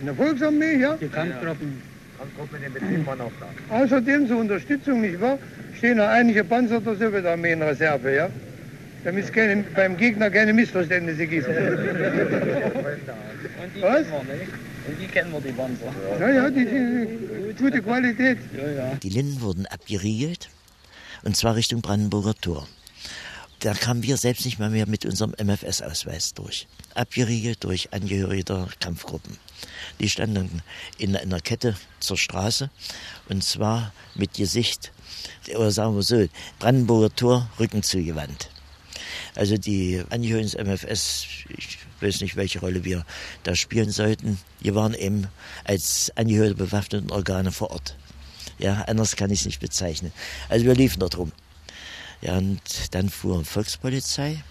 In 0.00 0.06
der 0.06 0.14
Volksarmee, 0.14 0.76
ja? 0.76 0.96
Die 1.00 1.08
Kampfgruppen. 1.08 1.82
Kampfgruppen 2.18 2.56
in 2.58 2.62
den 2.64 2.72
Betrieben 2.74 3.06
waren 3.06 3.20
auch 3.22 3.32
da. 3.40 3.74
Außerdem 3.74 4.28
zur 4.28 4.38
Unterstützung, 4.38 5.00
nicht 5.00 5.20
wahr, 5.20 5.38
stehen 5.76 5.96
noch 5.96 6.08
einige 6.08 6.44
Panzer 6.44 6.80
der 6.80 6.94
Sowjetarmee 6.96 7.52
in 7.52 7.62
Reserve, 7.62 8.14
ja? 8.14 8.28
damit 9.04 9.24
es 9.24 9.32
keine, 9.32 9.64
beim 9.74 9.96
Gegner 9.96 10.30
keine 10.30 10.52
Missverständnisse 10.52 11.26
gibt. 11.26 11.46
Was? 13.80 14.06
Und 14.86 15.00
die 15.00 15.06
kennen 15.06 15.32
wir, 15.32 15.40
die 15.40 15.52
Panzer. 15.52 15.92
Ja, 16.20 16.30
ja, 16.30 16.50
die 16.50 16.64
sind 16.64 17.58
gute 17.58 17.82
Qualität. 17.82 18.38
Ja, 18.56 18.70
ja. 18.70 18.94
Die 18.96 19.08
Linden 19.08 19.40
wurden 19.40 19.66
abgeriegelt, 19.66 20.50
und 21.22 21.36
zwar 21.36 21.54
Richtung 21.54 21.80
Brandenburger 21.80 22.34
Tor. 22.34 22.66
Da 23.60 23.72
kamen 23.72 24.02
wir 24.02 24.18
selbst 24.18 24.44
nicht 24.44 24.58
mal 24.58 24.68
mehr 24.68 24.86
mit 24.86 25.06
unserem 25.06 25.32
MFS-Ausweis 25.42 26.34
durch. 26.34 26.66
Abgeriegelt 26.94 27.64
durch 27.64 27.94
Angehörige 27.94 28.44
der 28.44 28.68
Kampfgruppen. 28.78 29.38
Die 30.00 30.10
standen 30.10 30.60
in 30.98 31.16
einer 31.16 31.40
Kette 31.40 31.74
zur 31.98 32.18
Straße 32.18 32.68
und 33.30 33.42
zwar 33.42 33.94
mit 34.14 34.34
Gesicht, 34.34 34.92
oder 35.54 35.70
sagen 35.70 35.94
wir 35.94 36.02
so, 36.02 36.26
Brandenburger 36.58 37.14
Tor, 37.16 37.48
Rücken 37.58 37.82
zugewandt. 37.82 38.50
Also 39.34 39.56
die 39.56 40.02
Angehörigen 40.10 40.50
des 40.50 40.58
MFS, 40.58 41.26
ich 41.56 41.78
weiß 42.04 42.20
nicht, 42.20 42.36
welche 42.36 42.60
Rolle 42.60 42.84
wir 42.84 43.04
da 43.42 43.56
spielen 43.56 43.90
sollten, 43.90 44.38
wir 44.60 44.74
waren 44.74 44.94
eben 44.94 45.26
als 45.64 46.12
Angehörige 46.16 46.54
bewaffneten 46.54 47.10
Organe 47.10 47.50
vor 47.50 47.70
Ort. 47.70 47.96
Ja, 48.58 48.82
anders 48.82 49.16
kann 49.16 49.30
ich 49.30 49.40
es 49.40 49.46
nicht 49.46 49.60
bezeichnen. 49.60 50.12
Also 50.48 50.66
wir 50.66 50.74
liefen 50.74 51.00
dort 51.00 51.18
rum. 51.18 51.32
Ja, 52.20 52.36
und 52.36 52.94
dann 52.94 53.10
fuhr 53.10 53.44
Volkspolizei, 53.44 54.42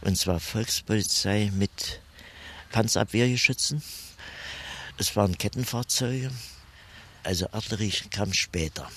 und 0.00 0.16
zwar 0.16 0.40
Volkspolizei 0.40 1.50
mit 1.54 2.00
Panzerabwehrgeschützen. 2.70 3.82
Es 4.96 5.16
waren 5.16 5.36
Kettenfahrzeuge, 5.36 6.30
also 7.24 7.46
Artillerie 7.52 7.92
kam 8.10 8.32
später. 8.32 8.88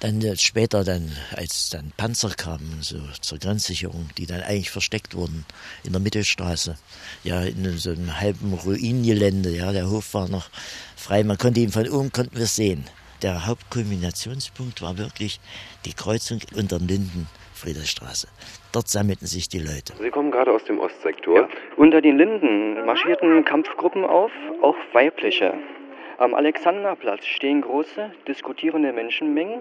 Dann 0.00 0.22
äh, 0.22 0.36
später, 0.36 0.82
dann, 0.82 1.12
als 1.36 1.70
dann 1.70 1.92
Panzer 1.96 2.30
kamen, 2.30 2.78
so 2.80 2.98
zur 3.20 3.38
Grenzsicherung, 3.38 4.08
die 4.16 4.26
dann 4.26 4.40
eigentlich 4.40 4.70
versteckt 4.70 5.14
wurden 5.14 5.44
in 5.84 5.92
der 5.92 6.00
Mittelstraße, 6.00 6.76
ja, 7.22 7.42
in 7.42 7.64
so 7.76 7.90
einem 7.90 8.18
halben 8.18 8.54
Ruinengelände, 8.54 9.50
ja, 9.50 9.72
der 9.72 9.90
Hof 9.90 10.14
war 10.14 10.28
noch 10.28 10.48
frei, 10.96 11.22
man 11.22 11.36
konnte 11.38 11.60
ihn 11.60 11.70
von 11.70 11.88
oben, 11.88 12.12
konnten 12.12 12.38
wir 12.38 12.46
sehen. 12.46 12.84
Der 13.22 13.46
Hauptkulminationspunkt 13.46 14.80
war 14.80 14.96
wirklich 14.96 15.38
die 15.84 15.92
Kreuzung 15.92 16.40
unter 16.56 16.78
den 16.78 16.88
Linden, 16.88 17.26
Friedrichstraße. 17.52 18.28
Dort 18.72 18.88
sammelten 18.88 19.26
sich 19.26 19.50
die 19.50 19.58
Leute. 19.58 19.92
Sie 20.00 20.08
kommen 20.08 20.30
gerade 20.30 20.50
aus 20.50 20.64
dem 20.64 20.78
Ostsektor. 20.78 21.40
Ja. 21.40 21.48
Unter 21.76 22.00
den 22.00 22.16
Linden 22.16 22.86
marschierten 22.86 23.44
Kampfgruppen 23.44 24.04
auf, 24.04 24.30
auch 24.62 24.76
weibliche. 24.94 25.52
Am 26.16 26.34
Alexanderplatz 26.34 27.24
stehen 27.26 27.60
große, 27.62 28.12
diskutierende 28.28 28.92
Menschenmengen. 28.92 29.60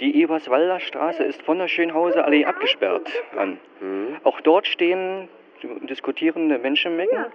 Die 0.00 0.20
Eberswalder 0.20 0.80
Straße 0.80 1.22
ist 1.22 1.42
von 1.42 1.58
der 1.58 1.68
Schönhauser 1.68 2.24
Allee 2.24 2.44
abgesperrt 2.44 3.10
an. 3.36 3.58
Mhm. 3.80 4.16
Auch 4.24 4.40
dort 4.40 4.66
stehen 4.66 5.28
diskutierende 5.82 6.58
Menschenmengen 6.58 7.26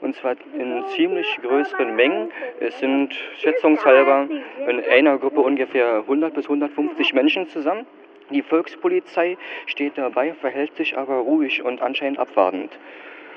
und 0.00 0.14
zwar 0.16 0.36
in 0.58 0.84
ziemlich 0.88 1.38
größeren 1.42 1.94
Mengen. 1.94 2.32
Es 2.60 2.78
sind 2.78 3.14
schätzungshalber 3.38 4.28
in 4.66 4.84
einer 4.84 5.18
Gruppe 5.18 5.40
ungefähr 5.40 5.98
100 5.98 6.34
bis 6.34 6.46
150 6.46 7.12
Menschen 7.12 7.48
zusammen. 7.48 7.86
Die 8.30 8.42
Volkspolizei 8.42 9.36
steht 9.66 9.96
dabei, 9.96 10.34
verhält 10.34 10.74
sich 10.76 10.98
aber 10.98 11.16
ruhig 11.18 11.62
und 11.62 11.80
anscheinend 11.80 12.18
abwartend. 12.18 12.76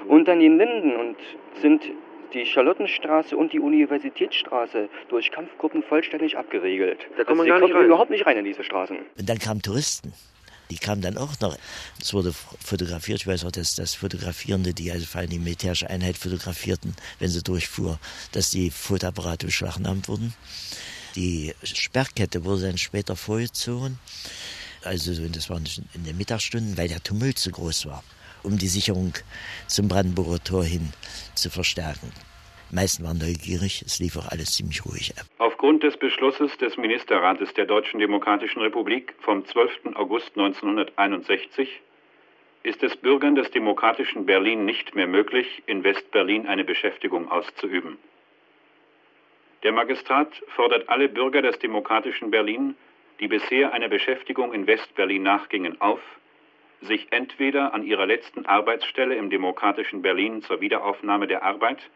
Unter 0.07 0.35
den 0.35 0.57
Linden 0.57 0.95
und 0.95 1.17
sind 1.55 1.91
die 2.33 2.45
Charlottenstraße 2.45 3.35
und 3.35 3.53
die 3.53 3.59
Universitätsstraße 3.59 4.89
durch 5.09 5.31
Kampfgruppen 5.31 5.83
vollständig 5.83 6.37
abgeriegelt. 6.37 6.99
Da 7.17 7.23
kommt 7.23 7.37
man 7.37 7.51
also, 7.51 7.67
gar 7.67 7.77
nicht 7.77 7.85
überhaupt 7.85 8.11
nicht 8.11 8.25
rein 8.25 8.37
in 8.37 8.45
diese 8.45 8.63
Straßen. 8.63 8.97
Und 9.17 9.29
dann 9.29 9.39
kamen 9.39 9.61
Touristen. 9.61 10.13
Die 10.69 10.77
kamen 10.77 11.01
dann 11.01 11.17
auch 11.17 11.39
noch. 11.39 11.57
Es 11.99 12.13
wurde 12.13 12.31
fotografiert. 12.31 13.21
Ich 13.21 13.27
weiß 13.27 13.45
auch, 13.45 13.51
dass 13.51 13.73
das 13.73 13.95
Fotografierende, 13.95 14.73
die 14.73 14.91
also 14.91 15.05
vor 15.07 15.21
allem 15.21 15.31
die 15.31 15.39
militärische 15.39 15.89
Einheit 15.89 16.15
fotografierten, 16.15 16.95
wenn 17.17 17.29
sie 17.29 17.41
durchfuhr, 17.41 17.99
dass 18.33 18.51
die 18.51 18.69
Fotoapparate 18.69 19.47
beschlagnahmt 19.47 20.07
wurden. 20.07 20.33
Die 21.15 21.55
Sperrkette 21.63 22.45
wurde 22.45 22.67
dann 22.67 22.77
später 22.77 23.15
vorgezogen. 23.15 23.97
Also 24.83 25.11
das 25.27 25.49
waren 25.49 25.67
in 25.95 26.03
den 26.03 26.17
Mittagsstunden, 26.17 26.77
weil 26.77 26.87
der 26.87 27.01
Tumult 27.01 27.39
so 27.39 27.49
groß 27.49 27.87
war 27.87 28.03
um 28.49 28.57
die 28.57 28.67
Sicherung 28.67 29.13
zum 29.67 29.87
Brandenburger 29.87 30.43
Tor 30.43 30.63
hin 30.63 30.91
zu 31.35 31.49
verstärken. 31.49 32.11
Die 32.69 32.75
meisten 32.75 33.03
waren 33.03 33.17
neugierig, 33.17 33.83
es 33.85 33.99
lief 33.99 34.17
auch 34.17 34.27
alles 34.27 34.55
ziemlich 34.55 34.85
ruhig 34.85 35.13
ab. 35.17 35.25
Aufgrund 35.37 35.83
des 35.83 35.97
Beschlusses 35.97 36.55
des 36.57 36.77
Ministerrates 36.77 37.53
der 37.53 37.65
Deutschen 37.65 37.99
Demokratischen 37.99 38.61
Republik 38.61 39.13
vom 39.21 39.45
12. 39.45 39.95
August 39.95 40.29
1961 40.35 41.69
ist 42.63 42.83
es 42.83 42.95
Bürgern 42.97 43.35
des 43.35 43.49
demokratischen 43.51 44.25
Berlin 44.25 44.65
nicht 44.65 44.95
mehr 44.95 45.07
möglich, 45.07 45.63
in 45.65 45.83
West-Berlin 45.83 46.47
eine 46.47 46.63
Beschäftigung 46.63 47.31
auszuüben. 47.31 47.97
Der 49.63 49.71
Magistrat 49.71 50.31
fordert 50.55 50.89
alle 50.89 51.09
Bürger 51.09 51.41
des 51.41 51.57
demokratischen 51.59 52.31
Berlin, 52.31 52.75
die 53.19 53.27
bisher 53.27 53.73
einer 53.73 53.89
Beschäftigung 53.89 54.53
in 54.53 54.67
West-Berlin 54.67 55.23
nachgingen, 55.23 55.79
auf, 55.81 55.99
sich 56.81 57.07
entweder 57.11 57.73
an 57.73 57.83
ihrer 57.83 58.05
letzten 58.05 58.45
Arbeitsstelle 58.45 59.15
im 59.15 59.29
demokratischen 59.29 60.01
Berlin 60.01 60.41
zur 60.41 60.61
Wiederaufnahme 60.61 61.27
der 61.27 61.43
Arbeit 61.43 61.89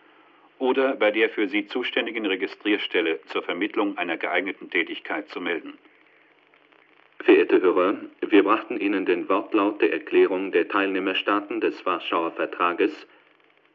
oder 0.60 0.96
bei 0.96 1.12
der 1.12 1.30
für 1.30 1.48
sie 1.48 1.68
zuständigen 1.68 2.26
Registrierstelle 2.26 3.22
zur 3.28 3.44
Vermittlung 3.44 3.98
einer 3.98 4.18
geeigneten 4.18 4.70
Tätigkeit 4.70 5.30
zu 5.30 5.42
melden. 5.42 5.78
Verehrte 7.20 7.62
Hörer, 7.62 7.96
wir 8.22 8.44
brachten 8.44 8.80
Ihnen 8.80 9.06
den 9.06 9.30
Wortlaut 9.30 9.82
der 9.82 9.94
Erklärung 9.94 10.52
der 10.52 10.68
Teilnehmerstaaten 10.68 11.62
des 11.62 11.86
Warschauer 11.86 12.32
Vertrages 12.32 13.08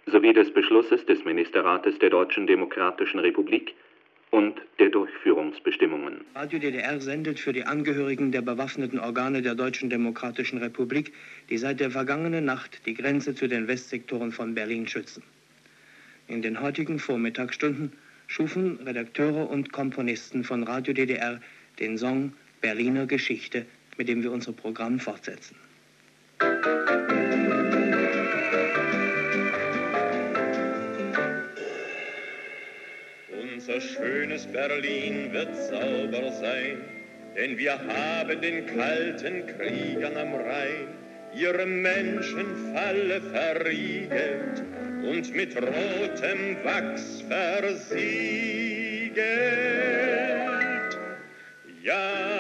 sowie 0.05 0.33
des 0.33 0.53
Beschlusses 0.53 1.07
des 1.07 1.25
Ministerrates 1.25 1.99
der 1.99 2.11
Deutschen 2.11 2.47
Demokratischen 2.47 3.21
Republik 3.21 3.75
und 4.31 4.61
der 4.79 4.91
Durchführungsbestimmungen. 4.91 6.25
Radio 6.35 6.59
DDR 6.59 7.01
sendet 7.01 7.41
für 7.41 7.53
die 7.53 7.65
Angehörigen 7.65 8.31
der 8.33 8.43
bewaffneten 8.43 8.99
Organe 8.99 9.43
der 9.43 9.55
Deutschen 9.55 9.91
Demokratischen 9.91 10.59
Republik, 10.59 11.13
die 11.51 11.59
seit 11.59 11.81
der 11.81 11.91
vergangenen 11.91 12.45
Nacht 12.45 12.87
die 12.87 12.95
Grenze 12.95 13.35
zu 13.35 13.49
den 13.49 13.69
Westsektoren 13.69 14.33
von 14.33 14.55
Berlin 14.55 14.87
schützen. 14.87 15.23
In 16.27 16.43
den 16.43 16.61
heutigen 16.61 16.99
Vormittagsstunden 16.99 17.93
schufen 18.27 18.79
Redakteure 18.85 19.49
und 19.49 19.73
Komponisten 19.73 20.45
von 20.45 20.63
Radio 20.63 20.93
DDR 20.93 21.41
den 21.79 21.97
Song 21.97 22.33
Berliner 22.61 23.07
Geschichte, 23.07 23.65
mit 23.97 24.09
dem 24.09 24.23
wir 24.23 24.33
unser 24.33 24.53
Programm 24.53 25.01
fortsetzen. 25.01 25.57
Unser 33.69 33.81
schönes 33.83 34.47
Berlin 34.47 35.31
wird 35.31 35.55
sauber 35.55 36.33
sein, 36.41 36.81
denn 37.37 37.59
wir 37.59 37.79
haben 37.79 38.41
den 38.41 38.65
kalten 38.65 39.47
Kriegern 39.47 40.17
am 40.17 40.35
Rhein 40.37 40.89
ihre 41.35 41.67
Menschenfalle 41.67 43.21
verriegelt 43.21 44.63
und 45.03 45.35
mit 45.35 45.55
rotem 45.55 46.57
Wachs 46.65 47.23
versiegelt. 47.29 48.09
Ja, 51.83 52.38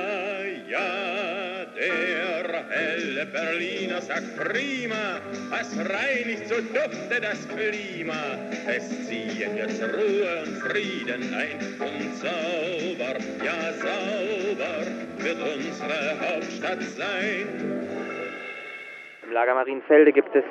helle 3.18 3.26
Berliner 3.26 4.00
sagt 4.00 4.36
prima, 4.36 5.20
was 5.50 5.76
reinigt 5.76 6.46
so 6.46 6.56
dufte 6.56 7.20
das 7.20 7.48
Klima. 7.48 8.38
Es 8.66 9.06
ziehen 9.06 9.56
jetzt 9.56 9.82
Ruhe 9.82 10.42
und 10.44 10.54
Frieden 10.62 11.34
ein 11.34 11.58
und 11.80 12.14
sauber, 12.14 13.18
ja 13.44 13.72
sauber 13.72 14.86
wird 15.18 15.38
unsere 15.40 16.20
Hauptstadt 16.20 16.82
sein. 16.82 17.86
Im 19.24 19.32
Lager 19.32 19.54
Marienfelde 19.54 20.12
gibt 20.12 20.34
es 20.34 20.44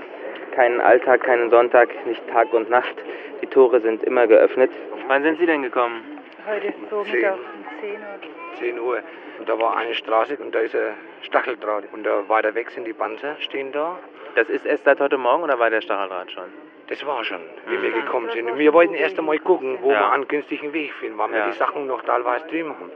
keinen 0.54 0.82
Alltag, 0.82 1.24
keinen 1.24 1.50
Sonntag, 1.50 1.90
nicht 2.06 2.22
Tag 2.30 2.54
und 2.54 2.70
Nacht. 2.70 2.96
Die 3.42 3.48
Tore 3.48 3.80
sind 3.82 4.04
immer 4.04 4.28
geöffnet. 4.28 4.72
Wann 5.08 5.24
sind 5.24 5.40
Sie 5.40 5.46
denn 5.46 5.62
gekommen? 5.62 6.02
Heute 6.46 6.74
Vormittag 6.90 7.34
um 7.34 7.80
10 7.80 7.90
Uhr. 7.92 8.60
10 8.60 8.80
Uhr. 8.80 9.04
Und 9.40 9.48
da 9.50 9.58
war 9.60 9.78
eine 9.78 9.94
Straße 9.94 10.38
und 10.38 10.54
da 10.54 10.60
ist 10.60 10.76
ein 10.76 10.94
Stacheldraht. 11.22 11.86
Und 11.94 12.04
da 12.04 12.28
weiter 12.28 12.54
weg 12.56 12.70
sind 12.72 12.86
die 12.86 12.94
Panzer, 12.94 13.36
stehen 13.40 13.72
da. 13.72 13.98
Das 14.36 14.50
ist 14.50 14.66
erst 14.66 14.84
seit 14.86 15.00
heute 15.00 15.18
Morgen 15.18 15.44
oder 15.44 15.60
war 15.60 15.70
der 15.70 15.82
Stacheldraht 15.82 16.32
schon? 16.32 16.46
Das 16.88 17.06
war 17.06 17.24
schon, 17.24 17.42
wie 17.68 17.82
wir 17.82 17.92
gekommen 17.92 18.30
sind. 18.32 18.50
Und 18.50 18.58
wir 18.58 18.74
wollten 18.74 18.94
erst 18.94 19.18
einmal 19.20 19.40
gucken, 19.40 19.78
wo 19.82 19.92
Ja. 19.92 20.00
wir 20.00 20.12
einen 20.14 20.28
günstigen 20.28 20.72
Weg 20.74 20.94
finden, 20.94 21.18
weil 21.18 21.32
wir 21.32 21.40
Ja. 21.40 21.46
die 21.48 21.54
Sachen 21.54 21.86
noch 21.88 22.02
teilweise 22.04 22.48
drin 22.48 22.70
haben. 22.70 22.92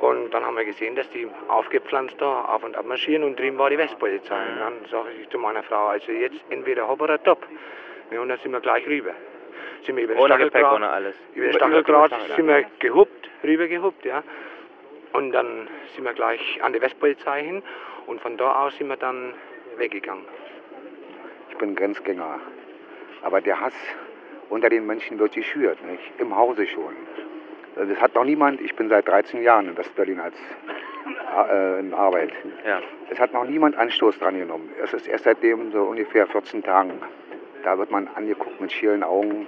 Und 0.00 0.32
dann 0.34 0.44
haben 0.44 0.56
wir 0.56 0.64
gesehen, 0.64 0.94
dass 0.96 1.08
die 1.10 1.26
aufgepflanzt 1.48 2.20
da 2.20 2.42
auf 2.42 2.62
und 2.62 2.76
ab 2.76 2.84
marschieren 2.84 3.24
und 3.24 3.38
drüben 3.38 3.58
war 3.58 3.70
die 3.70 3.78
Westpolizei. 3.78 4.36
Und 4.36 4.60
dann 4.60 4.72
sage 4.90 5.08
ich 5.20 5.28
zu 5.30 5.38
meiner 5.38 5.62
Frau, 5.62 5.86
also 5.86 6.12
jetzt 6.12 6.44
entweder 6.50 6.86
hopp 6.88 7.00
oder 7.00 7.22
top. 7.22 7.46
Und 8.10 8.28
dann 8.28 8.38
sind 8.38 8.52
wir 8.52 8.60
gleich 8.60 8.86
rüber. 8.86 9.12
Sind 9.82 9.96
wir 9.96 10.04
über 10.04 10.14
den 10.14 10.20
Ohne 10.22 10.36
Gepäck, 10.36 10.52
Stacheldraht- 10.62 10.74
ohne 10.76 10.90
alles. 10.90 11.16
Über 11.34 11.46
den 11.46 11.52
Stacheldraht 11.54 12.12
sind 12.36 12.46
wir 12.46 12.64
gehuppt, 12.78 13.28
rüber 13.42 13.66
gehuppt, 13.66 14.04
ja. 14.04 14.22
Und 15.14 15.30
dann 15.30 15.68
sind 15.94 16.04
wir 16.04 16.12
gleich 16.12 16.60
an 16.60 16.72
die 16.72 16.80
Westpolizei 16.80 17.42
hin 17.44 17.62
und 18.06 18.20
von 18.20 18.36
da 18.36 18.64
aus 18.64 18.76
sind 18.76 18.88
wir 18.88 18.96
dann 18.96 19.32
weggegangen. 19.78 20.24
Ich 21.50 21.56
bin 21.56 21.76
Grenzgänger. 21.76 22.40
Aber 23.22 23.40
der 23.40 23.60
Hass 23.60 23.74
unter 24.50 24.68
den 24.68 24.86
Menschen 24.86 25.20
wird 25.20 25.34
geschürt, 25.34 25.78
nicht? 25.86 26.02
im 26.18 26.36
Hause 26.36 26.66
schon. 26.66 26.96
Das 27.76 28.00
hat 28.00 28.16
noch 28.16 28.24
niemand, 28.24 28.60
ich 28.60 28.74
bin 28.74 28.88
seit 28.88 29.06
13 29.06 29.42
Jahren 29.42 29.68
in 29.68 29.76
Westberlin 29.76 30.18
als 30.18 30.34
äh, 31.48 31.78
in 31.78 31.94
Arbeit. 31.94 32.32
Ja. 32.66 32.80
Es 33.08 33.20
hat 33.20 33.32
noch 33.32 33.44
niemand 33.44 33.76
Anstoß 33.76 34.18
dran 34.18 34.36
genommen. 34.36 34.68
Es 34.82 34.92
ist 34.92 35.06
erst 35.06 35.24
seitdem 35.24 35.70
so 35.70 35.82
ungefähr 35.82 36.26
14 36.26 36.64
Tagen. 36.64 37.00
Da 37.62 37.78
wird 37.78 37.92
man 37.92 38.08
angeguckt 38.16 38.60
mit 38.60 38.72
schielen 38.72 39.04
Augen. 39.04 39.46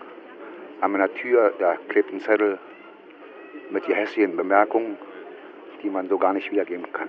An 0.81 0.93
meiner 0.93 1.13
Tür, 1.13 1.53
da 1.59 1.77
klebt 1.89 2.13
ein 2.13 2.21
Zettel 2.21 2.59
mit 3.71 3.85
gehässigen 3.85 4.37
Bemerkungen, 4.37 4.97
die 5.87 5.91
man 5.91 6.09
so 6.09 6.19
gar 6.19 6.33
nicht 6.33 6.51
wiedergeben 6.51 6.93
kann. 6.93 7.09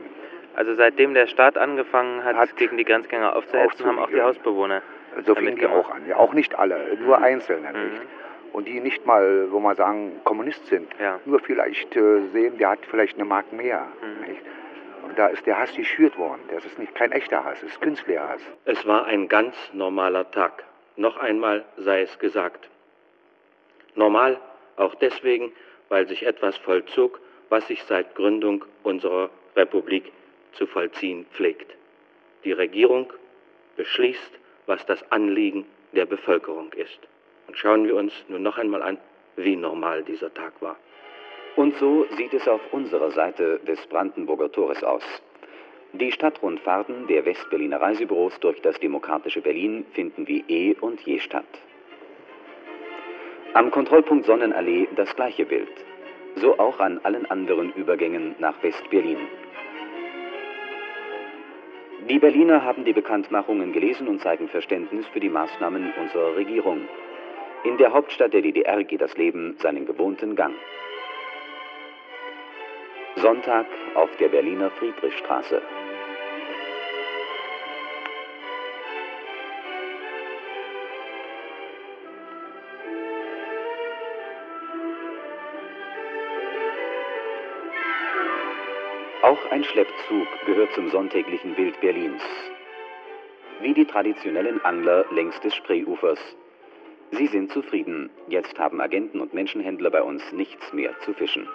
Also 0.56 0.76
seitdem 0.76 1.16
der 1.16 1.28
Staat 1.28 1.58
angefangen 1.58 2.24
hat, 2.24 2.56
gegen 2.58 2.78
die 2.78 2.86
Grenzgänger 2.86 3.36
aufzuhetzen, 3.36 3.86
haben 3.86 4.00
auch 4.00 4.10
die. 4.10 4.22
Hausbewohner 4.22 4.82
So 5.26 5.34
damit 5.34 5.56
fingen 5.56 5.56
die 5.58 5.66
auch 5.66 5.90
an. 5.90 6.08
Ja, 6.08 6.18
auch 6.18 6.34
nicht 6.34 6.58
alle, 6.58 6.96
nur 7.00 7.18
Einzelne. 7.18 7.70
Mhm. 7.74 7.92
Nicht? 7.92 8.02
Und 8.54 8.68
die 8.68 8.80
nicht 8.80 9.06
mal, 9.06 9.52
wo 9.52 9.60
man 9.60 9.76
sagen, 9.76 10.20
Kommunist 10.24 10.66
sind. 10.68 10.88
Nur 11.26 11.40
vielleicht 11.40 11.96
äh, 11.96 12.22
sehen, 12.34 12.58
der 12.58 12.70
hat 12.70 12.80
vielleicht 12.86 13.16
eine 13.16 13.26
Mark 13.26 13.52
mehr. 13.52 13.88
Mhm. 14.02 14.30
Nicht? 14.30 14.42
Und 15.08 15.18
da 15.18 15.28
ist 15.28 15.46
der 15.46 15.58
Hass 15.60 15.76
geschürt 15.76 16.18
worden. 16.18 16.42
Das 16.52 16.66
ist 16.66 16.78
nicht 16.78 16.94
kein 16.94 17.12
echter 17.12 17.44
Hass, 17.44 17.62
es 17.64 17.72
ist 17.72 17.82
künstlicher 17.82 18.28
Hass. 18.30 18.42
Es 18.66 18.86
war 18.86 19.06
ein 19.06 19.28
ganz 19.28 19.56
normaler 19.74 20.30
Tag. 20.32 20.64
Noch 20.96 21.18
einmal 21.18 21.66
sei 21.78 22.02
es 22.02 22.18
gesagt. 22.20 22.70
Normal 23.96 24.40
auch 24.76 24.96
deswegen, 24.96 25.52
weil 25.90 26.08
sich 26.08 26.26
etwas 26.26 26.58
vollzog, 26.58 27.20
was 27.50 27.68
sich 27.68 27.84
seit 27.84 28.16
Gründung 28.16 28.66
unserer 28.84 29.30
Republik 29.56 30.12
zu 30.54 30.68
vollziehen 30.68 31.26
pflegt. 31.34 31.76
Die 32.44 32.52
Regierung 32.52 33.12
beschließt, 33.76 34.40
was 34.66 34.86
das 34.86 35.12
Anliegen 35.12 35.66
der 35.94 36.06
Bevölkerung 36.06 36.72
ist. 36.74 37.00
Und 37.48 37.58
schauen 37.58 37.86
wir 37.86 37.96
uns 37.96 38.14
nun 38.28 38.44
noch 38.44 38.58
einmal 38.58 38.82
an, 38.82 38.98
wie 39.36 39.56
normal 39.56 40.04
dieser 40.04 40.34
Tag 40.34 40.54
war. 40.62 40.78
Und 41.56 41.76
so 41.78 42.06
sieht 42.18 42.34
es 42.34 42.48
auf 42.48 42.62
unserer 42.72 43.12
Seite 43.12 43.60
des 43.60 43.84
Brandenburger 43.88 44.52
Tores 44.52 44.84
aus. 44.84 45.04
Die 45.94 46.12
Stadtrundfahrten 46.12 47.08
der 47.08 47.26
Westberliner 47.26 47.82
Reisebüros 47.82 48.40
durch 48.42 48.62
das 48.62 48.80
demokratische 48.80 49.42
Berlin 49.42 49.86
finden 49.94 50.28
wie 50.28 50.44
eh 50.48 50.76
und 50.80 51.02
je 51.02 51.20
statt. 51.20 51.46
Am 53.54 53.72
Kontrollpunkt 53.72 54.26
Sonnenallee 54.26 54.88
das 54.96 55.16
gleiche 55.16 55.46
Bild. 55.46 55.87
So 56.42 56.58
auch 56.60 56.80
an 56.80 57.00
allen 57.04 57.26
anderen 57.26 57.74
Übergängen 57.74 58.36
nach 58.38 58.62
West-Berlin. 58.62 59.18
Die 62.08 62.20
Berliner 62.20 62.64
haben 62.64 62.86
die 62.86 62.94
Bekanntmachungen 62.94 63.74
gelesen 63.74 64.08
und 64.08 64.22
zeigen 64.22 64.48
Verständnis 64.48 65.08
für 65.08 65.20
die 65.20 65.30
Maßnahmen 65.30 65.94
unserer 66.00 66.36
Regierung. 66.36 66.82
In 67.64 67.78
der 67.78 67.92
Hauptstadt 67.92 68.34
der 68.34 68.42
DDR 68.42 68.84
geht 68.84 69.02
das 69.02 69.18
Leben 69.18 69.58
seinen 69.60 69.86
gewohnten 69.86 70.36
Gang. 70.36 70.54
Sonntag 73.16 73.66
auf 73.96 74.16
der 74.18 74.30
Berliner 74.30 74.70
Friedrichstraße. 74.70 75.62
Ein 89.58 89.64
Schleppzug 89.64 90.28
gehört 90.46 90.72
zum 90.74 90.88
sonntäglichen 90.92 91.56
Bild 91.56 91.82
Berlins. 91.82 92.22
Wie 93.60 93.74
die 93.74 93.86
traditionellen 93.86 94.64
Angler 94.64 95.04
längs 95.10 95.40
des 95.40 95.56
Spreeufers. 95.56 96.20
Sie 97.10 97.26
sind 97.26 97.52
zufrieden. 97.52 98.12
Jetzt 98.28 98.60
haben 98.60 98.80
Agenten 98.80 99.20
und 99.20 99.34
Menschenhändler 99.34 99.90
bei 99.90 100.04
uns 100.04 100.22
nichts 100.32 100.72
mehr 100.74 100.92
zu 101.00 101.12
fischen. 101.16 101.48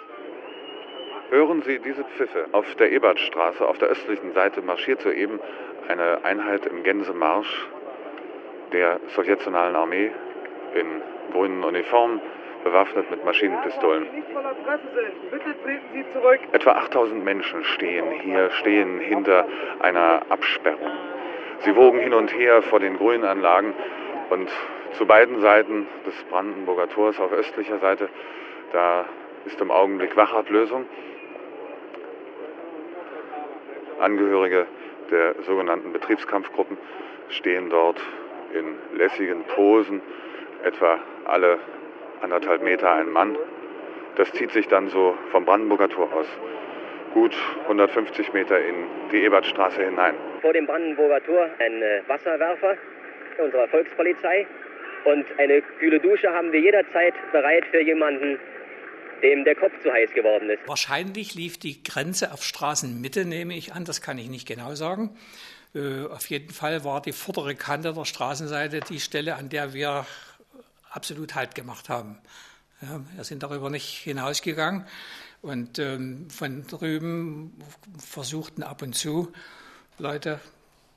Hören 1.29 1.61
Sie 1.61 1.79
diese 1.79 2.03
Pfiffe. 2.03 2.47
Auf 2.51 2.75
der 2.75 2.91
Ebertstraße, 2.91 3.65
auf 3.65 3.77
der 3.77 3.87
östlichen 3.87 4.33
Seite, 4.33 4.61
marschiert 4.61 5.01
soeben 5.01 5.39
eine 5.87 6.25
Einheit 6.25 6.65
im 6.65 6.83
Gänsemarsch 6.83 7.67
der 8.73 8.99
Sowjetnationalen 9.15 9.77
Armee 9.77 10.11
in 10.75 11.01
grünen 11.31 11.63
Uniformen, 11.63 12.19
bewaffnet 12.63 13.09
mit 13.11 13.23
Maschinenpistolen. 13.25 14.07
Etwa 16.51 16.71
8000 16.71 17.23
Menschen 17.23 17.63
stehen 17.63 18.11
hier, 18.21 18.49
stehen 18.51 18.99
hinter 18.99 19.47
einer 19.79 20.21
Absperrung. 20.29 20.91
Sie 21.59 21.75
wogen 21.75 21.99
hin 21.99 22.13
und 22.13 22.33
her 22.37 22.61
vor 22.61 22.79
den 22.79 22.97
Grünanlagen 22.97 23.73
und 24.29 24.49
zu 24.93 25.05
beiden 25.05 25.41
Seiten 25.41 25.87
des 26.05 26.23
Brandenburger 26.25 26.89
Tors 26.89 27.19
auf 27.19 27.31
östlicher 27.31 27.79
Seite, 27.79 28.09
da 28.71 29.05
ist 29.45 29.59
im 29.59 29.71
Augenblick 29.71 30.15
Wachablösung. 30.15 30.85
Angehörige 33.99 34.67
der 35.11 35.35
sogenannten 35.43 35.93
Betriebskampfgruppen 35.93 36.77
stehen 37.29 37.69
dort 37.69 38.01
in 38.53 38.97
lässigen 38.97 39.43
Posen, 39.43 40.01
etwa 40.63 40.99
alle 41.25 41.59
anderthalb 42.23 42.63
Meter 42.63 42.91
ein 42.93 43.09
Mann. 43.09 43.37
Das 44.15 44.31
zieht 44.31 44.51
sich 44.51 44.67
dann 44.67 44.89
so 44.89 45.15
vom 45.31 45.45
Brandenburger 45.45 45.89
Tor 45.89 46.11
aus 46.13 46.27
gut 47.13 47.35
150 47.63 48.33
Meter 48.33 48.59
in 48.59 48.87
die 49.11 49.23
Ebertstraße 49.23 49.83
hinein. 49.83 50.15
Vor 50.41 50.53
dem 50.53 50.65
Brandenburger 50.65 51.23
Tor 51.23 51.49
ein 51.59 51.81
äh, 51.81 52.01
Wasserwerfer 52.07 52.75
unserer 53.37 53.67
Volkspolizei 53.67 54.47
und 55.05 55.25
eine 55.37 55.61
kühle 55.79 55.99
Dusche 55.99 56.31
haben 56.31 56.51
wir 56.51 56.59
jederzeit 56.59 57.13
bereit 57.31 57.65
für 57.71 57.81
jemanden, 57.81 58.39
dem 59.21 59.43
der 59.43 59.55
Kopf 59.55 59.73
zu 59.81 59.91
heiß 59.91 60.11
geworden 60.13 60.49
ist. 60.49 60.67
Wahrscheinlich 60.67 61.35
lief 61.35 61.57
die 61.57 61.83
Grenze 61.83 62.31
auf 62.31 62.43
Straßenmitte, 62.43 63.25
nehme 63.25 63.55
ich 63.55 63.73
an, 63.73 63.85
das 63.85 64.01
kann 64.01 64.17
ich 64.17 64.29
nicht 64.29 64.47
genau 64.47 64.75
sagen. 64.75 65.15
Äh, 65.75 66.05
auf 66.07 66.27
jeden 66.27 66.53
Fall 66.53 66.83
war 66.83 67.01
die 67.01 67.13
vordere 67.13 67.55
Kante 67.55 67.93
der 67.93 68.05
Straßenseite 68.05 68.81
die 68.81 68.99
Stelle, 68.99 69.35
an 69.35 69.49
der 69.49 69.73
wir 69.73 70.05
absolut 70.93 71.35
Halt 71.35 71.55
gemacht 71.55 71.89
haben. 71.89 72.17
Ja, 72.81 73.01
wir 73.15 73.23
sind 73.23 73.43
darüber 73.43 73.69
nicht 73.69 73.99
hinausgegangen. 73.99 74.85
Und 75.41 75.77
ähm, 75.79 76.29
von 76.29 76.65
drüben 76.67 77.57
versuchten 77.97 78.63
ab 78.63 78.81
und 78.81 78.95
zu 78.95 79.33
Leute, 79.97 80.39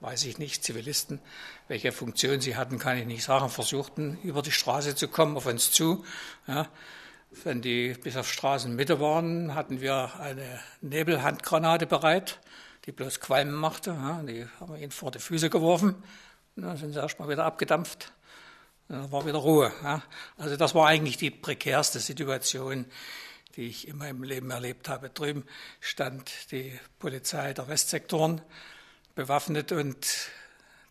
weiß 0.01 0.25
ich 0.25 0.39
nicht, 0.39 0.63
Zivilisten, 0.63 1.21
welche 1.69 1.91
Funktion 1.91 2.41
sie 2.41 2.57
hatten, 2.57 2.79
kann 2.79 2.97
ich 2.97 3.07
nicht 3.07 3.25
sagen, 3.25 3.49
versuchten 3.49 4.19
über 4.23 4.43
die 4.43 4.53
Straße 4.53 4.95
zu 4.95 5.09
kommen, 5.09 5.37
auf 5.37 5.47
uns 5.47 5.73
zu. 5.73 6.05
Ja. 6.47 6.69
Wenn 7.43 7.61
die 7.61 7.95
bis 7.95 8.17
auf 8.17 8.31
Straßenmitte 8.33 9.01
waren, 9.01 9.55
hatten 9.55 9.81
wir 9.81 10.13
eine 10.21 10.61
Nebelhandgranate 10.81 11.87
bereit, 11.87 12.41
die 12.85 12.93
bloß 12.93 13.21
Qualmen 13.21 13.55
machte. 13.55 13.91
Ja. 13.91 14.23
Die 14.23 14.47
haben 14.61 14.75
wir 14.75 14.81
ihnen 14.81 14.93
vor 14.93 15.11
die 15.11 15.19
Füße 15.19 15.51
geworfen. 15.51 15.97
Dann 16.55 16.77
sind 16.77 16.93
sie 16.93 17.01
erstmal 17.01 17.29
wieder 17.29 17.45
abgedampft. 17.45 18.13
Dann 18.89 19.11
war 19.11 19.27
wieder 19.27 19.39
Ruhe. 19.39 19.73
Ja. 19.83 20.03
Also 20.39 20.57
das 20.57 20.75
war 20.75 20.87
eigentlich 20.87 21.17
die 21.17 21.31
prekärste 21.31 21.99
Situation, 21.99 22.87
die 23.57 23.67
ich 23.67 23.89
in 23.89 23.97
meinem 23.97 24.23
Leben 24.23 24.51
erlebt 24.51 24.89
habe. 24.89 25.11
Drüben 25.11 25.45
stand 25.81 26.53
die 26.53 26.79
Polizei 26.99 27.53
der 27.53 27.69
Westsektoren 27.69 28.41
bewaffnet 29.15 29.73
und 29.73 30.07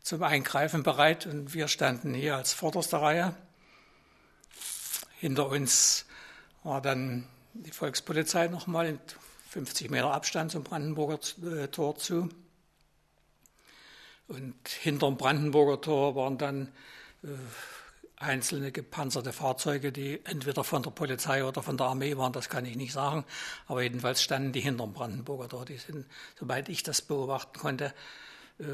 zum 0.02 0.24
Eingreifen 0.24 0.84
bereit 0.84 1.26
und 1.26 1.54
wir 1.54 1.68
standen 1.68 2.14
hier 2.14 2.36
als 2.36 2.54
vorderste 2.54 3.00
Reihe. 3.00 3.36
Hinter 5.20 5.48
uns 5.48 6.06
war 6.64 6.82
dann 6.82 7.28
die 7.54 7.72
Volkspolizei 7.72 8.48
nochmal 8.48 8.88
in 8.88 9.00
50 9.50 9.90
Meter 9.90 10.12
Abstand 10.12 10.52
zum 10.52 10.64
Brandenburger 10.64 11.20
äh, 11.44 11.68
Tor 11.70 11.98
zu. 11.98 12.30
Und 14.28 14.68
hinter 14.68 15.08
dem 15.08 15.18
Brandenburger 15.18 15.80
Tor 15.80 16.16
waren 16.16 16.38
dann 16.38 16.68
äh, 17.24 17.28
einzelne 18.26 18.72
gepanzerte 18.72 19.32
Fahrzeuge, 19.32 19.92
die 19.92 20.20
entweder 20.26 20.64
von 20.64 20.84
der 20.84 20.92
Polizei 20.92 21.44
oder 21.46 21.64
von 21.64 21.78
der 21.78 21.88
Armee 21.88 22.18
waren, 22.18 22.34
das 22.34 22.50
kann 22.50 22.66
ich 22.66 22.76
nicht 22.76 22.94
sagen. 22.94 23.24
Aber 23.68 23.82
jedenfalls 23.82 24.22
standen 24.22 24.52
die 24.52 24.62
hinterm 24.62 24.94
Brandenburger 24.94 25.48
dort. 25.48 25.70
Die 25.70 25.78
sind, 25.78 26.06
soweit 26.40 26.70
ich 26.70 26.84
das 26.84 27.02
beobachten 27.02 27.60
konnte, 27.60 27.94
äh, 28.60 28.66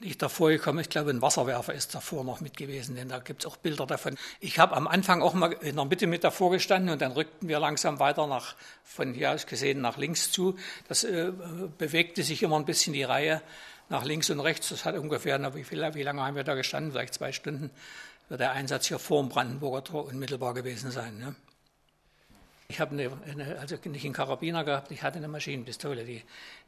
nicht 0.00 0.20
davor 0.20 0.50
gekommen. 0.50 0.80
Ich 0.80 0.90
glaube, 0.90 1.10
ein 1.10 1.22
Wasserwerfer 1.22 1.72
ist 1.72 1.94
davor 1.94 2.24
noch 2.24 2.40
mit 2.40 2.56
gewesen, 2.56 2.94
denn 2.94 3.08
da 3.08 3.18
gibt 3.18 3.42
es 3.42 3.46
auch 3.46 3.56
Bilder 3.56 3.86
davon. 3.86 4.16
Ich 4.40 4.58
habe 4.58 4.76
am 4.76 4.86
Anfang 4.86 5.22
auch 5.22 5.34
mal 5.34 5.52
in 5.52 5.76
der 5.76 5.84
Mitte 5.86 6.06
mit 6.06 6.24
davor 6.24 6.50
gestanden 6.50 6.90
und 6.90 7.00
dann 7.00 7.12
rückten 7.12 7.48
wir 7.48 7.58
langsam 7.58 7.98
weiter 7.98 8.26
nach, 8.26 8.54
von 8.84 9.14
hier 9.14 9.32
aus 9.32 9.46
gesehen 9.46 9.80
nach 9.80 9.96
links 9.96 10.30
zu. 10.30 10.56
Das 10.88 11.04
äh, 11.04 11.32
bewegte 11.78 12.22
sich 12.22 12.42
immer 12.42 12.56
ein 12.56 12.66
bisschen 12.66 12.92
die 12.92 13.02
Reihe 13.02 13.42
nach 13.88 14.04
links 14.04 14.30
und 14.30 14.40
rechts. 14.40 14.68
Das 14.68 14.84
hat 14.84 14.96
ungefähr, 14.96 15.54
wie, 15.54 15.64
viel, 15.64 15.94
wie 15.94 16.02
lange 16.02 16.22
haben 16.22 16.36
wir 16.36 16.44
da 16.44 16.54
gestanden? 16.54 16.92
Vielleicht 16.92 17.14
zwei 17.14 17.32
Stunden 17.32 17.70
wird 18.28 18.40
der 18.40 18.52
Einsatz 18.52 18.86
hier 18.86 18.98
vor 18.98 19.22
dem 19.22 19.28
Brandenburger 19.28 19.84
Tor 19.84 20.06
unmittelbar 20.06 20.54
gewesen 20.54 20.90
sein. 20.90 21.18
Ne? 21.18 21.34
Ich 22.68 22.80
habe 22.80 22.92
eine, 22.92 23.58
also 23.60 23.76
nicht 23.84 24.04
einen 24.04 24.14
Karabiner 24.14 24.64
gehabt, 24.64 24.90
ich 24.90 25.02
hatte 25.02 25.18
eine 25.18 25.28
Maschinenpistole, 25.28 26.04
die, 26.04 26.22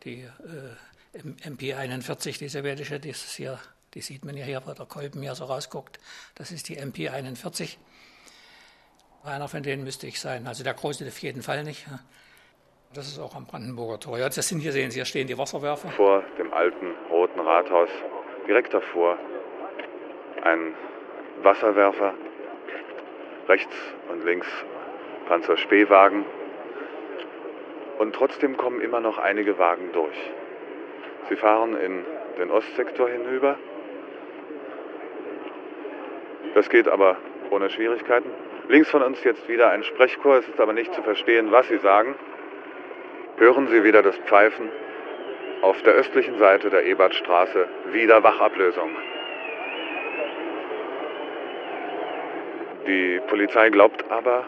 die 0.05 0.23
äh, 0.23 1.19
MP41, 1.49 2.39
die 2.39 2.49
sowjetische, 2.49 3.01
die, 3.01 3.11
ist 3.11 3.35
hier, 3.35 3.59
die 3.95 4.01
sieht 4.01 4.25
man 4.25 4.37
ja 4.37 4.45
hier, 4.45 4.63
wo 4.65 4.73
der 4.73 4.87
Kolben 4.87 5.23
hier 5.23 5.35
so 5.35 5.47
rausguckt. 5.47 5.99
Das 6.37 6.53
ist 6.53 6.69
die 6.69 6.79
MP41. 6.79 7.77
Einer 9.25 9.49
von 9.49 9.63
denen 9.63 9.83
müsste 9.83 10.07
ich 10.07 10.21
sein, 10.21 10.47
also 10.47 10.63
der 10.63 10.75
große 10.75 11.07
auf 11.07 11.19
jeden 11.19 11.43
Fall 11.43 11.65
nicht. 11.65 11.85
Das 12.95 13.09
ist 13.09 13.19
auch 13.19 13.35
am 13.35 13.47
Brandenburger 13.47 14.01
Tor. 14.01 14.19
Ja, 14.19 14.29
das 14.29 14.49
sind 14.49 14.61
hier, 14.61 14.73
sehen 14.73 14.91
Sie, 14.91 14.97
hier 14.99 15.05
stehen 15.05 15.27
die 15.27 15.37
Wasserwerfer. 15.37 15.91
Vor 15.91 16.23
dem 16.39 16.53
alten 16.55 16.95
roten 17.11 17.41
Rathaus, 17.41 17.91
direkt 18.47 18.73
davor, 18.73 19.19
ein 20.45 20.75
Wasserwerfer, 21.43 22.15
rechts 23.49 23.77
und 24.11 24.25
links 24.25 24.49
Panzerspähwagen. 25.29 26.25
Und 27.99 28.15
trotzdem 28.15 28.57
kommen 28.57 28.81
immer 28.81 29.01
noch 29.01 29.19
einige 29.19 29.59
Wagen 29.59 29.91
durch. 29.93 30.17
Sie 31.29 31.37
fahren 31.37 31.77
in 31.77 32.05
den 32.39 32.51
Ostsektor 32.51 33.09
hinüber. 33.09 33.57
Das 36.55 36.71
geht 36.71 36.89
aber 36.89 37.17
ohne 37.51 37.71
Schwierigkeiten. 37.71 38.31
Links 38.69 38.91
von 38.91 39.03
uns 39.03 39.23
jetzt 39.25 39.49
wieder 39.49 39.71
ein 39.71 39.83
Sprechchor. 39.83 40.37
Es 40.37 40.49
ist 40.49 40.61
aber 40.61 40.73
nicht 40.73 40.95
zu 40.95 41.03
verstehen, 41.03 41.51
was 41.51 41.69
Sie 41.69 41.79
sagen. 41.79 42.15
Hören 43.37 43.69
Sie 43.69 43.85
wieder 43.85 44.03
das 44.03 44.17
Pfeifen. 44.19 44.71
Auf 45.63 45.83
der 45.83 45.95
östlichen 45.95 46.39
Seite 46.39 46.71
der 46.71 46.85
Ebertstraße 46.85 47.69
wieder 47.93 48.23
Wachablösung. 48.23 48.91
Die 52.89 53.21
Polizei 53.27 53.69
glaubt 53.69 54.03
aber, 54.11 54.45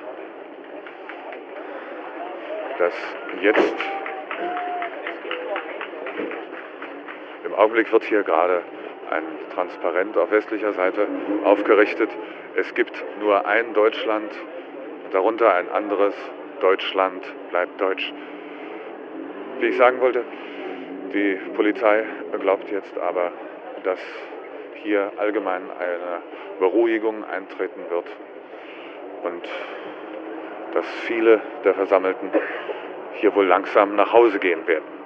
dass 2.78 2.94
jetzt 3.42 3.74
im 7.44 7.52
Augenblick 7.52 7.92
wird 7.92 8.04
hier 8.04 8.22
gerade 8.22 8.62
ein 9.10 9.24
Transparent 9.52 10.16
auf 10.16 10.30
westlicher 10.30 10.72
Seite 10.72 11.06
aufgerichtet. 11.44 12.08
Es 12.56 12.72
gibt 12.74 13.04
nur 13.20 13.44
ein 13.44 13.74
Deutschland, 13.74 14.32
darunter 15.12 15.54
ein 15.54 15.68
anderes 15.68 16.14
Deutschland 16.62 17.22
bleibt 17.50 17.78
deutsch. 17.78 18.10
Wie 19.58 19.66
ich 19.66 19.76
sagen 19.76 20.00
wollte, 20.00 20.24
die 21.12 21.38
Polizei 21.54 22.06
glaubt 22.40 22.70
jetzt 22.70 22.96
aber, 22.96 23.32
dass 23.84 24.00
hier 24.76 25.12
allgemein 25.18 25.64
eine 25.78 26.22
Beruhigung 26.58 27.22
eintreten 27.22 27.82
wird 27.90 28.06
und 29.22 29.48
dass 30.74 30.86
viele 31.06 31.40
der 31.64 31.74
Versammelten 31.74 32.30
hier 33.14 33.34
wohl 33.34 33.46
langsam 33.46 33.96
nach 33.96 34.12
Hause 34.12 34.38
gehen 34.38 34.66
werden. 34.66 35.00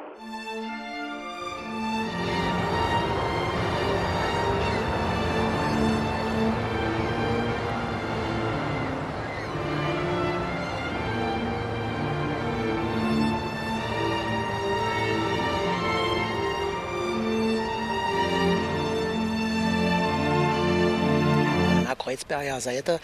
Kreuzberger 22.15 22.61
Seite 22.61 23.01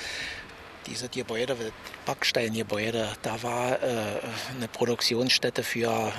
diese 0.91 1.09
Gebäude, 1.09 1.57
Backsteingebäude, 2.05 3.09
da 3.23 3.43
war 3.43 3.83
äh, 3.83 3.97
eine 4.57 4.69
Produktionsstätte 4.73 5.63
für, 5.63 6.13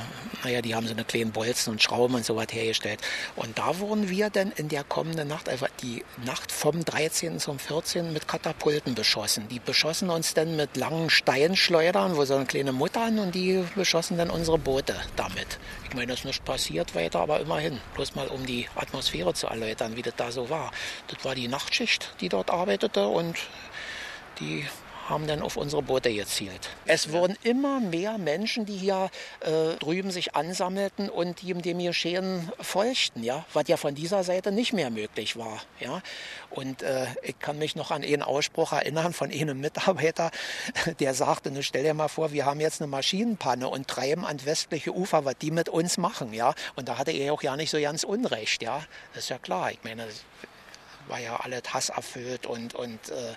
naja, 0.44 0.62
die 0.62 0.74
haben 0.74 0.88
so 0.88 0.94
eine 0.94 1.04
kleinen 1.04 1.32
Bolzen 1.32 1.74
und 1.74 1.84
Schrauben 1.84 2.16
und 2.16 2.26
so 2.26 2.36
was 2.38 2.48
hergestellt. 2.52 3.02
Und 3.36 3.58
da 3.60 3.80
wurden 3.80 4.10
wir 4.10 4.30
dann 4.30 4.52
in 4.52 4.70
der 4.70 4.84
kommenden 4.84 5.28
Nacht, 5.28 5.50
also 5.50 5.66
die 5.84 6.04
Nacht 6.26 6.52
vom 6.52 6.84
13. 6.84 7.40
zum 7.40 7.60
14. 7.60 8.14
mit 8.14 8.28
Katapulten 8.28 8.96
beschossen. 8.96 9.48
Die 9.50 9.60
beschossen 9.60 10.10
uns 10.10 10.34
dann 10.34 10.56
mit 10.56 10.78
langen 10.78 11.10
Steinschleudern, 11.10 12.16
wo 12.16 12.24
so 12.24 12.36
eine 12.36 12.46
kleine 12.46 12.72
Muttern 12.72 13.20
und 13.20 13.36
die 13.36 13.64
beschossen 13.76 14.18
dann 14.18 14.30
unsere 14.30 14.58
Boote 14.58 14.96
damit. 15.18 15.60
Ich 15.90 15.96
meine, 15.96 16.08
das 16.08 16.20
ist 16.20 16.26
nicht 16.26 16.46
passiert 16.46 16.96
weiter, 16.96 17.20
aber 17.20 17.42
immerhin. 17.42 17.80
Bloß 17.96 18.16
mal 18.16 18.28
um 18.28 18.46
die 18.46 18.68
Atmosphäre 18.76 19.34
zu 19.34 19.48
erläutern, 19.48 19.98
wie 19.98 20.02
das 20.02 20.16
da 20.16 20.32
so 20.32 20.50
war. 20.50 20.72
Das 21.08 21.26
war 21.26 21.36
die 21.36 21.50
Nachtschicht, 21.50 22.14
die 22.22 22.30
dort 22.30 22.50
arbeitete 22.50 23.08
und 23.08 23.36
die 24.42 24.66
haben 25.10 25.28
dann 25.28 25.42
auf 25.42 25.58
unsere 25.58 25.82
Boote 25.82 26.14
gezielt. 26.14 26.70
Es 26.86 27.12
wurden 27.12 27.38
immer 27.44 27.80
mehr 27.80 28.18
Menschen, 28.18 28.66
die 28.66 28.78
hier 28.78 29.10
äh, 29.42 29.76
drüben 29.78 30.10
sich 30.10 30.36
ansammelten 30.36 31.10
und 31.10 31.42
die 31.42 31.54
dem 31.54 31.80
Geschehen 31.80 32.50
folgten, 32.62 33.22
ja, 33.22 33.46
was 33.54 33.68
ja 33.68 33.76
von 33.76 33.94
dieser 33.94 34.24
Seite 34.24 34.52
nicht 34.52 34.72
mehr 34.72 34.90
möglich 34.90 35.36
war. 35.38 35.62
Ja. 35.80 36.02
Und 36.50 36.82
äh, 36.82 37.08
ich 37.24 37.38
kann 37.40 37.58
mich 37.58 37.76
noch 37.76 37.92
an 37.92 38.04
einen 38.04 38.22
Ausspruch 38.22 38.72
erinnern 38.72 39.12
von 39.12 39.32
einem 39.32 39.60
Mitarbeiter, 39.60 40.32
der 41.00 41.14
sagte, 41.14 41.52
ne, 41.52 41.62
stell 41.62 41.84
dir 41.84 41.94
mal 41.94 42.08
vor, 42.08 42.32
wir 42.32 42.46
haben 42.46 42.62
jetzt 42.62 42.82
eine 42.82 42.88
Maschinenpanne 42.88 43.68
und 43.68 43.88
treiben 43.88 44.26
ans 44.26 44.46
westliche 44.46 44.96
Ufer, 44.96 45.26
was 45.26 45.36
die 45.42 45.52
mit 45.52 45.68
uns 45.68 45.98
machen. 45.98 46.34
Ja. 46.34 46.54
Und 46.76 46.88
da 46.88 46.98
hatte 46.98 47.12
er 47.12 47.34
auch 47.34 47.44
ja 47.44 47.58
nicht 47.58 47.70
so 47.70 47.82
ganz 47.82 48.06
Unrecht. 48.06 48.64
Ja. 48.64 48.82
Das 49.14 49.24
ist 49.24 49.30
ja 49.30 49.40
klar. 49.40 49.72
Ich 49.72 49.84
meine, 49.84 50.08
war 51.08 51.20
ja 51.20 51.36
alles 51.36 51.64
hasserfüllt 51.74 52.46
und, 52.46 52.76
und 52.76 53.10
äh, 53.10 53.34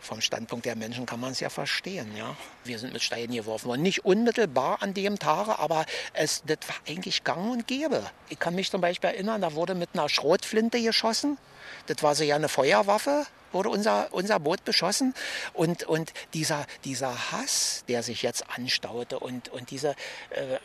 vom 0.00 0.20
Standpunkt 0.20 0.64
der 0.64 0.76
Menschen 0.76 1.04
kann 1.04 1.20
man 1.20 1.32
es 1.32 1.40
ja 1.40 1.48
verstehen. 1.50 2.16
Ja? 2.16 2.36
Wir 2.64 2.78
sind 2.78 2.92
mit 2.92 3.02
Steinen 3.02 3.34
geworfen 3.34 3.68
worden. 3.68 3.82
Nicht 3.82 4.04
unmittelbar 4.04 4.82
an 4.82 4.94
dem 4.94 5.18
Tage, 5.18 5.58
aber 5.58 5.84
es, 6.12 6.42
das 6.46 6.58
war 6.68 6.76
eigentlich 6.88 7.24
gang 7.24 7.50
und 7.50 7.66
gäbe. 7.66 8.04
Ich 8.28 8.38
kann 8.38 8.54
mich 8.54 8.70
zum 8.70 8.80
Beispiel 8.80 9.10
erinnern, 9.10 9.40
da 9.40 9.54
wurde 9.54 9.74
mit 9.74 9.90
einer 9.94 10.08
Schrotflinte 10.08 10.80
geschossen. 10.80 11.38
Das 11.86 12.02
war 12.02 12.14
so 12.14 12.22
ja 12.22 12.36
eine 12.36 12.48
Feuerwaffe 12.48 13.26
wurde 13.56 13.70
unser, 13.70 14.08
unser 14.12 14.38
Boot 14.38 14.64
beschossen. 14.64 15.14
Und, 15.54 15.84
und 15.84 16.12
dieser, 16.34 16.66
dieser 16.84 17.32
Hass, 17.32 17.84
der 17.88 18.02
sich 18.02 18.22
jetzt 18.22 18.44
anstaute 18.56 19.18
und, 19.18 19.48
und 19.48 19.70
diese, 19.70 19.90
äh, 20.30 20.58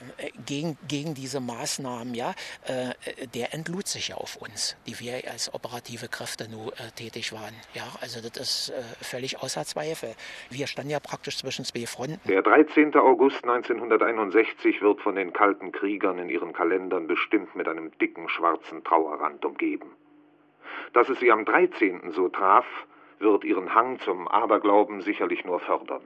gegen, 0.46 0.78
gegen 0.88 1.14
diese 1.14 1.40
Maßnahmen, 1.40 2.14
ja, 2.14 2.34
äh, 2.66 3.28
der 3.34 3.54
entlud 3.54 3.88
sich 3.88 4.10
ja 4.10 4.16
auf 4.16 4.36
uns, 4.36 4.76
die 4.88 5.00
wir 5.00 5.32
als 5.32 5.54
operative 5.54 6.08
Kräfte 6.08 6.50
nur 6.50 6.74
äh, 6.74 6.92
tätig 6.96 7.32
waren. 7.32 7.56
Ja, 7.74 7.84
also 8.02 8.20
das 8.22 8.38
ist 8.38 8.70
äh, 8.70 8.82
völlig 9.02 9.42
außer 9.42 9.64
Zweifel. 9.66 10.14
Wir 10.50 10.68
standen 10.68 10.92
ja 10.92 11.00
praktisch 11.00 11.38
zwischen 11.38 11.64
zwei 11.66 11.86
Fronten. 11.86 12.20
Der 12.28 12.42
13. 12.42 12.94
August 12.96 13.44
1961 13.44 14.82
wird 14.82 15.02
von 15.02 15.16
den 15.16 15.32
kalten 15.34 15.72
Kriegern 15.72 16.20
in 16.20 16.30
ihren 16.30 16.54
Kalendern 16.54 17.08
bestimmt 17.08 17.56
mit 17.56 17.68
einem 17.68 17.92
dicken 18.00 18.28
schwarzen 18.28 18.84
Trauerrand 18.84 19.46
umgeben. 19.46 19.92
Dass 20.94 21.10
es 21.10 21.20
sie 21.20 21.32
am 21.32 21.46
13. 21.46 22.12
so 22.12 22.30
traf, 22.30 22.66
wird 23.20 23.44
ihren 23.44 23.74
Hang 23.74 24.00
zum 24.00 24.28
Aberglauben 24.28 25.02
sicherlich 25.02 25.46
nur 25.46 25.60
fördern. 25.60 26.02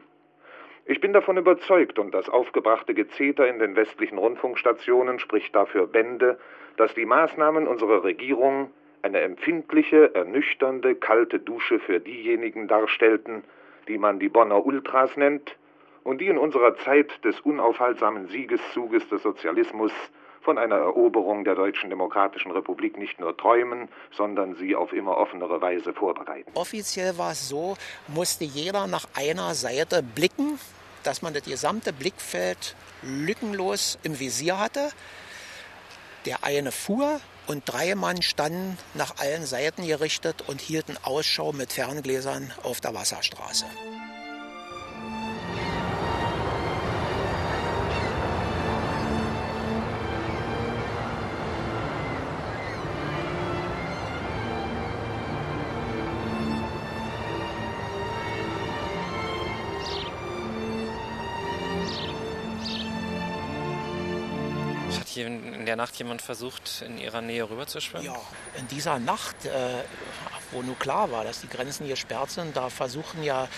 Ich 0.85 1.01
bin 1.01 1.13
davon 1.13 1.37
überzeugt, 1.37 1.97
und 1.97 2.13
das 2.13 2.29
aufgebrachte 2.29 2.93
Gezeter 2.93 3.47
in 3.47 3.57
den 3.57 3.75
westlichen 3.75 4.19
Rundfunkstationen 4.19 5.17
spricht 5.17 5.55
dafür 5.55 5.87
Bände, 5.87 6.37
dass 6.77 6.93
die 6.93 7.05
Maßnahmen 7.05 7.67
unserer 7.67 8.03
Regierung 8.03 8.69
eine 9.01 9.21
empfindliche, 9.21 10.13
ernüchternde, 10.13 10.95
kalte 10.95 11.39
Dusche 11.39 11.79
für 11.79 11.99
diejenigen 11.99 12.67
darstellten, 12.67 13.43
die 13.87 13.97
man 13.97 14.19
die 14.19 14.29
Bonner 14.29 14.63
Ultras 14.65 15.17
nennt 15.17 15.57
und 16.03 16.21
die 16.21 16.27
in 16.27 16.37
unserer 16.37 16.75
Zeit 16.75 17.23
des 17.25 17.39
unaufhaltsamen 17.41 18.27
Siegeszuges 18.27 19.07
des 19.09 19.23
Sozialismus 19.23 19.91
von 20.45 20.57
einer 20.59 20.75
Eroberung 20.75 21.43
der 21.43 21.55
Deutschen 21.55 21.89
Demokratischen 21.89 22.51
Republik 22.51 22.97
nicht 22.97 23.19
nur 23.19 23.35
träumen, 23.35 23.89
sondern 24.15 24.55
sie 24.55 24.75
auf 24.75 24.93
immer 24.93 25.17
offenere 25.17 25.59
Weise 25.59 25.93
vorbereiten. 25.93 26.49
Offiziell 26.53 27.17
war 27.17 27.31
es 27.31 27.49
so, 27.49 27.75
musste 28.07 28.45
jeder 28.45 28.87
nach 28.87 29.07
einer 29.15 29.55
Seite 29.55 30.03
blicken, 30.03 30.59
dass 31.03 31.21
man 31.21 31.33
das 31.33 31.43
gesamte 31.43 31.91
Blickfeld 31.91 32.75
lückenlos 33.01 33.97
im 34.03 34.19
Visier 34.19 34.59
hatte. 34.59 34.89
Der 36.25 36.43
eine 36.43 36.71
fuhr 36.71 37.19
und 37.47 37.63
drei 37.65 37.95
Mann 37.95 38.21
standen 38.21 38.77
nach 38.93 39.17
allen 39.17 39.45
Seiten 39.45 39.85
gerichtet 39.85 40.43
und 40.47 40.61
hielten 40.61 40.95
Ausschau 41.03 41.53
mit 41.53 41.73
Ferngläsern 41.73 42.51
auf 42.63 42.81
der 42.81 42.93
Wasserstraße. 42.93 43.65
Der 65.75 65.83
Nacht 65.83 65.95
jemand 65.97 66.21
versucht, 66.21 66.83
in 66.87 66.97
ihrer 66.97 67.21
Nähe 67.21 67.49
rüber 67.49 67.67
zu 67.67 67.81
schwimmen? 67.81 68.05
Ja, 68.05 68.15
in 68.57 68.67
dieser 68.69 68.97
Nacht, 68.97 69.45
äh, 69.45 69.83
wo 70.51 70.61
nur 70.61 70.79
klar 70.79 71.11
war, 71.11 71.25
dass 71.25 71.41
die 71.41 71.49
Grenzen 71.49 71.89
gesperrt 71.89 72.31
sind, 72.31 72.55
da 72.55 72.69
versuchen 72.69 73.23
ja 73.23 73.49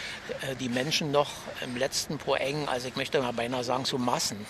äh, 0.42 0.56
die 0.56 0.70
Menschen 0.70 1.12
noch 1.12 1.30
im 1.62 1.78
letzten 1.78 2.18
Poeng, 2.18 2.68
also 2.68 2.88
ich 2.88 2.96
möchte 2.96 3.22
mal 3.22 3.34
beinahe 3.34 3.64
sagen, 3.64 3.86
zu 3.86 4.00
Massen 4.00 4.48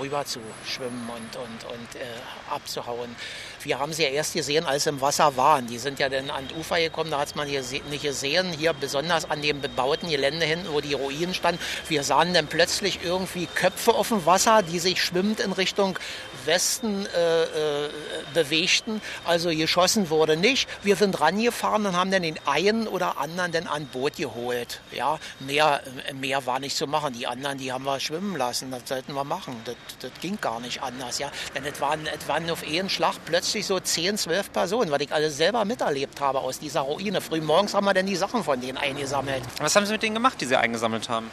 rüber 0.00 0.24
zu 0.24 0.40
schwimmen 0.66 1.08
und, 1.08 1.36
und, 1.36 1.72
und 1.72 1.94
äh, 1.96 2.04
abzuhauen. 2.50 3.14
Wir 3.62 3.78
haben 3.78 3.92
sie 3.92 4.02
ja 4.02 4.08
erst 4.08 4.34
gesehen, 4.34 4.64
als 4.64 4.84
sie 4.84 4.90
im 4.90 5.00
Wasser 5.00 5.36
waren. 5.36 5.66
Die 5.66 5.78
sind 5.78 5.98
ja 5.98 6.08
dann 6.08 6.30
an 6.30 6.48
das 6.48 6.58
Ufer 6.58 6.80
gekommen, 6.80 7.10
da 7.10 7.18
hat 7.18 7.28
es 7.28 7.34
man 7.34 7.48
hier 7.48 7.62
nicht 7.90 8.02
gesehen. 8.02 8.52
Hier 8.52 8.72
besonders 8.72 9.30
an 9.30 9.40
dem 9.42 9.60
bebauten 9.60 10.10
Gelände 10.10 10.44
hinten, 10.44 10.72
wo 10.72 10.80
die 10.80 10.94
Ruinen 10.94 11.34
standen. 11.34 11.60
Wir 11.88 12.02
sahen 12.02 12.34
dann 12.34 12.46
plötzlich 12.46 13.00
irgendwie 13.04 13.46
Köpfe 13.46 13.94
auf 13.94 14.08
dem 14.08 14.26
Wasser, 14.26 14.62
die 14.62 14.78
sich 14.78 15.02
schwimmend 15.02 15.40
in 15.40 15.52
Richtung 15.52 15.98
Westen 16.44 17.06
äh, 17.06 17.42
äh, 17.42 17.90
bewegten. 18.34 19.00
Also 19.24 19.50
geschossen 19.50 20.10
wurde 20.10 20.36
nicht. 20.36 20.68
Wir 20.82 20.96
sind 20.96 21.20
rangefahren 21.20 21.86
und 21.86 21.96
haben 21.96 22.10
dann 22.10 22.22
den 22.22 22.38
einen 22.46 22.88
oder 22.88 23.18
anderen 23.18 23.52
dann 23.52 23.66
an 23.66 23.86
Boot 23.86 24.16
geholt. 24.16 24.80
Ja, 24.90 25.18
mehr, 25.38 25.82
mehr 26.14 26.44
war 26.46 26.58
nicht 26.58 26.76
zu 26.76 26.86
machen. 26.86 27.12
Die 27.12 27.26
anderen, 27.26 27.58
die 27.58 27.72
haben 27.72 27.84
wir 27.84 28.00
schwimmen 28.00 28.36
lassen. 28.36 28.70
Das 28.70 28.82
sollten 28.86 29.14
wir 29.14 29.24
machen. 29.24 29.51
Das, 29.64 29.76
das 30.00 30.10
ging 30.20 30.40
gar 30.40 30.60
nicht 30.60 30.82
anders. 30.82 31.18
Ja, 31.18 31.30
denn 31.54 31.64
es 31.64 31.80
waren, 31.80 32.06
es 32.06 32.28
waren 32.28 32.48
auf 32.50 32.62
einen 32.66 32.88
Schlag 32.88 33.16
plötzlich 33.24 33.66
so 33.66 33.78
10, 33.78 34.18
12 34.18 34.52
Personen, 34.52 34.90
weil 34.90 35.02
ich 35.02 35.12
alles 35.12 35.36
selber 35.36 35.64
miterlebt 35.64 36.20
habe 36.20 36.40
aus 36.40 36.58
dieser 36.58 36.80
Ruine. 36.80 37.20
Früh 37.20 37.40
morgens 37.40 37.74
haben 37.74 37.84
wir 37.84 37.94
dann 37.94 38.06
die 38.06 38.16
Sachen 38.16 38.44
von 38.44 38.60
denen 38.60 38.78
eingesammelt. 38.78 39.42
Was 39.58 39.76
haben 39.76 39.86
Sie 39.86 39.92
mit 39.92 40.02
denen 40.02 40.14
gemacht, 40.14 40.40
die 40.40 40.46
Sie 40.46 40.56
eingesammelt 40.56 41.08
haben? 41.08 41.30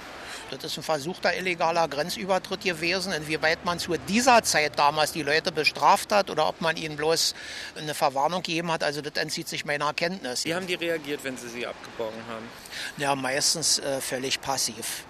Das 0.51 0.63
ist 0.63 0.77
ein 0.77 0.83
versuchter 0.83 1.35
illegaler 1.37 1.87
Grenzübertritt 1.87 2.61
gewesen. 2.61 3.13
Inwieweit 3.13 3.65
man 3.65 3.77
zu 3.77 3.95
dieser 4.07 4.41
Zeit 4.43 4.79
damals 4.79 5.11
die 5.11 5.21
Leute 5.21 5.51
bestraft 5.51 6.11
hat 6.11 6.29
oder 6.29 6.47
ob 6.47 6.61
man 6.61 6.75
ihnen 6.75 6.95
bloß 6.95 7.35
eine 7.77 7.93
Verwarnung 7.93 8.41
gegeben 8.41 8.71
hat, 8.71 8.83
also 8.83 9.01
das 9.01 9.13
entzieht 9.21 9.47
sich 9.47 9.65
meiner 9.65 9.85
Erkenntnis. 9.85 10.45
Wie 10.45 10.55
haben 10.55 10.67
die 10.67 10.75
reagiert, 10.75 11.23
wenn 11.23 11.37
Sie 11.37 11.49
sie 11.49 11.67
abgeborgen 11.67 12.21
haben? 12.27 12.47
Ja, 12.97 13.15
meistens 13.15 13.79
äh, 13.79 14.01
völlig 14.01 14.41
passiv. 14.41 15.05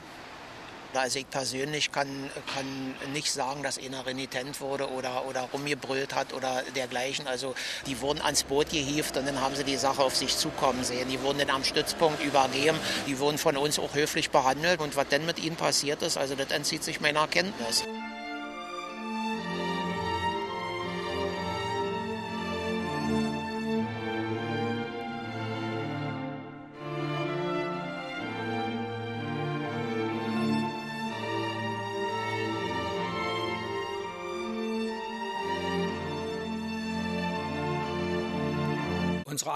Also 0.93 1.19
ich 1.19 1.29
persönlich 1.29 1.91
kann, 1.91 2.07
kann 2.53 2.95
nicht 3.13 3.31
sagen, 3.31 3.63
dass 3.63 3.77
einer 3.77 4.05
renitent 4.05 4.59
wurde 4.59 4.89
oder, 4.89 5.25
oder 5.25 5.41
rumgebrüllt 5.53 6.15
hat 6.15 6.33
oder 6.33 6.63
dergleichen. 6.75 7.27
Also 7.27 7.55
die 7.85 8.01
wurden 8.01 8.21
ans 8.21 8.43
Boot 8.43 8.69
gehievt 8.69 9.15
und 9.17 9.27
dann 9.27 9.39
haben 9.39 9.55
sie 9.55 9.63
die 9.63 9.77
Sache 9.77 10.01
auf 10.01 10.15
sich 10.15 10.35
zukommen 10.35 10.83
sehen. 10.83 11.09
Die 11.09 11.21
wurden 11.21 11.39
dann 11.39 11.51
am 11.51 11.63
Stützpunkt 11.63 12.23
übergeben. 12.23 12.79
Die 13.07 13.19
wurden 13.19 13.37
von 13.37 13.57
uns 13.57 13.77
auch 13.79 13.93
höflich 13.93 14.31
behandelt. 14.31 14.79
Und 14.81 14.95
was 14.95 15.07
denn 15.07 15.25
mit 15.25 15.39
ihnen 15.39 15.55
passiert 15.55 16.01
ist, 16.01 16.17
also 16.17 16.35
das 16.35 16.51
entzieht 16.51 16.83
sich 16.83 17.01
meiner 17.01 17.27
Kenntnis. 17.27 17.83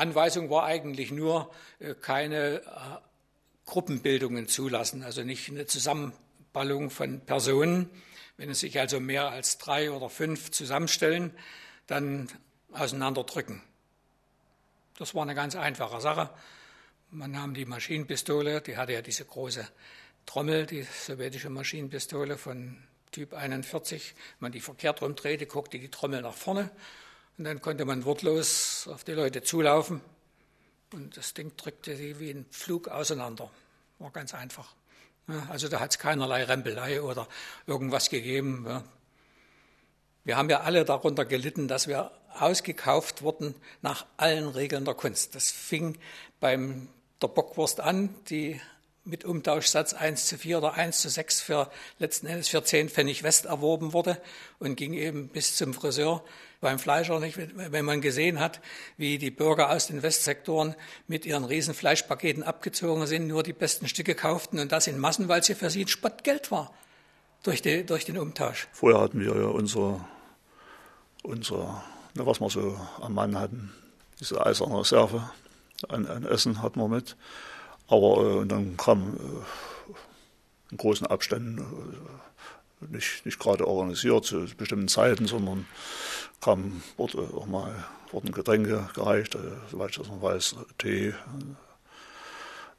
Anweisung 0.03 0.49
war 0.49 0.65
eigentlich 0.65 1.11
nur, 1.11 1.49
äh, 1.79 1.95
keine 1.95 2.61
äh, 2.61 2.61
Gruppenbildungen 3.65 4.49
zulassen, 4.49 5.01
also 5.01 5.23
nicht 5.23 5.49
eine 5.49 5.65
Zusammenballung 5.65 6.89
von 6.89 7.21
Personen. 7.21 7.89
Wenn 8.35 8.49
es 8.49 8.59
sich 8.59 8.77
also 8.79 8.99
mehr 8.99 9.29
als 9.29 9.57
drei 9.59 9.91
oder 9.91 10.09
fünf 10.09 10.51
zusammenstellen, 10.51 11.31
dann 11.87 12.27
auseinanderdrücken. 12.73 13.61
Das 14.97 15.15
war 15.15 15.21
eine 15.21 15.35
ganz 15.35 15.55
einfache 15.55 16.01
Sache. 16.01 16.29
Man 17.09 17.31
nahm 17.31 17.53
die 17.53 17.65
Maschinenpistole, 17.65 18.59
die 18.59 18.75
hatte 18.75 18.91
ja 18.93 19.01
diese 19.01 19.23
große 19.23 19.65
Trommel, 20.25 20.65
die 20.65 20.83
sowjetische 20.83 21.49
Maschinenpistole 21.49 22.37
von 22.37 22.77
Typ 23.11 23.33
41. 23.33 24.13
Wenn 24.15 24.45
man 24.47 24.51
die 24.51 24.59
verkehrt 24.59 25.01
rumdrehte, 25.01 25.45
guckte 25.45 25.79
die 25.79 25.89
Trommel 25.89 26.21
nach 26.21 26.33
vorne 26.33 26.71
und 27.37 27.45
dann 27.45 27.61
konnte 27.61 27.85
man 27.85 28.05
wortlos 28.05 28.87
auf 28.91 29.03
die 29.03 29.13
Leute 29.13 29.41
zulaufen 29.41 30.01
und 30.91 31.17
das 31.17 31.33
Ding 31.33 31.55
drückte 31.57 31.95
sie 31.95 32.19
wie 32.19 32.31
ein 32.31 32.45
Flug 32.51 32.87
auseinander. 32.87 33.49
War 33.99 34.11
ganz 34.11 34.33
einfach. 34.33 34.75
Also 35.49 35.67
da 35.69 35.79
hat 35.79 35.91
es 35.91 35.99
keinerlei 35.99 36.43
Rempelei 36.43 37.01
oder 37.01 37.27
irgendwas 37.65 38.09
gegeben. 38.09 38.83
Wir 40.23 40.37
haben 40.37 40.49
ja 40.49 40.61
alle 40.61 40.85
darunter 40.85 41.25
gelitten, 41.25 41.67
dass 41.67 41.87
wir 41.87 42.11
ausgekauft 42.39 43.21
wurden 43.21 43.55
nach 43.81 44.05
allen 44.17 44.47
Regeln 44.47 44.85
der 44.85 44.93
Kunst. 44.93 45.35
Das 45.35 45.49
fing 45.49 45.97
beim 46.39 46.89
der 47.21 47.27
Bockwurst 47.27 47.79
an, 47.79 48.13
die 48.29 48.59
mit 49.05 49.25
Umtauschsatz 49.25 49.93
1 49.93 50.27
zu 50.27 50.37
4 50.37 50.59
oder 50.59 50.73
1 50.75 51.01
zu 51.01 51.09
6 51.09 51.41
für 51.41 51.69
letzten 51.99 52.27
Endes 52.27 52.47
für 52.47 52.63
10 52.63 52.89
Pfennig 52.89 53.23
West 53.23 53.45
erworben 53.45 53.93
wurde 53.93 54.21
und 54.59 54.75
ging 54.75 54.93
eben 54.93 55.27
bis 55.27 55.55
zum 55.55 55.73
Friseur 55.73 56.23
beim 56.61 56.79
Fleischer 56.79 57.19
nicht, 57.19 57.37
wenn 57.37 57.83
man 57.83 57.99
gesehen 57.99 58.39
hat, 58.39 58.61
wie 58.95 59.17
die 59.17 59.31
Bürger 59.31 59.69
aus 59.69 59.87
den 59.87 60.01
Westsektoren 60.01 60.75
mit 61.07 61.25
ihren 61.25 61.43
riesen 61.43 61.73
Fleischpaketen 61.73 62.43
abgezogen 62.43 63.05
sind, 63.05 63.27
nur 63.27 63.43
die 63.43 63.51
besten 63.51 63.89
Stücke 63.89 64.15
kauften 64.15 64.59
und 64.59 64.71
das 64.71 64.87
in 64.87 64.97
Massen, 64.97 65.27
weil 65.27 65.41
es 65.41 65.47
für 65.47 65.69
sie 65.69 65.83
ein 65.83 65.89
Spottgeld 65.89 66.51
war 66.51 66.73
durch, 67.43 67.61
die, 67.61 67.85
durch 67.85 68.05
den 68.05 68.17
Umtausch. 68.17 68.69
Vorher 68.71 69.01
hatten 69.01 69.19
wir 69.19 69.35
ja 69.35 69.47
unsere, 69.47 69.99
unsere 71.23 71.81
was 72.15 72.39
wir 72.39 72.49
so 72.49 72.79
am 73.01 73.13
Mann 73.13 73.37
hatten, 73.37 73.73
diese 74.19 74.45
eiserne 74.45 74.79
Reserve 74.79 75.29
an, 75.89 76.05
an 76.05 76.25
Essen 76.25 76.61
hatten 76.61 76.79
wir 76.79 76.87
mit. 76.87 77.17
Aber 77.93 78.41
äh, 78.41 78.45
dann 78.47 78.75
kam 78.75 79.13
äh, 79.13 80.71
in 80.71 80.77
großen 80.77 81.05
Abständen, 81.05 81.59
äh, 81.59 82.85
nicht, 82.91 83.25
nicht 83.25 83.39
gerade 83.39 83.67
organisiert 83.67 84.25
zu 84.25 84.45
bestimmten 84.57 84.87
Zeiten, 84.87 85.27
sondern 85.27 85.67
kam, 86.41 86.81
wurde 86.97 87.19
auch 87.19 87.45
mal 87.45 87.85
wurden 88.11 88.31
Getränke 88.31 88.89
gereicht, 88.93 89.35
äh, 89.35 89.39
soweit 89.69 89.91
ich 89.91 89.97
das 89.97 90.07
noch 90.07 90.21
weiß, 90.21 90.55
Tee, 90.79 91.13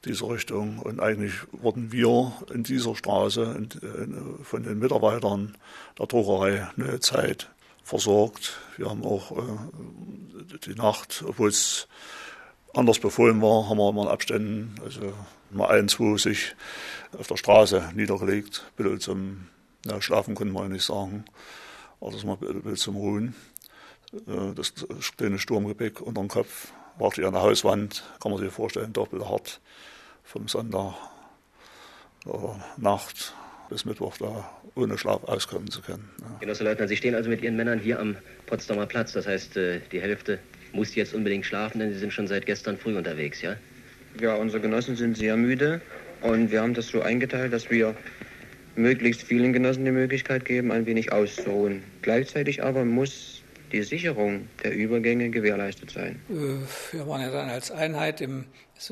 diese 0.03 0.27
Richtung. 0.29 0.79
Und 0.79 0.99
eigentlich 0.99 1.33
wurden 1.51 1.91
wir 1.91 2.33
in 2.53 2.63
dieser 2.63 2.95
Straße 2.95 3.55
in, 3.57 3.69
in, 3.81 4.43
von 4.43 4.63
den 4.63 4.79
Mitarbeitern 4.79 5.57
der 5.97 6.07
Druckerei 6.07 6.67
eine 6.77 6.99
Zeit 6.99 7.49
versorgt. 7.83 8.59
Wir 8.77 8.89
haben 8.89 9.03
auch 9.03 9.31
äh, 9.31 10.57
die 10.65 10.75
Nacht, 10.75 11.23
obwohl 11.25 11.49
es 11.49 11.87
anders 12.75 12.99
befohlen 12.99 13.41
war, 13.41 13.69
haben 13.69 13.77
wir 13.77 13.89
immer 13.89 14.03
in 14.03 14.07
Abständen, 14.07 14.75
also 14.83 15.13
mal 15.51 15.69
ein, 15.69 15.87
zwei 15.87 16.17
sich 16.17 16.55
auf 17.17 17.27
der 17.27 17.37
Straße 17.37 17.91
niedergelegt, 17.95 18.65
ein 18.77 18.99
zum 18.99 19.47
ja, 19.85 20.01
Schlafen 20.01 20.35
konnte 20.35 20.53
man 20.53 20.71
nicht 20.71 20.85
sagen, 20.85 21.25
aber 22.01 22.11
das 22.11 22.23
mal 22.23 22.37
ein 22.41 22.61
bisschen 22.61 22.75
zum 22.75 22.95
Ruhen. 22.95 23.35
Äh, 24.27 24.53
das 24.55 24.73
kleine 25.17 25.39
Sturmgepäck 25.39 26.01
unter 26.01 26.21
dem 26.21 26.27
Kopf, 26.27 26.71
war 26.97 27.11
an 27.17 27.33
der 27.33 27.41
Hauswand, 27.41 28.03
kann 28.21 28.31
man 28.31 28.41
sich 28.41 28.51
vorstellen, 28.51 28.93
doppelt 28.93 29.27
hart 29.27 29.59
vom 30.23 30.47
Sonntag 30.47 30.95
oder 32.25 32.59
Nacht 32.77 33.33
bis 33.69 33.85
Mittwoch 33.85 34.17
da 34.17 34.49
ohne 34.75 34.97
Schlaf 34.97 35.23
auskommen 35.23 35.69
zu 35.69 35.81
können. 35.81 36.09
Ja. 36.21 36.37
Genosse 36.39 36.63
Leutnant, 36.63 36.89
Sie 36.89 36.97
stehen 36.97 37.15
also 37.15 37.29
mit 37.29 37.41
Ihren 37.41 37.55
Männern 37.55 37.79
hier 37.79 37.99
am 37.99 38.17
Potsdamer 38.45 38.85
Platz. 38.85 39.13
Das 39.13 39.27
heißt, 39.27 39.57
äh, 39.57 39.81
die 39.91 40.01
Hälfte 40.01 40.39
muss 40.75 40.93
jetzt 40.95 41.13
unbedingt 41.13 41.45
schlafen, 41.45 41.79
denn 41.79 41.93
Sie 41.93 41.99
sind 41.99 42.13
schon 42.13 42.27
seit 42.27 42.45
gestern 42.45 42.77
früh 42.77 42.95
unterwegs, 42.97 43.41
ja? 43.41 43.55
Ja, 44.19 44.35
unsere 44.35 44.61
Genossen 44.61 44.95
sind 44.95 45.17
sehr 45.17 45.35
müde 45.35 45.81
und 46.21 46.51
wir 46.51 46.61
haben 46.61 46.73
das 46.73 46.87
so 46.87 47.01
eingeteilt, 47.01 47.51
dass 47.51 47.69
wir 47.69 47.95
möglichst 48.75 49.23
vielen 49.23 49.53
Genossen 49.53 49.85
die 49.85 49.91
Möglichkeit 49.91 50.45
geben, 50.45 50.71
ein 50.71 50.85
wenig 50.85 51.11
auszuruhen. 51.11 51.83
Gleichzeitig 52.01 52.63
aber 52.63 52.85
muss 52.85 53.41
die 53.71 53.83
Sicherung 53.83 54.47
der 54.63 54.73
Übergänge 54.73 55.29
gewährleistet 55.29 55.91
sein. 55.91 56.21
Äh, 56.29 56.93
wir 56.95 57.07
waren 57.07 57.21
ja 57.21 57.31
dann 57.31 57.49
als 57.49 57.71
Einheit 57.71 58.21
im 58.21 58.45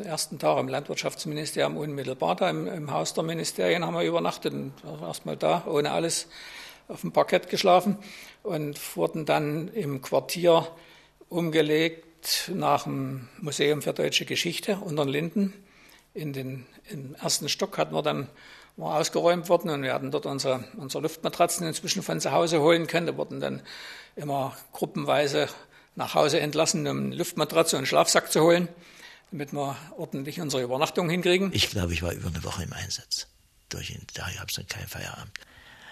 ersten 0.03 0.39
Tag 0.39 0.59
im 0.59 0.67
Landwirtschaftsministerium 0.67 1.77
unmittelbar 1.77 2.35
da 2.35 2.49
im, 2.49 2.67
im 2.67 2.91
Haus 2.91 3.13
der 3.13 3.23
Ministerien 3.23 3.85
haben 3.85 3.93
wir 3.93 4.03
übernachtet 4.03 4.53
und 4.53 4.73
erstmal 5.01 5.37
da 5.37 5.63
ohne 5.67 5.91
alles 5.91 6.27
auf 6.87 7.01
dem 7.01 7.11
Parkett 7.11 7.49
geschlafen 7.49 7.97
und 8.41 8.79
wurden 8.97 9.25
dann 9.25 9.69
im 9.69 10.01
Quartier 10.01 10.67
umgelegt 11.33 12.51
nach 12.53 12.83
dem 12.83 13.27
Museum 13.41 13.81
für 13.81 13.93
Deutsche 13.93 14.25
Geschichte 14.25 14.77
unter 14.77 15.03
den 15.05 15.11
Linden. 15.11 15.53
In 16.13 16.31
den, 16.31 16.65
Im 16.89 17.15
ersten 17.15 17.49
Stock 17.49 17.77
hatten 17.77 17.95
wir 17.95 18.03
dann 18.03 18.29
war 18.75 18.95
ausgeräumt 18.95 19.49
worden 19.49 19.69
und 19.69 19.83
wir 19.83 19.93
hatten 19.93 20.09
dort 20.09 20.25
unsere, 20.25 20.63
unsere 20.77 21.03
Luftmatratzen 21.03 21.67
inzwischen 21.67 22.01
von 22.01 22.19
zu 22.19 22.31
Hause 22.31 22.59
holen 22.61 22.87
können. 22.87 23.05
Da 23.05 23.17
wurden 23.17 23.39
dann 23.39 23.61
immer 24.15 24.55
gruppenweise 24.71 25.47
nach 25.95 26.15
Hause 26.15 26.39
entlassen, 26.39 26.87
um 26.87 27.11
Luftmatratze 27.11 27.77
und 27.77 27.87
Schlafsack 27.87 28.31
zu 28.31 28.41
holen, 28.41 28.67
damit 29.31 29.53
wir 29.53 29.77
ordentlich 29.95 30.41
unsere 30.41 30.63
Übernachtung 30.63 31.09
hinkriegen. 31.09 31.51
Ich 31.53 31.69
glaube, 31.69 31.93
ich 31.93 32.01
war 32.01 32.13
über 32.13 32.29
eine 32.29 32.43
Woche 32.43 32.63
im 32.63 32.73
Einsatz. 32.73 33.27
Durch, 33.69 33.95
da 34.15 34.27
gab 34.37 34.49
es 34.49 34.55
dann 34.55 34.67
keinen 34.67 34.87
Feierabend. 34.87 35.31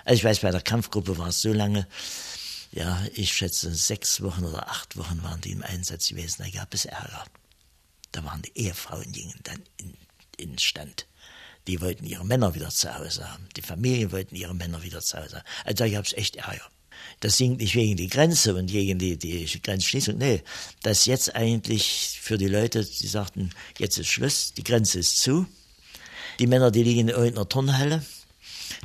Also 0.04 0.16
ich 0.16 0.24
weiß, 0.24 0.39
bei 0.39 0.50
der 0.50 0.62
Kampfgruppe 0.62 1.18
war 1.20 1.28
es 1.28 1.42
so 1.42 1.54
lange, 1.54 1.88
ja, 2.72 3.03
ich 3.13 3.34
schätze, 3.34 3.74
sechs 3.76 4.22
Wochen 4.22 4.45
oder 4.45 4.69
acht 4.69 4.97
Wochen 4.97 5.22
waren 5.24 5.41
die 5.41 5.51
im 5.51 5.63
Einsatz 5.63 6.09
gewesen. 6.09 6.43
Da 6.43 6.49
gab 6.49 6.74
es 6.74 6.86
Ärger. 6.86 7.26
Da 8.11 8.24
waren 8.24 8.41
die 8.41 8.57
Ehefrauen 8.57 9.11
gingen 9.11 9.39
dann 9.43 9.61
in, 9.78 9.93
in 10.38 10.57
Stand. 10.57 11.05
Die 11.67 11.82
wollten 11.82 12.05
ihre 12.05 12.26
Männer 12.26 12.55
wieder 12.55 12.69
zu 12.69 12.93
Hause 12.93 13.30
haben. 13.30 13.47
Die 13.55 13.61
Familien 13.61 14.11
wollten 14.11 14.36
ihre 14.36 14.55
Männer 14.55 14.82
wieder 14.84 15.01
zu 15.01 15.17
Hause 15.17 15.38
haben. 15.38 15.45
Also 15.65 15.84
da 15.84 15.89
gab 15.89 16.05
es 16.05 16.13
echt 16.13 16.38
Ärger. 16.38 16.69
Das 17.19 17.38
ging 17.38 17.57
nicht 17.57 17.76
wegen 17.76 17.97
die 17.97 18.07
Grenze 18.07 18.55
und 18.55 18.67
gegen 18.67 18.99
die, 18.99 19.17
die 19.17 19.45
Grenzschließung. 19.61 20.17
Nee, 20.17 20.43
das 20.82 21.05
jetzt 21.05 21.36
eigentlich 21.36 22.19
für 22.22 22.38
die 22.38 22.47
Leute, 22.47 22.86
die 22.86 23.07
sagten, 23.07 23.51
jetzt 23.78 23.97
ist 23.97 24.07
Schluss, 24.07 24.53
die 24.53 24.63
Grenze 24.63 24.99
ist 24.99 25.17
zu. 25.17 25.45
Die 26.39 26.47
Männer, 26.47 26.72
die 26.72 26.84
liegen 26.84 27.01
in 27.01 27.09
irgendeiner 27.09 27.47
Turnhalle, 27.47 28.03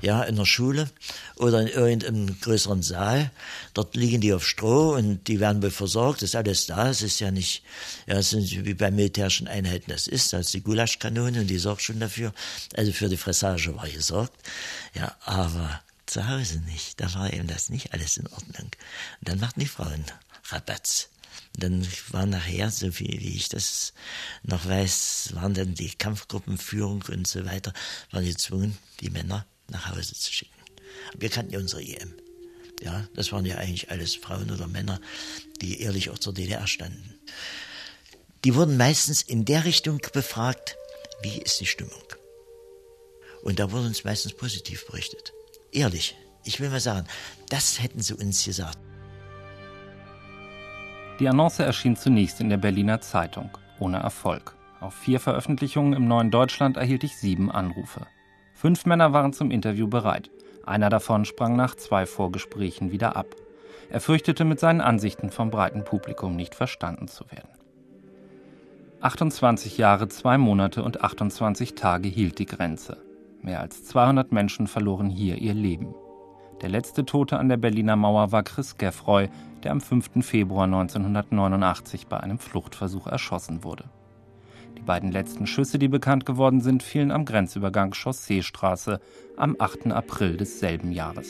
ja, 0.03 0.23
in 0.23 0.37
der 0.37 0.45
Schule 0.45 0.91
oder 1.37 1.63
in 1.63 1.69
irgendeinem 1.69 2.41
größeren 2.41 2.83
Saal. 2.83 3.31
Dort 3.75 3.97
liegen 3.97 4.21
die 4.21 4.33
auf 4.33 4.47
Stroh 4.47 4.95
und 4.95 5.27
die 5.29 5.41
werden 5.41 5.63
wohl 5.63 5.71
versorgt. 5.71 6.23
Das 6.23 6.31
ist 6.31 6.37
alles 6.37 6.67
da. 6.67 6.91
Es 6.91 7.03
ist 7.03 7.21
ja 7.21 7.31
nicht, 7.31 7.63
ja, 8.07 8.17
es 8.17 8.31
sind 8.31 8.65
wie 8.65 8.75
bei 8.75 8.91
militärischen 8.91 9.49
Einheiten 9.49 9.91
das 9.91 10.07
ist. 10.07 10.33
Da 10.33 10.39
ist 10.39 10.55
die 10.55 10.63
Gulaschkanone 10.63 11.41
und 11.41 11.47
die 11.47 11.59
sorgt 11.59 11.83
schon 11.83 12.01
dafür. 12.01 12.33
Also 12.75 12.93
für 12.93 13.09
die 13.09 13.17
Fressage 13.17 13.75
war 13.77 13.89
gesorgt. 13.89 14.35
Ja, 14.95 15.15
aber 15.25 15.81
zu 16.07 16.29
Hause 16.29 16.61
nicht. 16.61 17.01
Da 17.01 17.13
war 17.15 17.33
eben 17.33 17.47
das 17.47 17.69
nicht 17.69 17.93
alles 17.93 18.17
in 18.17 18.27
Ordnung. 18.29 18.71
Und 19.21 19.29
dann 19.29 19.41
machten 19.41 19.61
die 19.61 19.67
Frauen 19.67 20.05
Rabatz. 20.49 21.09
Dann 21.59 21.87
war 22.11 22.27
nachher, 22.27 22.71
so 22.71 22.91
viel 22.93 23.21
wie 23.21 23.37
ich 23.37 23.49
das 23.49 23.95
noch 24.43 24.67
weiß, 24.67 25.31
waren 25.35 25.55
dann 25.55 25.75
die 25.75 25.91
Kampfgruppenführung 25.91 27.03
und 27.09 27.27
so 27.27 27.45
weiter, 27.47 27.73
waren 28.11 28.25
gezwungen, 28.25 28.79
die 29.01 29.11
Männer 29.11 29.47
nach 29.71 29.91
Hause 29.91 30.15
zu 30.15 30.33
schicken. 30.33 30.55
Wir 31.17 31.29
kannten 31.29 31.53
ja 31.53 31.59
unsere 31.59 31.83
EM. 31.83 32.15
Ja, 32.83 33.09
das 33.15 33.33
waren 33.33 33.47
ja 33.47 33.57
eigentlich 33.57 33.91
alles 33.91 34.15
Frauen 34.15 34.51
oder 34.51 34.67
Männer, 34.67 35.01
die 35.61 35.81
ehrlich 35.81 36.11
auch 36.11 36.19
zur 36.19 36.35
DDR 36.35 36.67
standen. 36.67 37.19
Die 38.45 38.55
wurden 38.55 38.77
meistens 38.77 39.23
in 39.23 39.45
der 39.45 39.65
Richtung 39.65 40.01
befragt, 40.13 40.77
wie 41.23 41.39
ist 41.39 41.61
die 41.61 41.67
Stimmung? 41.67 42.03
Und 43.43 43.59
da 43.59 43.73
wurde 43.73 43.87
uns 43.87 44.05
meistens 44.05 44.35
positiv 44.35 44.87
berichtet. 44.87 45.33
Ehrlich, 45.73 46.17
ich 46.45 46.61
will 46.61 46.71
mal 46.71 46.81
sagen, 46.81 47.07
das 47.49 47.83
hätten 47.83 48.03
sie 48.03 48.15
uns 48.15 48.45
gesagt. 48.45 48.79
Die 51.19 51.29
Annonce 51.29 51.61
erschien 51.61 51.97
zunächst 51.97 52.41
in 52.41 52.51
der 52.51 52.59
Berliner 52.59 53.01
Zeitung, 53.01 53.51
ohne 53.79 53.99
Erfolg. 53.99 54.55
Auf 54.81 54.95
vier 54.95 55.19
Veröffentlichungen 55.19 55.95
im 55.95 56.07
Neuen 56.07 56.31
Deutschland 56.31 56.77
erhielt 56.77 57.05
ich 57.05 57.17
sieben 57.17 57.51
Anrufe. 57.51 58.07
Fünf 58.57 58.87
Männer 58.87 59.13
waren 59.13 59.35
zum 59.35 59.51
Interview 59.51 59.87
bereit. 59.87 60.31
Einer 60.65 60.89
davon 60.89 61.27
sprang 61.27 61.57
nach 61.57 61.75
zwei 61.75 62.07
Vorgesprächen 62.07 62.91
wieder 62.91 63.15
ab. 63.15 63.27
Er 63.91 64.01
fürchtete, 64.01 64.47
mit 64.47 64.59
seinen 64.59 64.81
Ansichten 64.81 65.31
vom 65.31 65.51
breiten 65.51 65.85
Publikum 65.85 66.37
nicht 66.37 66.55
verstanden 66.55 67.07
zu 67.07 67.31
werden. 67.31 67.51
28 69.03 69.77
Jahre, 69.77 70.09
zwei 70.09 70.39
Monate 70.39 70.83
und 70.83 71.03
28 71.03 71.75
Tage 71.75 72.09
hielt 72.09 72.39
die 72.39 72.47
Grenze. 72.47 72.97
Mehr 73.43 73.61
als 73.61 73.85
200 73.85 74.33
Menschen 74.33 74.69
verloren 74.69 75.11
hier 75.11 75.37
ihr 75.37 75.53
Leben. 75.53 75.95
Der 76.63 76.71
letzte 76.71 77.05
Tote 77.05 77.39
an 77.39 77.51
der 77.51 77.59
Berliner 77.59 77.97
Mauer 77.97 78.33
war 78.33 78.43
Chris 78.43 78.79
Geffroy, 78.79 79.29
der 79.65 79.73
am 79.73 79.83
5. 79.83 80.25
Februar 80.25 80.65
1989 80.65 82.07
bei 82.07 82.19
einem 82.19 82.39
Fluchtversuch 82.39 83.07
erschossen 83.07 83.65
wurde 83.65 83.85
beiden 84.85 85.13
letzten 85.13 85.47
Schüsse, 85.47 85.79
die 85.79 85.89
bekannt 85.89 86.27
geworden 86.27 86.61
sind, 86.61 86.83
fielen 86.83 87.11
am 87.11 87.25
Grenzübergang 87.25 87.93
Chausseestraße 87.93 89.01
am 89.37 89.57
8. 89.59 89.87
April 89.93 90.37
desselben 90.37 90.93
Jahres. 90.93 91.29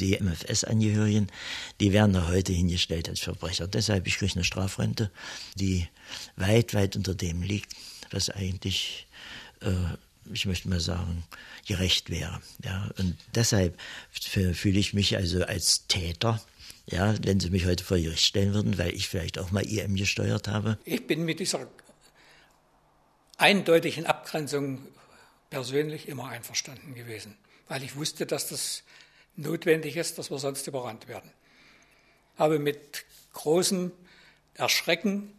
die 0.00 0.16
MFS-Angehörigen, 0.20 1.26
die 1.80 1.92
werden 1.92 2.28
heute 2.28 2.52
hingestellt 2.52 3.08
als 3.08 3.20
Verbrecher. 3.20 3.66
Deshalb 3.66 4.06
ich 4.06 4.16
kriege 4.16 4.34
eine 4.34 4.44
Strafrente, 4.44 5.10
die 5.56 5.88
weit, 6.36 6.74
weit 6.74 6.96
unter 6.96 7.14
dem 7.14 7.42
liegt, 7.42 7.74
was 8.10 8.30
eigentlich 8.30 9.07
ich 10.32 10.46
möchte 10.46 10.68
mal 10.68 10.80
sagen, 10.80 11.24
gerecht 11.66 12.10
wäre. 12.10 12.40
Ja, 12.64 12.90
und 12.98 13.16
deshalb 13.34 13.78
fühle 14.12 14.78
ich 14.78 14.94
mich 14.94 15.16
also 15.16 15.44
als 15.44 15.86
Täter, 15.86 16.40
ja, 16.86 17.14
wenn 17.22 17.40
Sie 17.40 17.50
mich 17.50 17.66
heute 17.66 17.84
vor 17.84 17.98
Gericht 17.98 18.24
stellen 18.24 18.54
würden, 18.54 18.78
weil 18.78 18.94
ich 18.94 19.08
vielleicht 19.08 19.38
auch 19.38 19.50
mal 19.50 19.66
IM 19.66 19.96
gesteuert 19.96 20.48
habe. 20.48 20.78
Ich 20.84 21.06
bin 21.06 21.24
mit 21.24 21.40
dieser 21.40 21.66
eindeutigen 23.36 24.06
Abgrenzung 24.06 24.86
persönlich 25.50 26.08
immer 26.08 26.28
einverstanden 26.28 26.94
gewesen. 26.94 27.36
weil 27.68 27.82
ich 27.82 27.96
wusste, 27.96 28.26
dass 28.26 28.48
das 28.48 28.82
notwendig 29.36 29.96
ist, 29.96 30.18
dass 30.18 30.30
wir 30.30 30.38
sonst 30.38 30.66
überrannt 30.66 31.06
werden. 31.06 31.30
Habe 32.36 32.58
mit 32.58 33.04
großem 33.34 33.92
Erschrecken 34.54 35.32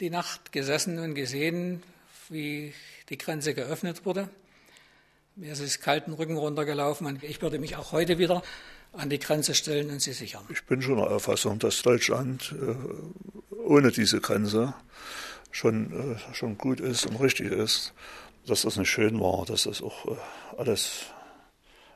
die 0.00 0.10
Nacht 0.10 0.52
gesessen 0.52 0.98
und 0.98 1.14
gesehen, 1.14 1.82
wie 2.30 2.72
die 3.08 3.18
Grenze 3.18 3.54
geöffnet 3.54 4.04
wurde. 4.04 4.28
Mir 5.36 5.52
ist 5.52 5.60
es 5.60 5.80
kalten 5.80 6.12
Rücken 6.12 6.36
runtergelaufen 6.36 7.06
und 7.06 7.22
ich 7.22 7.40
würde 7.40 7.58
mich 7.58 7.76
auch 7.76 7.92
heute 7.92 8.18
wieder 8.18 8.42
an 8.92 9.10
die 9.10 9.18
Grenze 9.18 9.54
stellen 9.54 9.90
und 9.90 10.00
sie 10.00 10.12
sichern. 10.12 10.44
Ich 10.48 10.64
bin 10.64 10.82
schon 10.82 10.96
der 10.96 11.10
Auffassung, 11.10 11.58
dass 11.58 11.82
Deutschland 11.82 12.54
äh, 12.60 13.54
ohne 13.54 13.92
diese 13.92 14.20
Grenze 14.20 14.74
schon, 15.50 16.16
äh, 16.16 16.34
schon 16.34 16.58
gut 16.58 16.80
ist 16.80 17.06
und 17.06 17.16
richtig 17.20 17.52
ist. 17.52 17.92
Dass 18.46 18.62
das 18.62 18.76
nicht 18.76 18.90
schön 18.90 19.20
war, 19.20 19.44
dass 19.44 19.64
das 19.64 19.82
auch 19.82 20.06
äh, 20.06 20.16
alles 20.56 21.06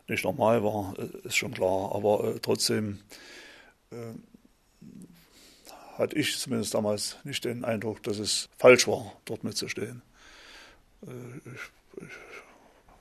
nicht 0.07 0.24
normal 0.24 0.62
war, 0.62 0.95
ist 1.24 1.37
schon 1.37 1.55
klar. 1.55 1.95
Aber 1.95 2.35
trotzdem 2.43 2.99
hatte 5.97 6.16
ich 6.16 6.39
zumindest 6.39 6.74
damals 6.74 7.16
nicht 7.24 7.45
den 7.45 7.64
Eindruck, 7.64 8.03
dass 8.03 8.18
es 8.18 8.49
falsch 8.59 8.89
war, 8.89 9.12
dort 9.24 9.45
mitzustehen. 9.45 10.03
Ich, 11.03 12.03
ich 12.03 12.09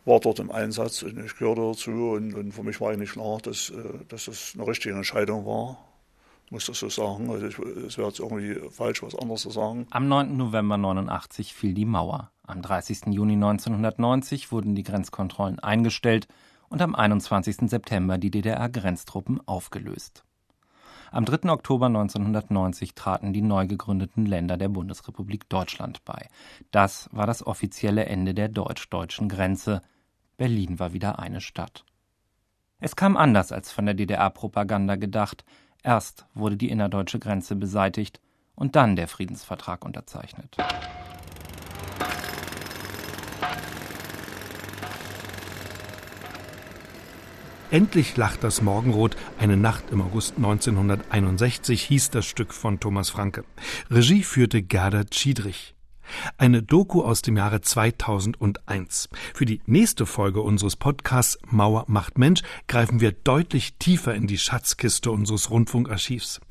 war 0.06 0.20
dort 0.20 0.39
im 0.39 0.52
Einsatz 0.52 1.04
und 1.04 1.24
ich 1.24 1.36
gehörte 1.36 1.62
dazu 1.62 1.91
und, 2.12 2.34
und 2.34 2.52
für 2.52 2.64
mich 2.64 2.82
war 2.82 2.91
eigentlich 2.91 3.12
klar, 3.12 3.39
dass, 3.41 3.70
äh, 3.70 3.76
dass 4.08 4.26
das 4.26 4.54
eine 4.56 4.68
richtige 4.68 4.95
Entscheidung 4.95 5.45
war. 5.45 5.78
Ich 6.45 6.52
muss 6.52 6.66
das 6.66 6.80
so 6.80 6.89
sagen. 6.89 7.30
Also 7.30 7.45
es 7.45 7.97
wäre 7.97 8.08
jetzt 8.08 8.20
irgendwie 8.20 8.56
falsch, 8.72 9.04
was 9.04 9.16
anderes 9.16 9.41
zu 9.41 9.52
sagen. 9.52 9.88
Am 9.91 10.08
9. 10.08 10.36
November 10.36 10.78
89 10.78 11.54
fiel 11.54 11.74
die 11.74 11.86
Mauer. 11.86 12.32
Am 12.45 12.62
30. 12.62 13.08
Juni 13.08 13.34
1990 13.34 14.52
wurden 14.52 14.76
die 14.76 14.84
Grenzkontrollen 14.84 15.60
eingestellt 15.60 16.28
und 16.68 16.82
am 16.82 16.95
21. 16.95 17.70
September 17.70 18.18
die 18.18 18.32
DDR-Grenztruppen 18.32 19.39
aufgelöst. 19.47 20.26
Am 21.14 21.26
3. 21.26 21.49
Oktober 21.49 21.88
1990 21.88 22.95
traten 22.95 23.34
die 23.34 23.41
neu 23.41 23.68
gegründeten 23.68 24.26
Länder 24.26 24.55
der 24.55 24.70
Bundesrepublik 24.70 25.49
Deutschland 25.49 26.05
bei. 26.05 26.30
Das 26.72 27.09
war 27.12 27.28
das 27.28 27.45
offizielle 27.45 28.05
Ende 28.05 28.34
der 28.34 28.47
deutsch-deutschen 28.47 29.28
Grenze. 29.28 29.82
Berlin 30.38 30.80
war 30.80 30.93
wieder 30.93 31.20
eine 31.20 31.41
Stadt. 31.41 31.84
Es 32.80 32.95
kam 32.95 33.18
anders 33.18 33.51
als 33.51 33.74
von 33.74 33.86
der 33.86 33.93
DDR-Propaganda 33.93 34.95
gedacht. 34.95 35.43
Erst 35.84 36.28
wurde 36.34 36.55
die 36.55 36.70
innerdeutsche 36.70 37.20
Grenze 37.20 37.57
beseitigt 37.57 38.22
und 38.55 38.78
dann 38.78 38.95
der 38.95 39.09
Friedensvertrag 39.09 39.84
unterzeichnet. 39.84 40.55
Endlich 47.72 48.17
lacht 48.17 48.43
das 48.43 48.61
Morgenrot. 48.61 49.15
Eine 49.39 49.55
Nacht 49.55 49.86
im 49.91 50.01
August 50.01 50.36
1961 50.36 51.82
hieß 51.84 52.09
das 52.09 52.26
Stück 52.26 52.53
von 52.53 52.82
Thomas 52.82 53.09
Franke. 53.09 53.45
Regie 53.89 54.24
führte 54.24 54.61
Gerda 54.61 55.03
Schiedrich. 55.09 55.74
Eine 56.38 56.64
Doku 56.64 57.03
aus 57.03 57.22
dem 57.22 57.38
Jahre 57.38 57.62
2001. 57.62 59.09
Für 59.34 59.45
die 59.45 59.62
nächste 59.66 60.05
Folge 60.05 60.41
unseres 60.41 60.76
Podcasts 60.76 61.38
Mauer 61.49 61.86
macht 61.88 62.18
Mensch 62.18 62.41
greifen 62.68 62.99
wir 62.99 63.12
deutlich 63.12 63.76
tiefer 63.76 64.16
in 64.16 64.28
die 64.28 64.38
Schatzkiste 64.38 65.12
unseres 65.12 65.49
Rundfunkarchivs. 65.49 66.41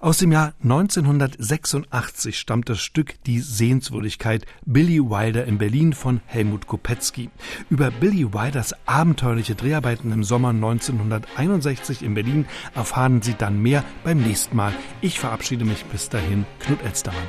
Aus 0.00 0.18
dem 0.18 0.32
Jahr 0.32 0.54
1986 0.62 2.38
stammt 2.38 2.68
das 2.68 2.80
Stück 2.80 3.22
Die 3.24 3.40
Sehenswürdigkeit 3.40 4.46
Billy 4.64 5.00
Wilder 5.00 5.44
in 5.44 5.58
Berlin 5.58 5.92
von 5.92 6.20
Helmut 6.26 6.66
Kopetzky. 6.66 7.30
Über 7.68 7.90
Billy 7.90 8.32
Wilders 8.32 8.74
abenteuerliche 8.86 9.54
Dreharbeiten 9.54 10.12
im 10.12 10.24
Sommer 10.24 10.50
1961 10.50 12.02
in 12.02 12.14
Berlin 12.14 12.46
erfahren 12.74 13.22
Sie 13.22 13.34
dann 13.34 13.60
mehr 13.60 13.84
beim 14.04 14.18
nächsten 14.18 14.56
Mal. 14.56 14.72
Ich 15.00 15.18
verabschiede 15.20 15.64
mich 15.64 15.84
bis 15.84 16.08
dahin, 16.08 16.46
Knut 16.60 16.82
Elstermann. 16.82 17.26